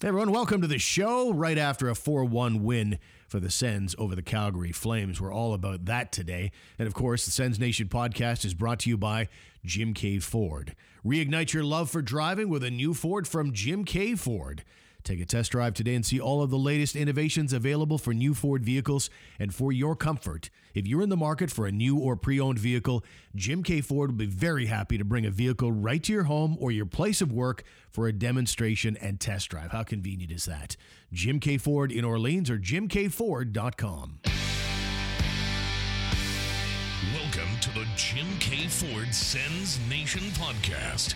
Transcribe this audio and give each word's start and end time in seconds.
Hey 0.00 0.08
everyone, 0.08 0.32
welcome 0.32 0.62
to 0.62 0.66
the 0.66 0.78
show. 0.78 1.30
Right 1.30 1.58
after 1.58 1.90
a 1.90 1.94
4 1.94 2.24
1 2.24 2.64
win 2.64 2.98
for 3.28 3.38
the 3.38 3.50
Sens 3.50 3.94
over 3.98 4.16
the 4.16 4.22
Calgary 4.22 4.72
Flames. 4.72 5.20
We're 5.20 5.30
all 5.30 5.52
about 5.52 5.84
that 5.84 6.10
today. 6.10 6.52
And 6.78 6.88
of 6.88 6.94
course, 6.94 7.26
the 7.26 7.30
Sens 7.30 7.58
Nation 7.58 7.86
podcast 7.86 8.46
is 8.46 8.54
brought 8.54 8.78
to 8.78 8.88
you 8.88 8.96
by 8.96 9.28
Jim 9.62 9.92
K. 9.92 10.18
Ford. 10.18 10.74
Reignite 11.04 11.52
your 11.52 11.64
love 11.64 11.90
for 11.90 12.00
driving 12.00 12.48
with 12.48 12.64
a 12.64 12.70
new 12.70 12.94
Ford 12.94 13.28
from 13.28 13.52
Jim 13.52 13.84
K. 13.84 14.14
Ford. 14.14 14.64
Take 15.04 15.20
a 15.20 15.24
test 15.24 15.52
drive 15.52 15.74
today 15.74 15.94
and 15.94 16.04
see 16.04 16.20
all 16.20 16.42
of 16.42 16.50
the 16.50 16.58
latest 16.58 16.96
innovations 16.96 17.52
available 17.52 17.98
for 17.98 18.12
new 18.12 18.34
Ford 18.34 18.64
vehicles 18.64 19.10
and 19.38 19.54
for 19.54 19.72
your 19.72 19.96
comfort. 19.96 20.50
If 20.74 20.86
you're 20.86 21.02
in 21.02 21.08
the 21.08 21.16
market 21.16 21.50
for 21.50 21.66
a 21.66 21.72
new 21.72 21.98
or 21.98 22.16
pre 22.16 22.38
owned 22.38 22.58
vehicle, 22.58 23.04
Jim 23.34 23.62
K. 23.62 23.80
Ford 23.80 24.10
will 24.10 24.18
be 24.18 24.26
very 24.26 24.66
happy 24.66 24.98
to 24.98 25.04
bring 25.04 25.26
a 25.26 25.30
vehicle 25.30 25.72
right 25.72 26.02
to 26.04 26.12
your 26.12 26.24
home 26.24 26.56
or 26.60 26.70
your 26.70 26.86
place 26.86 27.20
of 27.20 27.32
work 27.32 27.64
for 27.90 28.06
a 28.06 28.12
demonstration 28.12 28.96
and 28.96 29.20
test 29.20 29.48
drive. 29.50 29.72
How 29.72 29.82
convenient 29.82 30.32
is 30.32 30.44
that? 30.44 30.76
Jim 31.12 31.40
K. 31.40 31.58
Ford 31.58 31.90
in 31.90 32.04
Orleans 32.04 32.50
or 32.50 32.58
jimkford.com. 32.58 34.20
Welcome 37.14 37.58
to 37.60 37.74
the 37.74 37.86
Jim 37.96 38.26
K. 38.38 38.68
Ford 38.68 39.14
Sens 39.14 39.78
Nation 39.88 40.22
podcast 40.32 41.14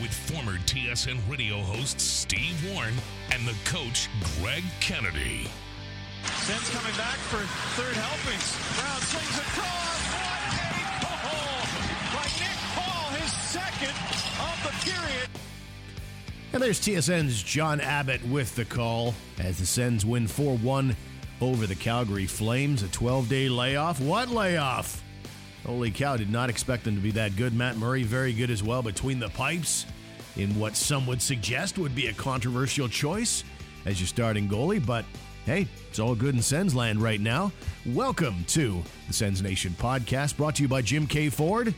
with 0.00 0.12
former 0.12 0.58
TSN 0.66 1.18
radio 1.28 1.58
host 1.58 2.00
Steve 2.00 2.56
Warren 2.72 2.94
and 3.32 3.46
the 3.46 3.54
coach 3.64 4.08
Greg 4.38 4.64
Kennedy. 4.80 5.48
Sens 6.24 6.68
coming 6.70 6.96
back 6.96 7.16
for 7.16 7.38
third 7.80 7.94
helpings. 7.96 8.56
Brown 8.76 9.00
swings 9.00 9.38
across. 9.38 9.90
What 11.00 11.12
a 11.12 11.16
goal 11.24 11.60
by 12.14 12.26
Nick 12.38 12.58
Paul, 12.74 13.10
his 13.18 13.32
second 13.32 13.96
of 14.40 14.56
the 14.64 14.90
period. 14.90 15.28
And 16.52 16.62
there's 16.62 16.80
TSN's 16.80 17.42
John 17.42 17.80
Abbott 17.80 18.24
with 18.26 18.54
the 18.56 18.64
call 18.64 19.14
as 19.38 19.58
the 19.58 19.66
Sens 19.66 20.04
win 20.04 20.26
4 20.26 20.56
1 20.58 20.96
over 21.40 21.66
the 21.66 21.74
Calgary 21.74 22.26
Flames. 22.26 22.82
A 22.82 22.88
12 22.88 23.28
day 23.28 23.48
layoff. 23.48 24.00
What 24.00 24.28
layoff? 24.28 25.02
Holy 25.66 25.90
cow, 25.90 26.16
did 26.16 26.30
not 26.30 26.48
expect 26.48 26.84
them 26.84 26.96
to 26.96 27.00
be 27.00 27.10
that 27.12 27.36
good. 27.36 27.54
Matt 27.54 27.76
Murray, 27.76 28.02
very 28.02 28.32
good 28.32 28.50
as 28.50 28.62
well 28.62 28.82
between 28.82 29.20
the 29.20 29.28
pipes 29.28 29.86
in 30.36 30.58
what 30.58 30.74
some 30.74 31.06
would 31.06 31.20
suggest 31.20 31.78
would 31.78 31.94
be 31.94 32.06
a 32.06 32.12
controversial 32.14 32.88
choice 32.88 33.44
as 33.84 34.00
your 34.00 34.06
starting 34.06 34.48
goalie. 34.48 34.84
But 34.84 35.04
hey, 35.44 35.68
it's 35.88 35.98
all 35.98 36.14
good 36.14 36.34
in 36.34 36.42
Sens 36.42 36.74
land 36.74 37.02
right 37.02 37.20
now. 37.20 37.52
Welcome 37.86 38.44
to 38.48 38.82
the 39.06 39.12
Sens 39.12 39.42
Nation 39.42 39.74
podcast 39.78 40.36
brought 40.36 40.56
to 40.56 40.62
you 40.62 40.68
by 40.68 40.82
Jim 40.82 41.06
K. 41.06 41.28
Ford. 41.28 41.74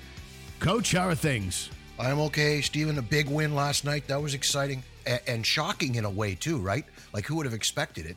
Coach, 0.60 0.92
how 0.92 1.08
are 1.08 1.14
things? 1.14 1.68
I'm 1.98 2.20
okay, 2.20 2.60
Stephen. 2.60 2.98
A 2.98 3.02
big 3.02 3.28
win 3.28 3.54
last 3.54 3.84
night. 3.84 4.06
That 4.06 4.22
was 4.22 4.32
exciting 4.32 4.84
and 5.26 5.44
shocking 5.44 5.96
in 5.96 6.04
a 6.04 6.10
way, 6.10 6.36
too, 6.36 6.58
right? 6.58 6.84
Like, 7.12 7.26
who 7.26 7.36
would 7.36 7.46
have 7.46 7.54
expected 7.54 8.06
it? 8.06 8.16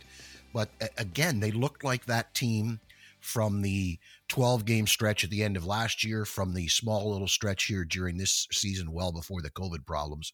But 0.53 0.69
again, 0.97 1.39
they 1.39 1.52
looked 1.52 1.83
like 1.83 2.05
that 2.05 2.33
team 2.36 2.80
from 3.19 3.63
the 3.63 3.97
12 4.27 4.65
game 4.65 4.87
stretch 4.87 5.23
at 5.23 5.29
the 5.29 5.43
end 5.43 5.55
of 5.57 5.65
last 5.65 6.03
year, 6.03 6.25
from 6.25 6.53
the 6.53 6.67
small 6.67 7.11
little 7.11 7.27
stretch 7.27 7.65
here 7.65 7.85
during 7.85 8.17
this 8.17 8.47
season, 8.51 8.91
well 8.91 9.11
before 9.11 9.41
the 9.41 9.51
COVID 9.51 9.85
problems. 9.85 10.33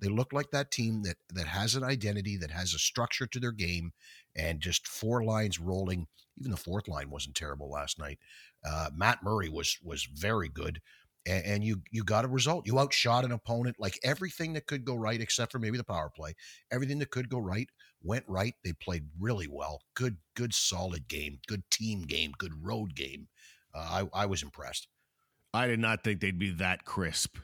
They 0.00 0.08
look 0.08 0.32
like 0.32 0.50
that 0.50 0.70
team 0.70 1.02
that 1.02 1.16
that 1.32 1.46
has 1.46 1.74
an 1.74 1.84
identity, 1.84 2.36
that 2.38 2.50
has 2.50 2.74
a 2.74 2.78
structure 2.78 3.26
to 3.26 3.40
their 3.40 3.52
game, 3.52 3.92
and 4.34 4.60
just 4.60 4.88
four 4.88 5.24
lines 5.24 5.60
rolling. 5.60 6.06
Even 6.38 6.50
the 6.50 6.56
fourth 6.56 6.88
line 6.88 7.10
wasn't 7.10 7.36
terrible 7.36 7.70
last 7.70 7.98
night. 7.98 8.18
Uh, 8.64 8.90
Matt 8.94 9.22
Murray 9.22 9.48
was 9.48 9.78
was 9.82 10.04
very 10.04 10.48
good 10.48 10.80
and, 11.26 11.44
and, 11.44 11.64
you 11.64 11.82
you 11.90 12.02
got 12.02 12.24
a 12.24 12.28
result. 12.28 12.66
You 12.66 12.78
outshot 12.78 13.24
an 13.24 13.32
opponent. 13.32 13.76
Like 13.78 13.98
everything 14.02 14.52
that 14.54 14.66
could 14.66 14.84
go 14.84 14.94
right, 14.94 15.20
except 15.20 15.52
for 15.52 15.58
maybe 15.58 15.78
the 15.78 15.84
power 15.84 16.10
play, 16.14 16.34
everything 16.70 16.98
that 16.98 17.10
could 17.10 17.28
go 17.28 17.38
right 17.38 17.68
went 18.02 18.24
right. 18.26 18.54
They 18.64 18.72
played 18.72 19.04
really 19.20 19.46
well. 19.48 19.82
Good, 19.94 20.16
good, 20.34 20.52
solid 20.52 21.08
game. 21.08 21.38
Good 21.46 21.62
team 21.70 22.02
game. 22.02 22.32
Good 22.38 22.52
road 22.64 22.94
game. 22.94 23.28
Uh, 23.74 24.06
I 24.14 24.22
I 24.22 24.26
was 24.26 24.42
impressed. 24.42 24.88
I 25.54 25.66
did 25.66 25.80
not 25.80 26.02
think 26.02 26.20
they'd 26.20 26.38
be 26.38 26.50
that 26.52 26.84
crisp, 26.84 27.36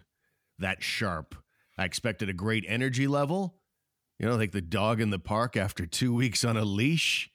that 0.58 0.82
sharp. 0.82 1.34
I 1.76 1.84
expected 1.84 2.28
a 2.28 2.34
great 2.34 2.64
energy 2.66 3.06
level. 3.06 3.56
You 4.18 4.26
know, 4.26 4.36
like 4.36 4.52
the 4.52 4.60
dog 4.60 5.00
in 5.00 5.10
the 5.10 5.18
park 5.18 5.56
after 5.56 5.86
two 5.86 6.14
weeks 6.14 6.44
on 6.44 6.56
a 6.56 6.64
leash 6.64 7.30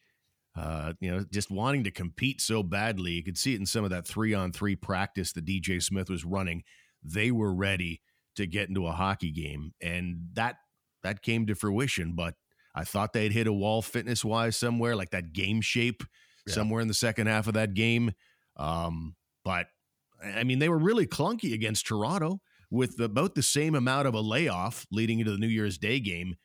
uh, 0.55 0.93
you 0.99 1.09
know, 1.09 1.25
just 1.31 1.49
wanting 1.49 1.83
to 1.83 1.91
compete 1.91 2.39
so 2.39 2.61
badly. 2.61 3.11
You 3.11 3.23
could 3.23 3.37
see 3.37 3.53
it 3.53 3.59
in 3.59 3.65
some 3.65 3.83
of 3.83 3.89
that 3.89 4.05
three 4.05 4.33
on 4.33 4.51
three 4.51 4.75
practice 4.75 5.33
that 5.33 5.45
DJ 5.45 5.81
Smith 5.81 6.09
was 6.09 6.25
running. 6.25 6.63
They 7.03 7.31
were 7.31 7.53
ready 7.53 8.01
to 8.35 8.45
get 8.45 8.69
into 8.69 8.87
a 8.87 8.91
hockey 8.91 9.31
game, 9.31 9.73
and 9.81 10.27
that 10.33 10.57
that 11.01 11.21
came 11.21 11.47
to 11.47 11.55
fruition. 11.55 12.13
But 12.13 12.35
I 12.75 12.83
thought 12.83 13.13
they'd 13.13 13.31
hit 13.31 13.47
a 13.47 13.53
wall 13.53 13.81
fitness 13.81 14.23
wise 14.23 14.55
somewhere, 14.55 14.95
like 14.95 15.09
that 15.09 15.33
game 15.33 15.61
shape 15.61 16.03
yeah. 16.45 16.53
somewhere 16.53 16.81
in 16.81 16.87
the 16.87 16.93
second 16.93 17.27
half 17.27 17.47
of 17.47 17.55
that 17.55 17.73
game. 17.73 18.11
Um, 18.57 19.15
but 19.43 19.67
I 20.23 20.43
mean, 20.43 20.59
they 20.59 20.69
were 20.69 20.77
really 20.77 21.07
clunky 21.07 21.53
against 21.53 21.87
Toronto 21.87 22.39
with 22.69 22.99
about 22.99 23.35
the 23.35 23.43
same 23.43 23.75
amount 23.75 24.07
of 24.07 24.13
a 24.13 24.21
layoff 24.21 24.85
leading 24.91 25.19
into 25.19 25.31
the 25.31 25.37
New 25.37 25.47
Year's 25.47 25.77
Day 25.77 25.99
game 25.99 26.35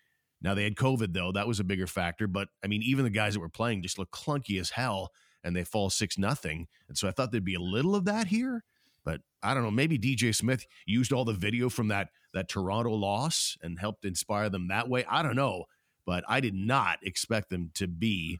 now 0.40 0.54
they 0.54 0.64
had 0.64 0.76
COVID 0.76 1.12
though, 1.12 1.32
that 1.32 1.48
was 1.48 1.60
a 1.60 1.64
bigger 1.64 1.86
factor. 1.86 2.26
But 2.26 2.48
I 2.62 2.66
mean, 2.66 2.82
even 2.82 3.04
the 3.04 3.10
guys 3.10 3.34
that 3.34 3.40
were 3.40 3.48
playing 3.48 3.82
just 3.82 3.98
look 3.98 4.10
clunky 4.10 4.60
as 4.60 4.70
hell, 4.70 5.10
and 5.44 5.54
they 5.54 5.64
fall 5.64 5.90
six 5.90 6.18
nothing. 6.18 6.66
And 6.88 6.98
so 6.98 7.08
I 7.08 7.10
thought 7.10 7.30
there'd 7.30 7.44
be 7.44 7.54
a 7.54 7.60
little 7.60 7.94
of 7.94 8.04
that 8.06 8.26
here, 8.26 8.64
but 9.04 9.20
I 9.42 9.54
don't 9.54 9.62
know. 9.62 9.70
Maybe 9.70 9.98
DJ 9.98 10.34
Smith 10.34 10.66
used 10.84 11.12
all 11.12 11.24
the 11.24 11.32
video 11.32 11.68
from 11.68 11.88
that 11.88 12.08
that 12.34 12.48
Toronto 12.48 12.92
loss 12.92 13.56
and 13.62 13.78
helped 13.78 14.04
inspire 14.04 14.50
them 14.50 14.68
that 14.68 14.88
way. 14.88 15.04
I 15.08 15.22
don't 15.22 15.36
know, 15.36 15.64
but 16.06 16.24
I 16.28 16.40
did 16.40 16.54
not 16.54 16.98
expect 17.02 17.50
them 17.50 17.70
to 17.74 17.86
be 17.86 18.38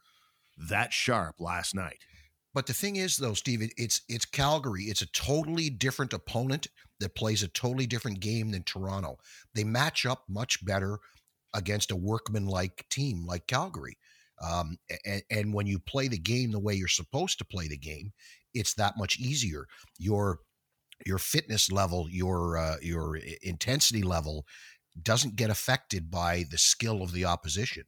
that 0.56 0.92
sharp 0.92 1.36
last 1.38 1.74
night. 1.74 1.98
But 2.54 2.66
the 2.66 2.72
thing 2.72 2.96
is, 2.96 3.16
though, 3.16 3.34
Steve, 3.34 3.70
it's 3.76 4.02
it's 4.08 4.24
Calgary. 4.24 4.84
It's 4.84 5.02
a 5.02 5.12
totally 5.12 5.70
different 5.70 6.12
opponent 6.12 6.66
that 7.00 7.14
plays 7.14 7.42
a 7.42 7.48
totally 7.48 7.86
different 7.86 8.20
game 8.20 8.50
than 8.50 8.62
Toronto. 8.62 9.18
They 9.54 9.64
match 9.64 10.06
up 10.06 10.24
much 10.28 10.64
better 10.64 10.98
against 11.54 11.90
a 11.90 11.96
workman-like 11.96 12.86
team 12.90 13.24
like 13.26 13.46
Calgary. 13.46 13.96
Um, 14.42 14.78
and, 15.04 15.22
and, 15.30 15.54
when 15.54 15.66
you 15.66 15.78
play 15.80 16.06
the 16.06 16.18
game 16.18 16.52
the 16.52 16.60
way 16.60 16.74
you're 16.74 16.86
supposed 16.86 17.38
to 17.38 17.44
play 17.44 17.66
the 17.66 17.76
game, 17.76 18.12
it's 18.54 18.74
that 18.74 18.94
much 18.96 19.18
easier. 19.18 19.66
Your 19.98 20.38
your 21.04 21.18
fitness 21.18 21.70
level, 21.72 22.06
your 22.08 22.56
uh, 22.56 22.76
your 22.80 23.16
intensity 23.42 24.02
level, 24.02 24.46
doesn't 25.00 25.36
get 25.36 25.50
affected 25.50 26.10
by 26.10 26.44
the 26.50 26.58
skill 26.58 27.02
of 27.02 27.12
the 27.12 27.24
opposition. 27.24 27.84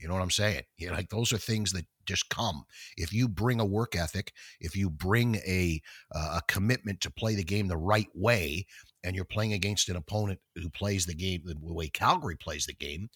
You 0.00 0.08
know 0.08 0.14
what 0.14 0.22
I'm 0.22 0.30
saying? 0.30 0.62
Like 0.80 1.10
those 1.10 1.32
are 1.32 1.38
things 1.38 1.72
that 1.72 1.86
just 2.06 2.28
come. 2.28 2.64
If 2.96 3.12
you 3.12 3.28
bring 3.28 3.60
a 3.60 3.64
work 3.66 3.94
ethic, 3.96 4.32
if 4.60 4.76
you 4.76 4.90
bring 4.90 5.36
a 5.36 5.80
uh, 6.14 6.38
a 6.38 6.42
commitment 6.48 7.00
to 7.02 7.10
play 7.10 7.34
the 7.34 7.44
game 7.44 7.68
the 7.68 7.76
right 7.76 8.08
way, 8.14 8.66
and 9.04 9.14
you're 9.14 9.24
playing 9.24 9.52
against 9.52 9.88
an 9.88 9.96
opponent 9.96 10.40
who 10.54 10.70
plays 10.70 11.06
the 11.06 11.14
game 11.14 11.42
the 11.44 11.56
way 11.72 11.88
Calgary 11.88 12.36
plays 12.36 12.66
the 12.66 12.74
game, 12.74 13.08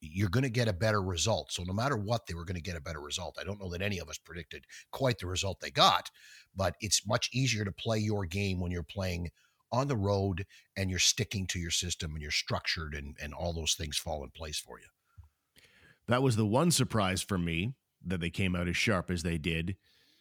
you're 0.00 0.28
going 0.28 0.44
to 0.44 0.50
get 0.50 0.68
a 0.68 0.72
better 0.72 1.02
result. 1.02 1.52
So 1.52 1.62
no 1.64 1.72
matter 1.72 1.96
what, 1.96 2.26
they 2.26 2.34
were 2.34 2.44
going 2.44 2.56
to 2.56 2.62
get 2.62 2.76
a 2.76 2.80
better 2.80 3.00
result. 3.00 3.36
I 3.40 3.44
don't 3.44 3.60
know 3.60 3.70
that 3.70 3.82
any 3.82 3.98
of 3.98 4.08
us 4.08 4.18
predicted 4.18 4.64
quite 4.92 5.18
the 5.18 5.26
result 5.26 5.60
they 5.60 5.70
got, 5.70 6.10
but 6.54 6.74
it's 6.80 7.06
much 7.06 7.30
easier 7.32 7.64
to 7.64 7.72
play 7.72 7.98
your 7.98 8.24
game 8.24 8.60
when 8.60 8.70
you're 8.70 8.82
playing 8.82 9.30
on 9.70 9.88
the 9.88 9.96
road 9.96 10.46
and 10.76 10.88
you're 10.88 10.98
sticking 10.98 11.46
to 11.48 11.58
your 11.58 11.70
system 11.70 12.12
and 12.12 12.22
you're 12.22 12.30
structured 12.30 12.94
and, 12.94 13.16
and 13.20 13.34
all 13.34 13.52
those 13.52 13.74
things 13.74 13.98
fall 13.98 14.24
in 14.24 14.30
place 14.30 14.58
for 14.58 14.78
you. 14.78 14.86
That 16.08 16.22
was 16.22 16.36
the 16.36 16.46
one 16.46 16.70
surprise 16.70 17.22
for 17.22 17.38
me 17.38 17.74
that 18.04 18.20
they 18.20 18.30
came 18.30 18.56
out 18.56 18.68
as 18.68 18.76
sharp 18.76 19.10
as 19.10 19.22
they 19.22 19.38
did. 19.38 19.76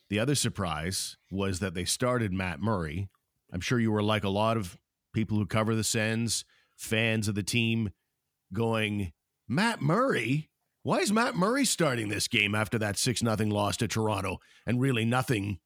The 0.10 0.20
other 0.20 0.36
surprise 0.36 1.18
was 1.32 1.60
that 1.60 1.74
they 1.74 1.86
started 1.86 2.32
Matt 2.32 2.60
Murray. 2.60 3.10
I'm 3.52 3.62
sure 3.62 3.80
you 3.80 3.92
were 3.92 4.04
like 4.04 4.24
a 4.24 4.30
lot 4.30 4.58
of 4.58 4.78
people 5.14 5.38
who 5.38 5.46
cover 5.46 5.76
the 5.76 5.84
Sens, 5.84 6.46
fans 6.76 7.28
of 7.28 7.36
the 7.36 7.44
team, 7.44 7.92
going, 8.54 9.14
Matt 9.48 9.82
Murray? 9.82 10.50
Why 10.84 11.00
is 11.00 11.12
Matt 11.12 11.36
Murray 11.36 11.66
starting 11.66 12.10
this 12.10 12.28
game 12.28 12.56
after 12.56 12.78
that 12.80 12.98
6 12.98 13.22
0 13.22 13.36
loss 13.48 13.78
to 13.78 13.88
Toronto? 13.88 14.38
And 14.66 14.80
really 14.80 15.06
nothing, 15.06 15.60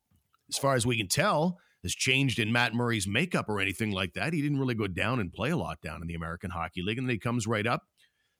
as 0.50 0.58
far 0.58 0.76
as 0.76 0.86
we 0.86 0.98
can 0.98 1.08
tell, 1.08 1.60
has 1.84 1.94
changed 1.94 2.40
in 2.40 2.52
Matt 2.52 2.74
Murray's 2.74 3.08
makeup 3.08 3.50
or 3.50 3.60
anything 3.60 3.92
like 3.92 4.14
that. 4.14 4.34
He 4.34 4.42
didn't 4.42 4.60
really 4.60 4.76
go 4.76 4.88
down 4.88 5.20
and 5.20 5.34
play 5.34 5.50
a 5.50 5.58
lot 5.58 5.82
down 5.82 6.02
in 6.02 6.08
the 6.08 6.16
American 6.16 6.52
Hockey 6.52 6.82
League. 6.82 6.98
And 6.98 7.08
then 7.08 7.14
he 7.14 7.20
comes 7.20 7.48
right 7.48 7.66
up, 7.66 7.84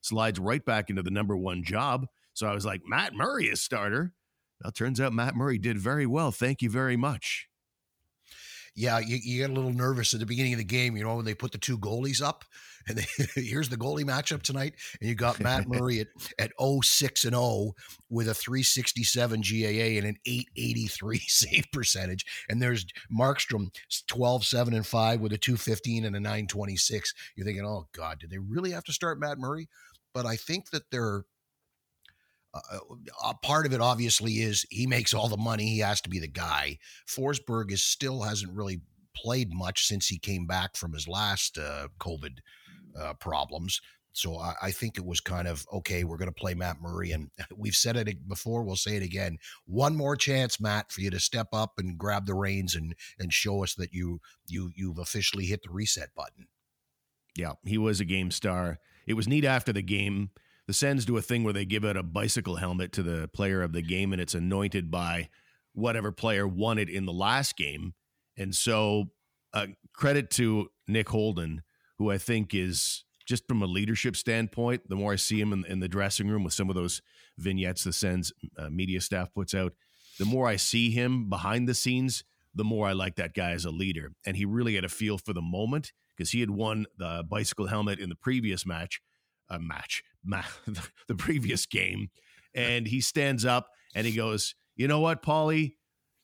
slides 0.02 0.38
right 0.38 0.64
back 0.64 0.90
into 0.90 1.02
the 1.02 1.10
number 1.10 1.36
one 1.36 1.64
job. 1.64 2.06
So 2.34 2.46
I 2.46 2.54
was 2.54 2.66
like, 2.66 2.82
Matt 2.86 3.14
Murray 3.14 3.46
is 3.46 3.62
starter. 3.62 4.12
Well, 4.62 4.72
turns 4.72 5.00
out 5.00 5.12
Matt 5.12 5.34
Murray 5.34 5.58
did 5.58 5.78
very 5.78 6.06
well. 6.06 6.30
Thank 6.30 6.62
you 6.62 6.70
very 6.70 6.96
much. 6.96 7.48
Yeah, 8.74 9.00
you, 9.00 9.18
you 9.22 9.38
get 9.42 9.50
a 9.50 9.52
little 9.52 9.72
nervous 9.72 10.14
at 10.14 10.20
the 10.20 10.26
beginning 10.26 10.54
of 10.54 10.58
the 10.58 10.64
game, 10.64 10.96
you 10.96 11.04
know, 11.04 11.16
when 11.16 11.26
they 11.26 11.34
put 11.34 11.52
the 11.52 11.58
two 11.58 11.76
goalies 11.76 12.22
up 12.22 12.44
and 12.88 12.96
they, 12.98 13.04
here's 13.42 13.68
the 13.68 13.76
goalie 13.76 14.04
matchup 14.04 14.42
tonight. 14.42 14.74
And 14.98 15.08
you 15.08 15.14
got 15.14 15.40
Matt 15.40 15.68
Murray 15.68 16.00
at, 16.00 16.08
at 16.38 16.52
06 16.58 17.24
and 17.24 17.34
0 17.34 17.72
with 18.08 18.28
a 18.28 18.34
367 18.34 19.42
GAA 19.42 19.98
and 19.98 20.06
an 20.06 20.16
883 20.24 21.18
save 21.26 21.66
percentage. 21.72 22.24
And 22.48 22.62
there's 22.62 22.86
Markstrom 23.14 23.68
12, 24.08 24.44
7 24.44 24.74
and 24.74 24.86
5 24.86 25.20
with 25.20 25.32
a 25.32 25.38
215 25.38 26.06
and 26.06 26.16
a 26.16 26.20
926. 26.20 27.14
You're 27.36 27.44
thinking, 27.44 27.66
oh 27.66 27.88
God, 27.92 28.20
did 28.20 28.30
they 28.30 28.38
really 28.38 28.70
have 28.70 28.84
to 28.84 28.92
start 28.92 29.20
Matt 29.20 29.38
Murray? 29.38 29.68
But 30.14 30.26
I 30.26 30.36
think 30.36 30.70
that 30.70 30.90
they're 30.90 31.24
uh, 32.54 32.78
uh, 33.24 33.32
part 33.42 33.64
of 33.64 33.72
it 33.72 33.80
obviously 33.80 34.34
is 34.34 34.66
he 34.70 34.86
makes 34.86 35.14
all 35.14 35.28
the 35.28 35.36
money. 35.36 35.68
He 35.68 35.78
has 35.78 36.00
to 36.02 36.10
be 36.10 36.18
the 36.18 36.28
guy. 36.28 36.78
Forsberg 37.08 37.72
is 37.72 37.82
still 37.82 38.22
hasn't 38.22 38.52
really 38.52 38.82
played 39.16 39.52
much 39.52 39.86
since 39.86 40.06
he 40.06 40.18
came 40.18 40.46
back 40.46 40.76
from 40.76 40.92
his 40.92 41.08
last 41.08 41.58
uh, 41.58 41.88
COVID 41.98 42.38
uh, 42.98 43.14
problems. 43.14 43.80
So 44.14 44.36
I, 44.38 44.54
I, 44.62 44.70
think 44.70 44.98
it 44.98 45.06
was 45.06 45.20
kind 45.20 45.48
of 45.48 45.64
okay. 45.72 46.04
We're 46.04 46.18
going 46.18 46.28
to 46.28 46.40
play 46.40 46.52
Matt 46.52 46.82
Murray, 46.82 47.12
and 47.12 47.30
we've 47.56 47.74
said 47.74 47.96
it 47.96 48.28
before. 48.28 48.62
We'll 48.62 48.76
say 48.76 48.96
it 48.96 49.02
again. 49.02 49.38
One 49.64 49.96
more 49.96 50.16
chance, 50.16 50.60
Matt, 50.60 50.92
for 50.92 51.00
you 51.00 51.10
to 51.10 51.20
step 51.20 51.48
up 51.54 51.72
and 51.78 51.96
grab 51.96 52.26
the 52.26 52.34
reins 52.34 52.74
and 52.74 52.94
and 53.18 53.32
show 53.32 53.62
us 53.62 53.74
that 53.76 53.94
you 53.94 54.20
you 54.46 54.70
you've 54.76 54.98
officially 54.98 55.46
hit 55.46 55.62
the 55.62 55.72
reset 55.72 56.10
button. 56.14 56.46
Yeah, 57.36 57.52
he 57.64 57.78
was 57.78 58.00
a 58.00 58.04
game 58.04 58.30
star. 58.30 58.78
It 59.06 59.14
was 59.14 59.28
neat 59.28 59.44
after 59.44 59.72
the 59.72 59.82
game. 59.82 60.30
The 60.66 60.72
Sens 60.72 61.04
do 61.04 61.16
a 61.16 61.22
thing 61.22 61.44
where 61.44 61.52
they 61.52 61.64
give 61.64 61.84
out 61.84 61.96
a 61.96 62.02
bicycle 62.02 62.56
helmet 62.56 62.92
to 62.92 63.02
the 63.02 63.28
player 63.28 63.62
of 63.62 63.72
the 63.72 63.82
game, 63.82 64.12
and 64.12 64.20
it's 64.20 64.34
anointed 64.34 64.90
by 64.90 65.28
whatever 65.72 66.12
player 66.12 66.46
won 66.46 66.78
it 66.78 66.88
in 66.88 67.06
the 67.06 67.12
last 67.12 67.56
game. 67.56 67.94
And 68.36 68.54
so, 68.54 69.10
uh, 69.52 69.68
credit 69.94 70.30
to 70.32 70.68
Nick 70.86 71.08
Holden, 71.08 71.62
who 71.98 72.10
I 72.10 72.18
think 72.18 72.54
is 72.54 73.04
just 73.26 73.46
from 73.48 73.62
a 73.62 73.66
leadership 73.66 74.16
standpoint. 74.16 74.88
The 74.88 74.96
more 74.96 75.12
I 75.12 75.16
see 75.16 75.40
him 75.40 75.52
in, 75.52 75.64
in 75.66 75.80
the 75.80 75.88
dressing 75.88 76.28
room 76.28 76.44
with 76.44 76.52
some 76.52 76.68
of 76.68 76.74
those 76.74 77.02
vignettes 77.38 77.84
the 77.84 77.92
Sens 77.92 78.32
uh, 78.58 78.68
media 78.70 79.00
staff 79.00 79.32
puts 79.34 79.54
out, 79.54 79.72
the 80.18 80.24
more 80.24 80.46
I 80.46 80.56
see 80.56 80.90
him 80.90 81.28
behind 81.28 81.68
the 81.68 81.74
scenes, 81.74 82.24
the 82.54 82.64
more 82.64 82.86
I 82.86 82.92
like 82.92 83.16
that 83.16 83.34
guy 83.34 83.52
as 83.52 83.64
a 83.64 83.70
leader. 83.70 84.12
And 84.26 84.36
he 84.36 84.44
really 84.44 84.74
had 84.74 84.84
a 84.84 84.88
feel 84.88 85.18
for 85.18 85.32
the 85.32 85.42
moment 85.42 85.92
because 86.22 86.30
he 86.30 86.38
had 86.38 86.50
won 86.50 86.86
the 86.98 87.24
bicycle 87.28 87.66
helmet 87.66 87.98
in 87.98 88.08
the 88.08 88.14
previous 88.14 88.64
match, 88.64 89.02
uh, 89.50 89.58
match, 89.58 90.04
ma- 90.24 90.42
the 91.08 91.16
previous 91.16 91.66
game, 91.66 92.10
and 92.54 92.86
he 92.86 93.00
stands 93.00 93.44
up 93.44 93.66
and 93.92 94.06
he 94.06 94.12
goes, 94.12 94.54
"You 94.76 94.86
know 94.86 95.00
what, 95.00 95.20
Paulie, 95.20 95.72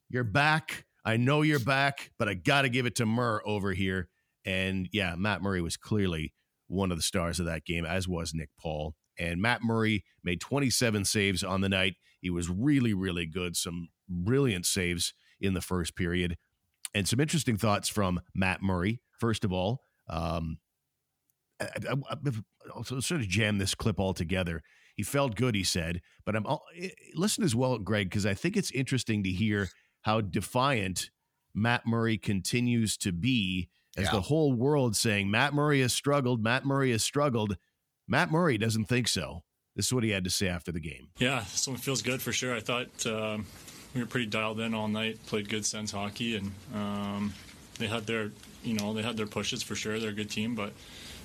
you're 0.09 0.23
back. 0.23 0.85
I 1.05 1.17
know 1.17 1.43
you're 1.43 1.59
back, 1.59 2.13
but 2.17 2.29
I 2.29 2.35
got 2.35 2.63
to 2.63 2.69
give 2.69 2.87
it 2.87 2.95
to 2.97 3.07
Murr 3.07 3.43
over 3.45 3.73
here." 3.73 4.09
And 4.45 4.89
yeah, 4.93 5.17
Matt 5.17 5.43
Murray 5.43 5.61
was 5.61 5.77
clearly 5.77 6.33
one 6.69 6.93
of 6.93 6.97
the 6.97 7.03
stars 7.03 7.41
of 7.41 7.47
that 7.47 7.65
game, 7.65 7.85
as 7.85 8.07
was 8.07 8.33
Nick 8.33 8.51
Paul. 8.61 8.95
And 9.19 9.43
Matt 9.43 9.65
Murray 9.65 10.05
made 10.23 10.41
27 10.41 11.05
saves 11.07 11.43
on 11.43 11.61
the 11.61 11.69
night. 11.69 11.95
He 12.21 12.31
was 12.31 12.49
really, 12.49 12.95
really 12.95 13.27
good. 13.27 13.57
Some 13.57 13.89
brilliant 14.09 14.65
saves 14.65 15.13
in 15.41 15.55
the 15.55 15.61
first 15.61 15.97
period. 15.97 16.37
And 16.95 17.09
some 17.09 17.19
interesting 17.19 17.57
thoughts 17.57 17.89
from 17.89 18.21
Matt 18.33 18.63
Murray. 18.63 19.01
First 19.19 19.45
of 19.45 19.53
all, 19.53 19.83
um, 20.09 20.59
I, 21.61 21.67
I, 21.91 21.95
I, 22.77 22.83
sort 22.83 23.13
of 23.13 23.29
jam 23.29 23.59
this 23.59 23.75
clip 23.75 23.99
all 23.99 24.15
together. 24.15 24.63
He 24.97 25.03
felt 25.03 25.37
good, 25.37 25.55
he 25.55 25.65
said, 25.65 26.01
but 26.25 26.35
I'm 26.35 26.47
all, 26.47 26.65
listen 27.15 27.45
as 27.45 27.55
well, 27.55 27.79
Greg, 27.79 28.11
because 28.11 28.27
I 28.27 28.35
think 28.35 28.57
it's 28.57 28.73
interesting 28.73 29.23
to 29.23 29.31
hear 29.31 29.69
how 30.03 30.21
defiant 30.21 31.11
Matt 31.55 31.87
Murray 31.87 32.19
continues 32.19 32.97
to 32.99 33.13
be 33.13 33.69
as 33.97 34.07
yeah. 34.07 34.13
the 34.13 34.21
whole 34.23 34.53
world 34.53 34.97
saying 34.97 35.31
Matt 35.31 35.55
Murray 35.55 35.81
has 35.83 35.93
struggled, 35.93 36.43
Matt 36.43 36.65
Murray 36.65 36.93
has 36.93 37.03
struggled. 37.03 37.57
Matt 38.07 38.31
Murray 38.31 38.59
doesn't 38.59 38.87
think 38.87 39.07
so. 39.07 39.43
This 39.77 39.87
is 39.87 39.95
what 39.95 40.03
he 40.03 40.11
had 40.11 40.25
to 40.25 40.31
say 40.31 40.49
after 40.49 40.73
the 40.73 40.81
game. 40.81 41.09
Yeah, 41.19 41.45
someone 41.45 41.81
feels 41.81 42.03
good 42.03 42.21
for 42.21 42.33
sure. 42.33 42.55
I 42.55 42.61
thought 42.61 43.07
um, 43.07 43.47
we 43.95 44.01
were 44.01 44.07
pretty 44.07 44.27
dialed 44.27 44.61
in 44.61 44.75
all 44.75 44.89
night, 44.89 45.25
played 45.27 45.49
good 45.49 45.65
Sens 45.65 45.93
hockey, 45.93 46.37
and 46.37 46.53
um, 46.75 47.33
they 47.79 47.87
had 47.87 48.07
their, 48.07 48.33
you 48.63 48.75
know, 48.75 48.93
they 48.93 49.03
had 49.03 49.17
their 49.17 49.27
pushes 49.27 49.63
for 49.63 49.75
sure. 49.75 49.99
They're 49.99 50.11
a 50.11 50.15
good 50.15 50.31
team, 50.31 50.55
but 50.55 50.73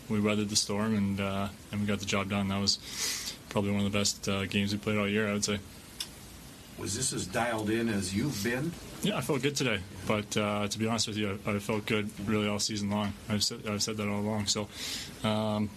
we 0.09 0.19
weathered 0.19 0.49
the 0.49 0.55
storm 0.55 0.95
and 0.95 1.19
uh, 1.19 1.47
and 1.71 1.81
we 1.81 1.87
got 1.87 1.99
the 1.99 2.05
job 2.05 2.29
done. 2.29 2.49
That 2.49 2.59
was 2.59 3.35
probably 3.49 3.71
one 3.71 3.85
of 3.85 3.91
the 3.91 3.97
best 3.97 4.27
uh, 4.27 4.45
games 4.45 4.73
we 4.73 4.79
played 4.79 4.97
all 4.97 5.07
year, 5.07 5.29
I 5.29 5.33
would 5.33 5.45
say. 5.45 5.59
Was 6.77 6.95
this 6.95 7.13
as 7.13 7.27
dialed 7.27 7.69
in 7.69 7.87
as 7.87 8.15
you've 8.15 8.43
been? 8.43 8.71
Yeah, 9.03 9.17
I 9.17 9.21
felt 9.21 9.41
good 9.41 9.55
today. 9.55 9.79
But 10.07 10.35
uh, 10.35 10.67
to 10.67 10.79
be 10.79 10.87
honest 10.87 11.07
with 11.07 11.17
you, 11.17 11.39
I, 11.45 11.59
felt 11.59 11.85
good 11.85 12.09
really 12.27 12.47
all 12.47 12.59
season 12.59 12.89
long. 12.89 13.13
I've 13.29 13.43
said, 13.43 13.59
I've 13.67 13.83
said 13.83 13.97
that 13.97 14.07
all 14.07 14.21
along. 14.21 14.47
So 14.47 14.67
um, 15.23 15.69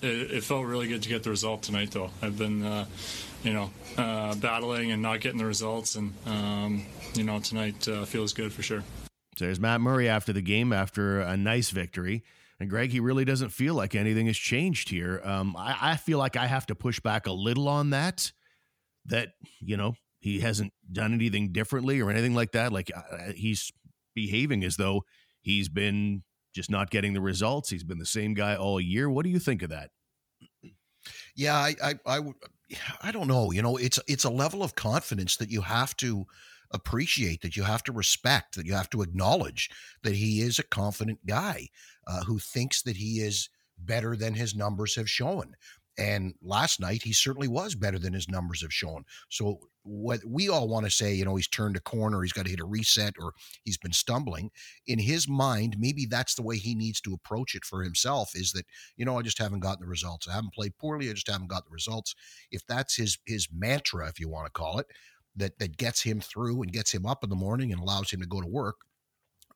it, 0.00 0.30
it, 0.30 0.44
felt 0.44 0.64
really 0.64 0.86
good 0.86 1.02
to 1.02 1.08
get 1.08 1.22
the 1.22 1.30
result 1.30 1.62
tonight, 1.62 1.90
though. 1.90 2.10
I've 2.22 2.38
been, 2.38 2.64
uh, 2.64 2.84
you 3.42 3.52
know, 3.52 3.70
uh, 3.98 4.36
battling 4.36 4.92
and 4.92 5.02
not 5.02 5.20
getting 5.20 5.38
the 5.38 5.44
results, 5.44 5.96
and 5.96 6.12
um, 6.26 6.86
you 7.14 7.24
know, 7.24 7.40
tonight 7.40 7.88
uh, 7.88 8.04
feels 8.04 8.32
good 8.32 8.52
for 8.52 8.62
sure. 8.62 8.84
So 9.36 9.44
there's 9.46 9.60
Matt 9.60 9.80
Murray 9.80 10.08
after 10.08 10.32
the 10.32 10.42
game 10.42 10.72
after 10.72 11.20
a 11.20 11.36
nice 11.36 11.70
victory. 11.70 12.22
And 12.60 12.70
Greg, 12.70 12.90
he 12.90 13.00
really 13.00 13.24
doesn't 13.24 13.50
feel 13.50 13.74
like 13.74 13.94
anything 13.94 14.26
has 14.26 14.36
changed 14.36 14.88
here. 14.88 15.20
Um, 15.24 15.56
I, 15.58 15.76
I 15.80 15.96
feel 15.96 16.18
like 16.18 16.36
I 16.36 16.46
have 16.46 16.66
to 16.66 16.74
push 16.74 17.00
back 17.00 17.26
a 17.26 17.32
little 17.32 17.68
on 17.68 17.90
that. 17.90 18.32
That 19.06 19.34
you 19.60 19.76
know 19.76 19.96
he 20.20 20.40
hasn't 20.40 20.72
done 20.90 21.12
anything 21.12 21.52
differently 21.52 22.00
or 22.00 22.10
anything 22.10 22.34
like 22.34 22.52
that. 22.52 22.72
Like 22.72 22.90
uh, 22.96 23.32
he's 23.36 23.70
behaving 24.14 24.64
as 24.64 24.76
though 24.76 25.02
he's 25.42 25.68
been 25.68 26.22
just 26.54 26.70
not 26.70 26.90
getting 26.90 27.12
the 27.12 27.20
results. 27.20 27.68
He's 27.68 27.84
been 27.84 27.98
the 27.98 28.06
same 28.06 28.32
guy 28.32 28.56
all 28.56 28.80
year. 28.80 29.10
What 29.10 29.24
do 29.24 29.30
you 29.30 29.38
think 29.38 29.62
of 29.62 29.70
that? 29.70 29.90
Yeah, 31.36 31.56
I, 31.56 31.74
I, 31.82 31.94
I, 32.06 32.20
I 33.02 33.12
don't 33.12 33.28
know. 33.28 33.50
You 33.50 33.60
know, 33.60 33.76
it's 33.76 33.98
it's 34.06 34.24
a 34.24 34.30
level 34.30 34.62
of 34.62 34.74
confidence 34.74 35.36
that 35.36 35.50
you 35.50 35.60
have 35.60 35.96
to 35.98 36.26
appreciate, 36.74 37.40
that 37.40 37.56
you 37.56 37.62
have 37.62 37.82
to 37.84 37.92
respect, 37.92 38.56
that 38.56 38.66
you 38.66 38.74
have 38.74 38.90
to 38.90 39.00
acknowledge 39.00 39.70
that 40.02 40.14
he 40.14 40.40
is 40.40 40.58
a 40.58 40.64
confident 40.64 41.24
guy 41.24 41.68
uh, 42.06 42.24
who 42.24 42.38
thinks 42.38 42.82
that 42.82 42.96
he 42.96 43.20
is 43.20 43.48
better 43.78 44.16
than 44.16 44.34
his 44.34 44.54
numbers 44.54 44.96
have 44.96 45.08
shown. 45.08 45.54
And 45.96 46.34
last 46.42 46.80
night, 46.80 47.02
he 47.04 47.12
certainly 47.12 47.46
was 47.46 47.76
better 47.76 48.00
than 48.00 48.14
his 48.14 48.28
numbers 48.28 48.62
have 48.62 48.72
shown. 48.72 49.04
So, 49.28 49.60
what 49.84 50.20
we 50.26 50.48
all 50.48 50.66
want 50.66 50.86
to 50.86 50.90
say, 50.90 51.14
you 51.14 51.24
know, 51.24 51.36
he's 51.36 51.46
turned 51.46 51.76
a 51.76 51.80
corner, 51.80 52.22
he's 52.22 52.32
got 52.32 52.46
to 52.46 52.50
hit 52.50 52.58
a 52.58 52.64
reset, 52.64 53.14
or 53.20 53.32
he's 53.64 53.76
been 53.76 53.92
stumbling. 53.92 54.50
In 54.86 54.98
his 54.98 55.28
mind, 55.28 55.76
maybe 55.78 56.06
that's 56.06 56.34
the 56.34 56.42
way 56.42 56.56
he 56.56 56.74
needs 56.74 57.00
to 57.02 57.12
approach 57.12 57.54
it 57.54 57.64
for 57.64 57.82
himself 57.82 58.30
is 58.34 58.52
that, 58.52 58.64
you 58.96 59.04
know, 59.04 59.18
I 59.18 59.22
just 59.22 59.38
haven't 59.38 59.60
gotten 59.60 59.82
the 59.82 59.88
results. 59.88 60.26
I 60.26 60.32
haven't 60.32 60.54
played 60.54 60.76
poorly. 60.78 61.10
I 61.10 61.12
just 61.12 61.30
haven't 61.30 61.48
got 61.50 61.64
the 61.64 61.70
results. 61.70 62.14
If 62.50 62.66
that's 62.66 62.96
his 62.96 63.18
his 63.26 63.46
mantra, 63.52 64.08
if 64.08 64.18
you 64.18 64.28
want 64.28 64.46
to 64.46 64.52
call 64.52 64.78
it, 64.78 64.86
that 65.36 65.58
that 65.58 65.76
gets 65.76 66.02
him 66.02 66.20
through 66.20 66.62
and 66.62 66.72
gets 66.72 66.92
him 66.92 67.06
up 67.06 67.24
in 67.24 67.30
the 67.30 67.36
morning 67.36 67.72
and 67.72 67.80
allows 67.80 68.10
him 68.10 68.20
to 68.20 68.26
go 68.26 68.40
to 68.40 68.46
work, 68.46 68.76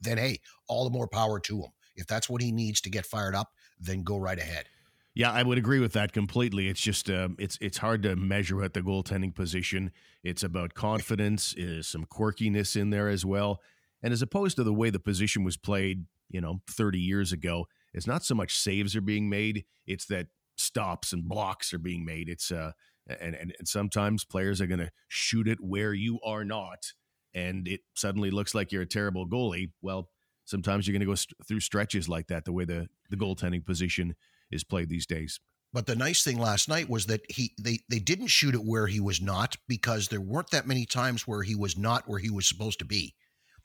then 0.00 0.18
hey, 0.18 0.38
all 0.66 0.84
the 0.84 0.90
more 0.90 1.08
power 1.08 1.40
to 1.40 1.62
him. 1.62 1.70
If 1.96 2.06
that's 2.06 2.28
what 2.28 2.42
he 2.42 2.52
needs 2.52 2.80
to 2.82 2.90
get 2.90 3.06
fired 3.06 3.34
up, 3.34 3.48
then 3.80 4.02
go 4.02 4.16
right 4.16 4.38
ahead. 4.38 4.66
Yeah, 5.14 5.32
I 5.32 5.42
would 5.42 5.58
agree 5.58 5.80
with 5.80 5.94
that 5.94 6.12
completely. 6.12 6.68
It's 6.68 6.80
just 6.80 7.10
uh, 7.10 7.30
it's 7.38 7.58
it's 7.60 7.78
hard 7.78 8.04
to 8.04 8.14
measure 8.14 8.62
at 8.62 8.74
the 8.74 8.82
goaltending 8.82 9.34
position. 9.34 9.90
It's 10.22 10.44
about 10.44 10.74
confidence, 10.74 11.54
is 11.56 11.88
some 11.88 12.04
quirkiness 12.04 12.76
in 12.80 12.90
there 12.90 13.08
as 13.08 13.24
well, 13.24 13.60
and 14.00 14.12
as 14.12 14.22
opposed 14.22 14.56
to 14.56 14.64
the 14.64 14.72
way 14.72 14.90
the 14.90 15.00
position 15.00 15.42
was 15.42 15.56
played, 15.56 16.04
you 16.28 16.40
know, 16.40 16.60
30 16.70 17.00
years 17.00 17.32
ago, 17.32 17.66
it's 17.92 18.06
not 18.06 18.24
so 18.24 18.34
much 18.36 18.56
saves 18.56 18.94
are 18.94 19.00
being 19.00 19.28
made; 19.28 19.64
it's 19.86 20.06
that 20.06 20.28
stops 20.56 21.12
and 21.12 21.28
blocks 21.28 21.74
are 21.74 21.78
being 21.78 22.04
made. 22.04 22.28
It's 22.28 22.52
uh, 22.52 22.72
and 23.08 23.34
and, 23.34 23.54
and 23.58 23.68
sometimes 23.68 24.24
players 24.24 24.60
are 24.60 24.66
going 24.66 24.80
to 24.80 24.90
shoot 25.08 25.48
it 25.48 25.58
where 25.60 25.94
you 25.94 26.18
are 26.24 26.44
not, 26.44 26.92
and 27.34 27.66
it 27.66 27.80
suddenly 27.94 28.30
looks 28.30 28.54
like 28.54 28.72
you're 28.72 28.82
a 28.82 28.86
terrible 28.86 29.28
goalie. 29.28 29.70
Well, 29.82 30.08
sometimes 30.44 30.86
you're 30.86 30.92
going 30.92 31.00
to 31.00 31.06
go 31.06 31.14
st- 31.14 31.36
through 31.46 31.60
stretches 31.60 32.08
like 32.08 32.28
that. 32.28 32.44
The 32.44 32.52
way 32.52 32.64
the 32.64 32.88
the 33.10 33.16
goaltending 33.16 33.64
position 33.64 34.14
is 34.50 34.64
played 34.64 34.88
these 34.88 35.06
days. 35.06 35.40
But 35.72 35.86
the 35.86 35.96
nice 35.96 36.22
thing 36.24 36.38
last 36.38 36.68
night 36.68 36.88
was 36.88 37.06
that 37.06 37.20
he 37.28 37.52
they 37.60 37.80
they 37.90 37.98
didn't 37.98 38.28
shoot 38.28 38.54
it 38.54 38.64
where 38.64 38.86
he 38.86 39.00
was 39.00 39.20
not 39.20 39.56
because 39.68 40.08
there 40.08 40.20
weren't 40.20 40.50
that 40.50 40.66
many 40.66 40.86
times 40.86 41.26
where 41.26 41.42
he 41.42 41.54
was 41.54 41.76
not 41.76 42.08
where 42.08 42.18
he 42.18 42.30
was 42.30 42.46
supposed 42.46 42.78
to 42.78 42.86
be. 42.86 43.14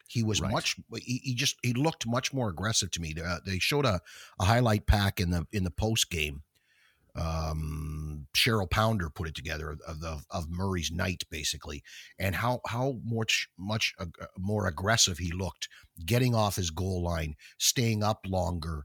He 0.08 0.22
was 0.22 0.42
right. 0.42 0.52
much 0.52 0.76
he, 0.98 1.22
he, 1.24 1.34
just 1.34 1.56
he 1.64 1.74
looked 1.74 2.06
much 2.06 2.34
more 2.34 2.50
aggressive 2.50 2.92
to 2.92 3.02
me. 3.02 3.16
Uh, 3.24 3.38
they 3.46 3.58
showed 3.58 3.86
a, 3.86 4.02
a 4.40 4.46
highlight 4.46 4.86
pack 4.86 5.20
in 5.20 5.32
the 5.32 5.48
in 5.54 5.64
the 5.64 5.72
post 5.72 6.10
game. 6.10 6.44
Um, 7.16 8.28
Cheryl 8.36 8.70
Pounder 8.70 9.10
put 9.10 9.28
it 9.28 9.36
together 9.36 9.78
of 9.88 10.00
the 10.00 10.22
of 10.32 10.50
Murray's 10.50 10.92
night 10.92 11.24
basically, 11.30 11.84
and 12.18 12.36
how 12.36 12.62
how 12.68 12.96
much 13.04 13.48
much 13.58 13.94
uh, 14.00 14.06
more 14.38 14.68
aggressive 14.68 15.20
he 15.20 15.32
looked, 15.32 15.70
getting 16.06 16.34
off 16.34 16.56
his 16.56 16.72
goal 16.72 17.04
line, 17.04 17.36
staying 17.58 18.04
up 18.04 18.22
longer 18.26 18.84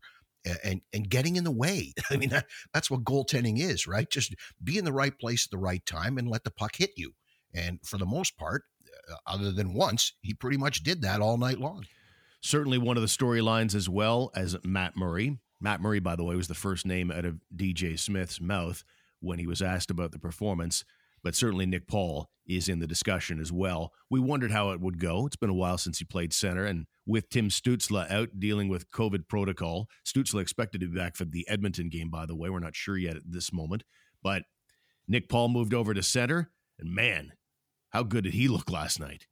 and 0.64 0.82
and 0.92 1.08
getting 1.08 1.37
in 1.37 1.44
the 1.44 1.50
way. 1.50 1.92
I 2.11 2.16
mean, 2.16 2.30
that, 2.30 2.47
that's 2.73 2.90
what 2.90 3.04
goaltending 3.04 3.61
is, 3.61 3.87
right? 3.87 4.08
Just 4.08 4.35
be 4.62 4.78
in 4.78 4.85
the 4.85 4.92
right 4.92 5.18
place 5.18 5.47
at 5.47 5.50
the 5.50 5.58
right 5.58 5.85
time 5.87 6.18
and 6.18 6.28
let 6.28 6.44
the 6.44 6.50
puck 6.50 6.76
hit 6.76 6.90
you. 6.97 7.14
And 7.54 7.80
for 7.82 7.99
the 7.99 8.06
most 8.06 8.37
part, 8.37 8.64
uh, 9.11 9.14
other 9.26 9.52
than 9.52 9.75
once, 9.75 10.12
he 10.20 10.35
pretty 10.35 10.58
much 10.58 10.82
did 10.82 11.02
that 11.02 11.20
all 11.20 11.38
night 11.38 11.58
long. 11.58 11.85
Certainly 12.40 12.78
one 12.78 12.97
of 12.97 13.02
the 13.02 13.08
storylines 13.08 13.75
as 13.75 13.88
well 13.88 14.30
as 14.35 14.56
Matt 14.64 14.97
Murray. 14.97 15.38
Matt 15.61 15.81
Murray, 15.81 16.00
by 16.00 16.17
the 16.17 16.25
way, 16.25 16.37
was 16.37 16.49
the 16.49 16.55
first 16.55 16.87
name 16.87 17.11
out 17.11 17.25
of 17.25 17.41
DJ 17.55 17.99
Smith's 17.99 18.41
mouth 18.41 18.85
when 19.21 19.38
he 19.38 19.47
was 19.47 19.61
asked 19.61 19.91
about 19.91 20.12
the 20.12 20.19
performance 20.19 20.85
but 21.23 21.35
certainly 21.35 21.67
Nick 21.67 21.87
Paul 21.87 22.31
is 22.47 22.69
in 22.69 22.79
the 22.79 22.87
discussion 22.87 23.41
as 23.41 23.53
well. 23.53 23.93
We 24.11 24.21
wondered 24.21 24.50
how 24.50 24.71
it 24.71 24.81
would 24.81 24.99
go. 24.99 25.27
It's 25.27 25.37
been 25.37 25.50
a 25.50 25.55
while 25.55 25.79
since 25.79 25.99
he 25.99 26.05
played 26.05 26.33
center, 26.33 26.65
and 26.65 26.87
with 27.07 27.29
Tim 27.29 27.49
Stützle 27.49 28.11
out 28.11 28.38
dealing 28.38 28.69
with 28.69 28.91
COVID 28.91 29.29
protocol, 29.29 29.88
Stützle 30.07 30.41
expected 30.41 30.81
to 30.81 30.88
be 30.88 30.97
back 30.97 31.17
for 31.17 31.25
the 31.25 31.47
Edmonton 31.49 31.88
game. 31.88 32.11
By 32.11 32.27
the 32.27 32.37
way, 32.37 32.49
we're 32.49 32.61
not 32.61 32.77
sure 32.77 32.97
yet 32.97 33.17
at 33.17 33.23
this 33.27 33.53
moment, 33.53 33.85
But 34.23 34.45
Nick 35.07 35.29
Paul 35.29 35.49
moved 35.49 35.75
over 35.75 35.95
to 35.95 36.03
center, 36.03 36.50
and 36.79 36.95
man, 36.95 37.33
how 37.91 38.03
good 38.03 38.25
did 38.25 38.35
he 38.35 38.49
look 38.49 38.71
last 38.71 39.00
night? 39.00 39.27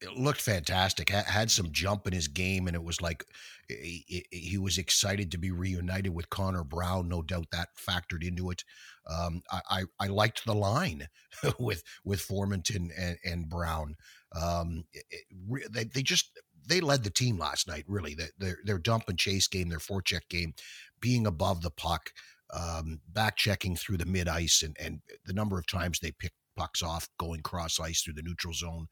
It 0.00 0.16
looked 0.16 0.40
fantastic. 0.40 1.10
Had 1.10 1.50
some 1.50 1.72
jump 1.72 2.06
in 2.06 2.14
his 2.14 2.28
game, 2.28 2.66
and 2.66 2.74
it 2.74 2.82
was 2.82 3.02
like 3.02 3.24
he, 3.68 4.58
was 4.58 4.78
excited 4.78 5.30
to 5.30 5.38
be 5.38 5.50
reunited 5.50 6.14
with 6.14 6.30
Connor 6.30 6.64
Brown. 6.64 7.08
No 7.08 7.20
doubt 7.22 7.48
that 7.52 7.68
factored 7.76 8.26
into 8.26 8.50
it. 8.50 8.64
Um, 9.06 9.42
I, 9.50 9.60
I, 9.70 9.82
I 10.00 10.06
liked 10.06 10.44
the 10.44 10.54
line 10.54 11.08
with 11.58 11.82
with 12.04 12.26
Formenton 12.26 12.90
and, 12.98 13.18
and 13.24 13.48
Brown. 13.48 13.96
Um, 14.34 14.84
it, 14.92 15.26
they, 15.70 15.84
they 15.84 16.02
just 16.02 16.30
they 16.66 16.80
led 16.80 17.04
the 17.04 17.10
team 17.10 17.38
last 17.38 17.68
night. 17.68 17.84
Really, 17.86 18.16
their 18.38 18.58
their 18.64 18.78
dump 18.78 19.04
and 19.08 19.18
chase 19.18 19.48
game, 19.48 19.68
their 19.68 19.78
forecheck 19.78 20.28
game, 20.30 20.54
being 21.00 21.26
above 21.26 21.62
the 21.62 21.70
puck, 21.70 22.10
um, 22.54 23.00
back 23.08 23.36
checking 23.36 23.76
through 23.76 23.98
the 23.98 24.06
mid 24.06 24.28
ice, 24.28 24.62
and 24.62 24.76
and 24.80 25.00
the 25.26 25.34
number 25.34 25.58
of 25.58 25.66
times 25.66 25.98
they 25.98 26.12
picked 26.12 26.36
pucks 26.56 26.82
off 26.82 27.08
going 27.18 27.42
cross 27.42 27.78
ice 27.80 28.02
through 28.02 28.14
the 28.14 28.22
neutral 28.22 28.54
zone. 28.54 28.86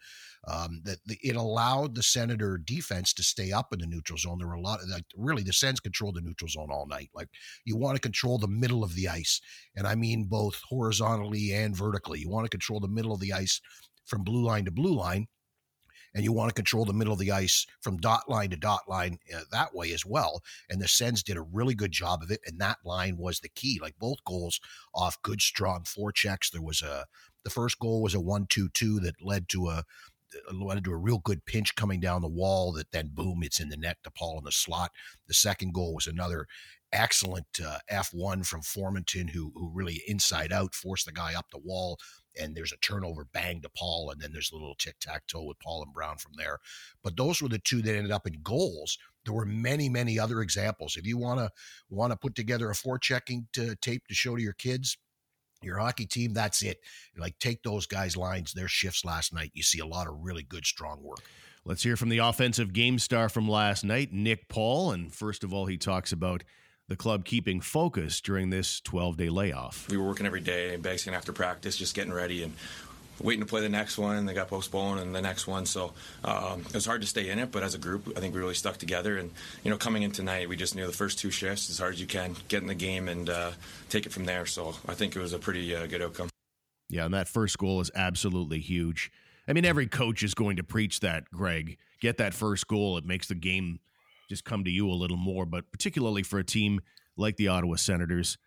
Um, 0.46 0.80
that 0.84 0.98
it 1.06 1.36
allowed 1.36 1.94
the 1.94 2.02
Senator 2.02 2.58
defense 2.58 3.12
to 3.14 3.22
stay 3.22 3.52
up 3.52 3.72
in 3.72 3.80
the 3.80 3.86
neutral 3.86 4.18
zone. 4.18 4.38
There 4.38 4.48
were 4.48 4.54
a 4.54 4.60
lot 4.60 4.82
of 4.82 4.88
like 4.88 5.04
really 5.16 5.42
the 5.42 5.52
Sens 5.52 5.80
controlled 5.80 6.16
the 6.16 6.22
neutral 6.22 6.48
zone 6.48 6.68
all 6.70 6.86
night. 6.86 7.10
Like 7.14 7.28
you 7.64 7.76
want 7.76 7.96
to 7.96 8.00
control 8.00 8.38
the 8.38 8.48
middle 8.48 8.84
of 8.84 8.94
the 8.94 9.08
ice, 9.08 9.40
and 9.76 9.86
I 9.86 9.94
mean 9.94 10.24
both 10.24 10.60
horizontally 10.68 11.52
and 11.52 11.76
vertically. 11.76 12.20
You 12.20 12.30
want 12.30 12.44
to 12.44 12.50
control 12.50 12.80
the 12.80 12.88
middle 12.88 13.12
of 13.12 13.20
the 13.20 13.32
ice 13.32 13.60
from 14.06 14.24
blue 14.24 14.44
line 14.44 14.64
to 14.64 14.70
blue 14.70 14.94
line 14.94 15.26
and 16.14 16.24
you 16.24 16.32
want 16.32 16.48
to 16.48 16.54
control 16.54 16.84
the 16.84 16.92
middle 16.92 17.12
of 17.12 17.18
the 17.18 17.32
ice 17.32 17.66
from 17.80 17.96
dot 17.98 18.28
line 18.28 18.50
to 18.50 18.56
dot 18.56 18.88
line 18.88 19.18
uh, 19.34 19.42
that 19.52 19.74
way 19.74 19.92
as 19.92 20.04
well. 20.04 20.42
And 20.68 20.80
the 20.80 20.88
Sens 20.88 21.22
did 21.22 21.36
a 21.36 21.42
really 21.42 21.74
good 21.74 21.92
job 21.92 22.22
of 22.22 22.30
it, 22.30 22.40
and 22.46 22.58
that 22.60 22.78
line 22.84 23.16
was 23.16 23.40
the 23.40 23.48
key. 23.48 23.78
Like 23.80 23.98
both 23.98 24.24
goals 24.24 24.60
off 24.94 25.20
good, 25.22 25.40
strong 25.40 25.82
forechecks. 25.82 26.50
There 26.50 26.62
was 26.62 26.82
a 26.82 27.06
the 27.44 27.50
first 27.50 27.78
goal 27.78 28.02
was 28.02 28.14
a 28.14 28.20
one-two-two 28.20 29.00
that 29.00 29.22
led 29.22 29.48
to 29.50 29.68
a 29.68 29.84
led 30.52 30.84
to 30.84 30.92
a 30.92 30.96
real 30.96 31.18
good 31.18 31.44
pinch 31.46 31.74
coming 31.74 32.00
down 32.00 32.22
the 32.22 32.28
wall 32.28 32.72
that 32.72 32.90
then 32.90 33.10
boom, 33.12 33.40
it's 33.42 33.60
in 33.60 33.68
the 33.68 33.76
net 33.76 33.96
to 34.04 34.10
Paul 34.10 34.38
in 34.38 34.44
the 34.44 34.52
slot. 34.52 34.90
The 35.26 35.34
second 35.34 35.72
goal 35.72 35.94
was 35.94 36.06
another 36.06 36.46
excellent 36.92 37.46
uh, 37.64 37.78
F1 37.90 38.46
from 38.46 38.62
Formenton 38.62 39.30
who 39.30 39.52
who 39.54 39.70
really 39.72 40.02
inside 40.06 40.52
out 40.52 40.74
forced 40.74 41.06
the 41.06 41.12
guy 41.12 41.34
up 41.34 41.46
the 41.50 41.58
wall 41.58 41.98
and 42.38 42.54
there's 42.54 42.72
a 42.72 42.78
turnover 42.78 43.26
bang 43.32 43.60
to 43.62 43.68
Paul, 43.68 44.10
and 44.10 44.20
then 44.20 44.32
there's 44.32 44.50
a 44.52 44.54
little 44.54 44.74
tic 44.74 44.98
tac 45.00 45.26
toe 45.26 45.44
with 45.44 45.58
Paul 45.60 45.82
and 45.82 45.92
Brown 45.92 46.16
from 46.18 46.32
there. 46.36 46.58
But 47.02 47.16
those 47.16 47.42
were 47.42 47.48
the 47.48 47.58
two 47.58 47.82
that 47.82 47.96
ended 47.96 48.12
up 48.12 48.26
in 48.26 48.40
goals. 48.42 48.98
There 49.24 49.34
were 49.34 49.46
many, 49.46 49.88
many 49.88 50.18
other 50.18 50.40
examples. 50.40 50.96
If 50.96 51.06
you 51.06 51.18
want 51.18 51.40
to 51.40 51.50
want 51.90 52.12
to 52.12 52.18
put 52.18 52.34
together 52.34 52.70
a 52.70 52.74
forechecking 52.74 53.46
to, 53.54 53.76
tape 53.76 54.06
to 54.08 54.14
show 54.14 54.36
to 54.36 54.42
your 54.42 54.54
kids, 54.54 54.96
your 55.62 55.78
hockey 55.78 56.06
team, 56.06 56.32
that's 56.32 56.62
it. 56.62 56.78
Like 57.16 57.38
take 57.38 57.62
those 57.62 57.86
guys' 57.86 58.16
lines, 58.16 58.52
their 58.52 58.68
shifts 58.68 59.04
last 59.04 59.34
night. 59.34 59.50
You 59.54 59.62
see 59.62 59.80
a 59.80 59.86
lot 59.86 60.06
of 60.06 60.14
really 60.20 60.42
good, 60.42 60.66
strong 60.66 61.02
work. 61.02 61.22
Let's 61.64 61.82
hear 61.82 61.96
from 61.96 62.08
the 62.08 62.18
offensive 62.18 62.72
game 62.72 62.98
star 62.98 63.28
from 63.28 63.48
last 63.48 63.84
night, 63.84 64.12
Nick 64.12 64.48
Paul. 64.48 64.92
And 64.92 65.12
first 65.12 65.44
of 65.44 65.52
all, 65.52 65.66
he 65.66 65.76
talks 65.76 66.12
about 66.12 66.44
the 66.88 66.96
club 66.96 67.24
keeping 67.24 67.60
focus 67.60 68.20
during 68.20 68.50
this 68.50 68.80
12 68.80 69.16
day 69.16 69.28
layoff. 69.28 69.88
We 69.90 69.96
were 69.96 70.06
working 70.06 70.26
every 70.26 70.40
day, 70.40 70.76
basically 70.76 71.16
after 71.16 71.32
practice, 71.32 71.76
just 71.76 71.94
getting 71.94 72.12
ready 72.12 72.42
and 72.42 72.54
waiting 73.20 73.40
to 73.40 73.46
play 73.46 73.60
the 73.60 73.68
next 73.68 73.98
one. 73.98 74.26
They 74.26 74.34
got 74.34 74.48
postponed 74.48 75.00
and 75.00 75.14
the 75.14 75.20
next 75.20 75.46
one, 75.46 75.66
so 75.66 75.92
um, 76.24 76.60
it 76.60 76.74
was 76.74 76.86
hard 76.86 77.02
to 77.02 77.06
stay 77.06 77.28
in 77.28 77.38
it. 77.38 77.52
But 77.52 77.62
as 77.62 77.74
a 77.74 77.78
group, 77.78 78.12
I 78.16 78.20
think 78.20 78.34
we 78.34 78.40
really 78.40 78.54
stuck 78.54 78.78
together. 78.78 79.18
And 79.18 79.30
you 79.62 79.70
know, 79.70 79.76
coming 79.76 80.02
in 80.02 80.12
tonight, 80.12 80.48
we 80.48 80.56
just 80.56 80.74
knew 80.74 80.86
the 80.86 80.92
first 80.92 81.18
two 81.18 81.30
shifts 81.30 81.68
as 81.70 81.78
hard 81.78 81.94
as 81.94 82.00
you 82.00 82.06
can, 82.06 82.34
get 82.48 82.62
in 82.62 82.68
the 82.68 82.74
game 82.74 83.08
and 83.08 83.28
uh, 83.28 83.50
take 83.88 84.06
it 84.06 84.12
from 84.12 84.24
there. 84.24 84.46
So 84.46 84.74
I 84.88 84.94
think 84.94 85.14
it 85.14 85.20
was 85.20 85.32
a 85.32 85.38
pretty 85.38 85.74
uh, 85.74 85.86
good 85.86 86.02
outcome. 86.02 86.28
Yeah, 86.88 87.04
and 87.04 87.12
that 87.12 87.28
first 87.28 87.58
goal 87.58 87.80
is 87.80 87.90
absolutely 87.94 88.60
huge. 88.60 89.12
I 89.46 89.52
mean, 89.52 89.64
every 89.64 89.86
coach 89.86 90.22
is 90.22 90.34
going 90.34 90.56
to 90.56 90.62
preach 90.62 91.00
that, 91.00 91.30
Greg. 91.30 91.76
Get 92.00 92.16
that 92.18 92.32
first 92.34 92.66
goal; 92.66 92.96
it 92.96 93.04
makes 93.04 93.28
the 93.28 93.34
game 93.34 93.80
just 94.28 94.44
come 94.44 94.64
to 94.64 94.70
you 94.70 94.90
a 94.90 94.92
little 94.92 95.16
more. 95.16 95.46
But 95.46 95.70
particularly 95.72 96.22
for 96.22 96.38
a 96.38 96.44
team 96.44 96.80
like 97.16 97.36
the 97.36 97.48
Ottawa 97.48 97.76
Senators, 97.76 98.38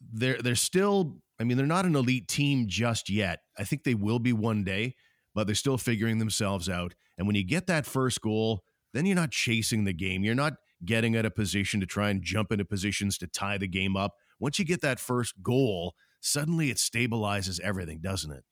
they're 0.00 0.40
they're 0.40 0.54
still. 0.54 1.18
I 1.40 1.42
mean, 1.42 1.56
they're 1.56 1.66
not 1.66 1.84
an 1.84 1.96
elite 1.96 2.28
team 2.28 2.68
just 2.68 3.10
yet. 3.10 3.40
I 3.58 3.64
think 3.64 3.82
they 3.82 3.94
will 3.94 4.20
be 4.20 4.32
one 4.32 4.62
day, 4.62 4.94
but 5.34 5.48
they're 5.48 5.56
still 5.56 5.78
figuring 5.78 6.18
themselves 6.18 6.68
out. 6.68 6.94
And 7.18 7.26
when 7.26 7.34
you 7.34 7.44
get 7.44 7.66
that 7.66 7.86
first 7.86 8.20
goal, 8.20 8.62
then 8.92 9.04
you're 9.04 9.16
not 9.16 9.32
chasing 9.32 9.82
the 9.82 9.92
game. 9.92 10.22
You're 10.22 10.36
not 10.36 10.54
getting 10.84 11.16
at 11.16 11.26
a 11.26 11.30
position 11.30 11.80
to 11.80 11.86
try 11.86 12.10
and 12.10 12.22
jump 12.22 12.52
into 12.52 12.64
positions 12.64 13.18
to 13.18 13.26
tie 13.26 13.58
the 13.58 13.66
game 13.66 13.96
up. 13.96 14.14
Once 14.38 14.60
you 14.60 14.64
get 14.64 14.80
that 14.82 15.00
first 15.00 15.42
goal, 15.42 15.94
suddenly 16.20 16.70
it 16.70 16.76
stabilizes 16.76 17.60
everything, 17.60 18.00
doesn't 18.00 18.30
it? 18.30 18.44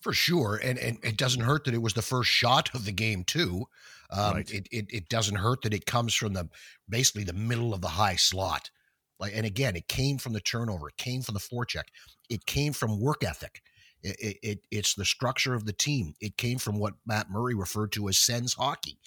For 0.00 0.12
sure, 0.14 0.58
and 0.62 0.78
and 0.78 0.98
it 1.02 1.18
doesn't 1.18 1.42
hurt 1.42 1.64
that 1.64 1.74
it 1.74 1.82
was 1.82 1.92
the 1.92 2.02
first 2.02 2.30
shot 2.30 2.70
of 2.74 2.86
the 2.86 2.92
game 2.92 3.22
too. 3.22 3.66
Um, 4.10 4.36
right. 4.36 4.50
it, 4.50 4.66
it 4.72 4.86
it 4.88 5.08
doesn't 5.08 5.36
hurt 5.36 5.62
that 5.62 5.74
it 5.74 5.84
comes 5.84 6.14
from 6.14 6.32
the 6.32 6.48
basically 6.88 7.24
the 7.24 7.34
middle 7.34 7.74
of 7.74 7.82
the 7.82 7.88
high 7.88 8.16
slot. 8.16 8.70
Like, 9.18 9.32
and 9.34 9.44
again, 9.44 9.76
it 9.76 9.86
came 9.88 10.16
from 10.16 10.32
the 10.32 10.40
turnover. 10.40 10.88
It 10.88 10.96
came 10.96 11.20
from 11.20 11.34
the 11.34 11.40
forecheck. 11.40 11.84
It 12.30 12.46
came 12.46 12.72
from 12.72 12.98
work 12.98 13.22
ethic. 13.22 13.60
It, 14.02 14.16
it, 14.18 14.36
it, 14.42 14.58
it's 14.70 14.94
the 14.94 15.04
structure 15.04 15.52
of 15.52 15.66
the 15.66 15.74
team. 15.74 16.14
It 16.20 16.38
came 16.38 16.56
from 16.56 16.78
what 16.78 16.94
Matt 17.04 17.30
Murray 17.30 17.54
referred 17.54 17.92
to 17.92 18.08
as 18.08 18.16
Sens 18.16 18.54
hockey, 18.54 18.98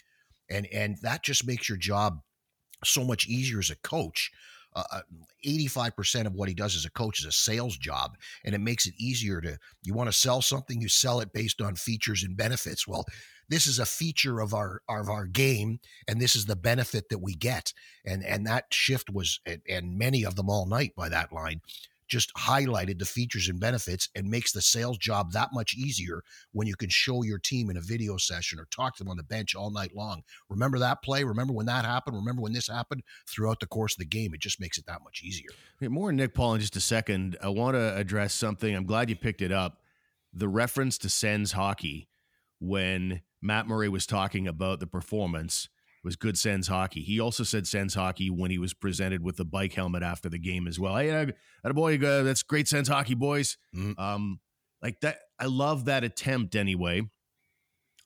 and 0.50 0.67
and 0.67 0.97
that 1.01 1.23
just 1.23 1.47
makes 1.47 1.67
your 1.67 1.79
job 1.79 2.19
so 2.85 3.03
much 3.03 3.27
easier 3.27 3.59
as 3.59 3.71
a 3.71 3.75
coach 3.77 4.31
uh, 4.75 5.01
85% 5.46 6.24
uh, 6.24 6.27
of 6.27 6.34
what 6.34 6.50
he 6.50 6.56
does 6.56 6.75
as 6.75 6.86
a 6.86 6.92
coach 6.92 7.20
is 7.20 7.25
a 7.25 7.32
sales 7.32 7.77
job 7.77 8.18
and 8.44 8.56
it 8.56 8.62
makes 8.62 8.86
it 8.86 8.94
easier 8.98 9.42
to 9.42 9.58
you 9.84 9.94
want 9.94 10.08
to 10.08 10.18
sell 10.18 10.42
something 10.42 10.82
you 10.82 10.89
sell 10.89 11.20
it 11.20 11.34
based 11.34 11.62
on 11.62 11.75
features 11.75 12.24
and 12.24 12.38
benefits. 12.38 12.88
Well 12.88 13.06
this 13.50 13.68
is 13.68 13.80
a 13.80 13.86
feature 13.86 14.39
of 14.39 14.53
our 14.53 14.82
of 14.89 15.10
our 15.10 15.25
game 15.25 15.80
and 16.08 16.22
this 16.22 16.36
is 16.36 16.46
the 16.46 16.56
benefit 16.56 17.10
that 17.10 17.20
we 17.20 17.36
get. 17.36 17.74
And 18.06 18.24
and 18.24 18.46
that 18.48 18.65
shift 18.72 19.10
was 19.10 19.39
and, 19.46 19.62
and 19.68 19.98
many 19.98 20.24
of 20.25 20.36
them 20.36 20.50
all 20.50 20.65
night 20.65 20.96
by 20.96 21.10
that 21.10 21.32
line 21.32 21.62
just 22.07 22.33
highlighted 22.36 23.00
the 23.00 23.05
features 23.05 23.50
and 23.50 23.60
benefits 23.60 24.10
and 24.15 24.27
makes 24.29 24.51
the 24.51 24.62
sales 24.62 24.98
job 24.98 25.31
that 25.31 25.50
much 25.53 25.75
easier 25.75 26.24
when 26.51 26.67
you 26.67 26.75
can 26.75 26.89
show 26.89 27.24
your 27.24 27.39
team 27.39 27.69
in 27.69 27.77
a 27.77 27.81
video 27.81 28.17
session 28.17 28.60
or 28.60 28.65
talk 28.65 28.95
to 28.95 29.03
them 29.03 29.10
on 29.10 29.17
the 29.17 29.24
bench 29.24 29.55
all 29.55 29.72
night 29.72 29.95
long. 29.95 30.22
Remember 30.50 30.79
that 30.79 31.01
play? 31.03 31.24
Remember 31.24 31.53
when 31.53 31.65
that 31.65 31.86
happened? 31.86 32.15
Remember 32.15 32.41
when 32.41 32.53
this 32.53 32.67
happened? 32.67 33.03
Throughout 33.27 33.60
the 33.60 33.67
course 33.67 33.95
of 33.95 34.00
the 34.00 34.05
game, 34.05 34.33
it 34.33 34.39
just 34.39 34.60
makes 34.60 34.77
it 34.77 34.86
that 34.86 35.03
much 35.03 35.22
easier. 35.24 35.50
More 35.81 36.12
Nick 36.12 36.33
Paul 36.33 36.55
in 36.55 36.62
just 36.62 36.75
a 36.75 36.81
second. 36.81 37.38
I 37.41 37.50
want 37.50 37.75
to 37.75 37.95
address 37.95 38.33
something. 38.33 38.75
I'm 38.75 38.86
glad 38.86 39.10
you 39.10 39.15
picked 39.15 39.41
it 39.41 39.51
up. 39.51 39.79
The 40.33 40.48
reference 40.48 40.98
to 41.00 41.10
Sens 41.10 41.51
hockey 41.51 42.07
when 42.60 43.22
Matt 43.41 43.67
Murray 43.67 43.89
was 43.89 44.05
talking 44.05 44.48
about 44.48 44.79
the 44.79 44.88
performance 44.88 45.69
was 46.03 46.15
good 46.15 46.38
Sens 46.38 46.67
hockey. 46.67 47.01
He 47.01 47.19
also 47.19 47.43
said 47.43 47.65
Sens 47.65 47.93
hockey 47.93 48.29
when 48.29 48.51
he 48.51 48.57
was 48.57 48.74
presented 48.74 49.24
with 49.24 49.38
the 49.38 49.45
bike 49.45 49.74
helmet 49.74 50.03
after 50.03 50.29
the 50.29 50.39
game 50.39 50.67
as 50.67 50.79
well. 50.79 50.98
Hey, 50.98 51.33
a 51.63 51.74
boy, 51.74 51.98
that's 51.98 52.43
great 52.43 52.67
Sens 52.67 52.88
hockey, 52.88 53.15
boys. 53.15 53.57
Mm-hmm. 53.75 54.00
Um, 54.00 54.39
like 54.81 55.00
that, 55.01 55.19
I 55.39 55.45
love 55.45 55.86
that 55.86 56.03
attempt 56.03 56.55
anyway 56.55 57.03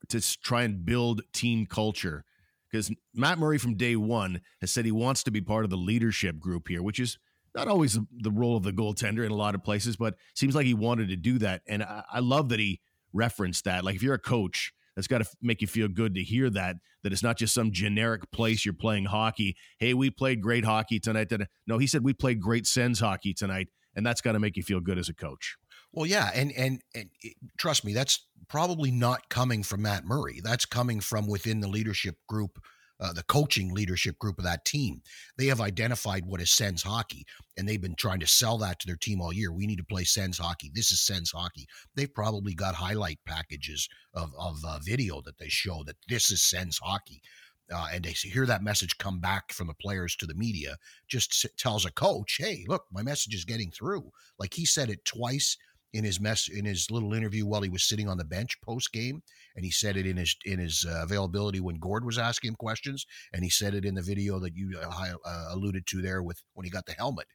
to 0.09 0.21
try 0.41 0.63
and 0.63 0.85
build 0.85 1.21
team 1.33 1.65
culture 1.65 2.23
because 2.71 2.91
Matt 3.15 3.39
Murray 3.39 3.57
from 3.57 3.75
day 3.75 3.95
one 3.95 4.41
has 4.61 4.71
said 4.71 4.85
he 4.85 4.91
wants 4.91 5.23
to 5.23 5.31
be 5.31 5.41
part 5.41 5.63
of 5.63 5.69
the 5.69 5.77
leadership 5.77 6.39
group 6.39 6.67
here, 6.67 6.83
which 6.83 6.99
is 6.99 7.17
not 7.55 7.67
always 7.67 7.97
the 8.11 8.31
role 8.31 8.55
of 8.55 8.63
the 8.63 8.71
goaltender 8.71 9.25
in 9.25 9.31
a 9.31 9.35
lot 9.35 9.55
of 9.55 9.63
places, 9.63 9.95
but 9.95 10.15
seems 10.35 10.53
like 10.53 10.65
he 10.65 10.73
wanted 10.73 11.09
to 11.09 11.15
do 11.15 11.39
that. 11.39 11.61
And 11.67 11.81
I, 11.81 12.03
I 12.13 12.19
love 12.19 12.49
that 12.49 12.59
he 12.59 12.79
referenced 13.13 13.65
that. 13.65 13.83
Like 13.83 13.95
if 13.95 14.03
you're 14.03 14.13
a 14.13 14.19
coach 14.19 14.73
that's 14.97 15.07
got 15.07 15.19
to 15.19 15.29
make 15.43 15.61
you 15.61 15.67
feel 15.67 15.87
good 15.87 16.15
to 16.15 16.23
hear 16.23 16.49
that 16.49 16.77
that 17.03 17.13
it's 17.13 17.21
not 17.21 17.37
just 17.37 17.53
some 17.53 17.71
generic 17.71 18.31
place 18.31 18.65
you're 18.65 18.73
playing 18.73 19.05
hockey. 19.05 19.55
Hey, 19.77 19.93
we 19.93 20.09
played 20.09 20.41
great 20.41 20.65
hockey 20.65 20.99
tonight. 20.99 21.31
No, 21.67 21.77
he 21.77 21.85
said 21.85 22.03
we 22.03 22.13
played 22.13 22.41
great 22.41 22.65
Sens 22.65 22.99
hockey 22.99 23.31
tonight, 23.31 23.67
and 23.95 24.03
that's 24.03 24.21
got 24.21 24.31
to 24.31 24.39
make 24.39 24.57
you 24.57 24.63
feel 24.63 24.79
good 24.79 24.97
as 24.97 25.07
a 25.07 25.13
coach. 25.13 25.55
Well, 25.93 26.07
yeah, 26.07 26.31
and 26.33 26.51
and 26.57 26.81
and 26.95 27.11
it, 27.21 27.35
trust 27.59 27.85
me, 27.85 27.93
that's 27.93 28.27
probably 28.49 28.89
not 28.89 29.29
coming 29.29 29.61
from 29.61 29.83
Matt 29.83 30.03
Murray. 30.03 30.41
That's 30.43 30.65
coming 30.65 30.99
from 30.99 31.27
within 31.27 31.59
the 31.59 31.67
leadership 31.67 32.15
group 32.27 32.57
uh, 32.99 33.13
the 33.13 33.23
coaching 33.23 33.73
leadership 33.73 34.17
group 34.19 34.37
of 34.37 34.43
that 34.43 34.65
team. 34.65 35.01
They 35.37 35.47
have 35.47 35.61
identified 35.61 36.25
what 36.25 36.41
is 36.41 36.51
Sens 36.51 36.83
hockey, 36.83 37.25
and 37.57 37.67
they've 37.67 37.81
been 37.81 37.95
trying 37.95 38.19
to 38.19 38.27
sell 38.27 38.57
that 38.59 38.79
to 38.79 38.87
their 38.87 38.95
team 38.95 39.21
all 39.21 39.33
year. 39.33 39.51
We 39.51 39.67
need 39.67 39.77
to 39.77 39.83
play 39.83 40.03
Sens 40.03 40.37
hockey. 40.37 40.71
This 40.73 40.91
is 40.91 41.01
Sens 41.01 41.31
hockey. 41.31 41.67
They've 41.95 42.13
probably 42.13 42.53
got 42.53 42.75
highlight 42.75 43.19
packages 43.25 43.87
of, 44.13 44.31
of 44.39 44.57
uh, 44.65 44.79
video 44.83 45.21
that 45.23 45.37
they 45.37 45.49
show 45.49 45.83
that 45.85 45.97
this 46.07 46.29
is 46.31 46.41
Sens 46.41 46.79
hockey. 46.81 47.21
Uh, 47.69 47.87
and 47.93 48.05
they 48.05 48.11
hear 48.11 48.45
that 48.45 48.63
message 48.63 48.97
come 48.97 49.19
back 49.19 49.51
from 49.51 49.67
the 49.67 49.73
players 49.73 50.15
to 50.15 50.25
the 50.25 50.33
media, 50.35 50.77
just 51.09 51.45
tells 51.57 51.83
a 51.83 51.91
coach, 51.91 52.37
"Hey, 52.39 52.63
look, 52.65 52.85
my 52.93 53.03
message 53.03 53.35
is 53.35 53.43
getting 53.43 53.71
through." 53.71 54.09
Like 54.39 54.53
he 54.53 54.65
said 54.65 54.89
it 54.89 55.03
twice 55.03 55.57
in 55.93 56.03
his 56.03 56.19
mess 56.19 56.49
in 56.49 56.65
his 56.65 56.91
little 56.91 57.13
interview 57.13 57.45
while 57.45 57.61
he 57.61 57.69
was 57.69 57.83
sitting 57.83 58.09
on 58.09 58.17
the 58.17 58.23
bench 58.25 58.59
post 58.61 58.91
game, 58.91 59.21
and 59.55 59.63
he 59.63 59.71
said 59.71 59.97
it 59.97 60.05
in 60.05 60.17
his 60.17 60.35
in 60.45 60.59
his 60.59 60.85
uh, 60.87 61.03
availability 61.03 61.59
when 61.59 61.75
Gord 61.75 62.05
was 62.05 62.17
asking 62.17 62.49
him 62.49 62.55
questions, 62.55 63.05
and 63.33 63.43
he 63.43 63.49
said 63.49 63.73
it 63.73 63.85
in 63.85 63.95
the 63.95 64.01
video 64.01 64.39
that 64.39 64.55
you 64.55 64.77
uh, 64.81 65.13
uh, 65.25 65.45
alluded 65.51 65.85
to 65.87 66.01
there 66.01 66.21
with 66.21 66.41
when 66.53 66.65
he 66.65 66.69
got 66.69 66.85
the 66.85 66.93
helmet. 66.93 67.27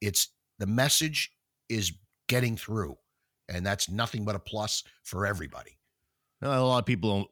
It's 0.00 0.28
the 0.58 0.66
message 0.66 1.32
is 1.68 1.92
getting 2.28 2.56
through, 2.56 2.96
and 3.48 3.64
that's 3.64 3.88
nothing 3.88 4.24
but 4.24 4.36
a 4.36 4.40
plus 4.40 4.84
for 5.02 5.26
everybody. 5.26 5.78
A 6.42 6.62
lot 6.62 6.78
of 6.78 6.86
people 6.86 7.28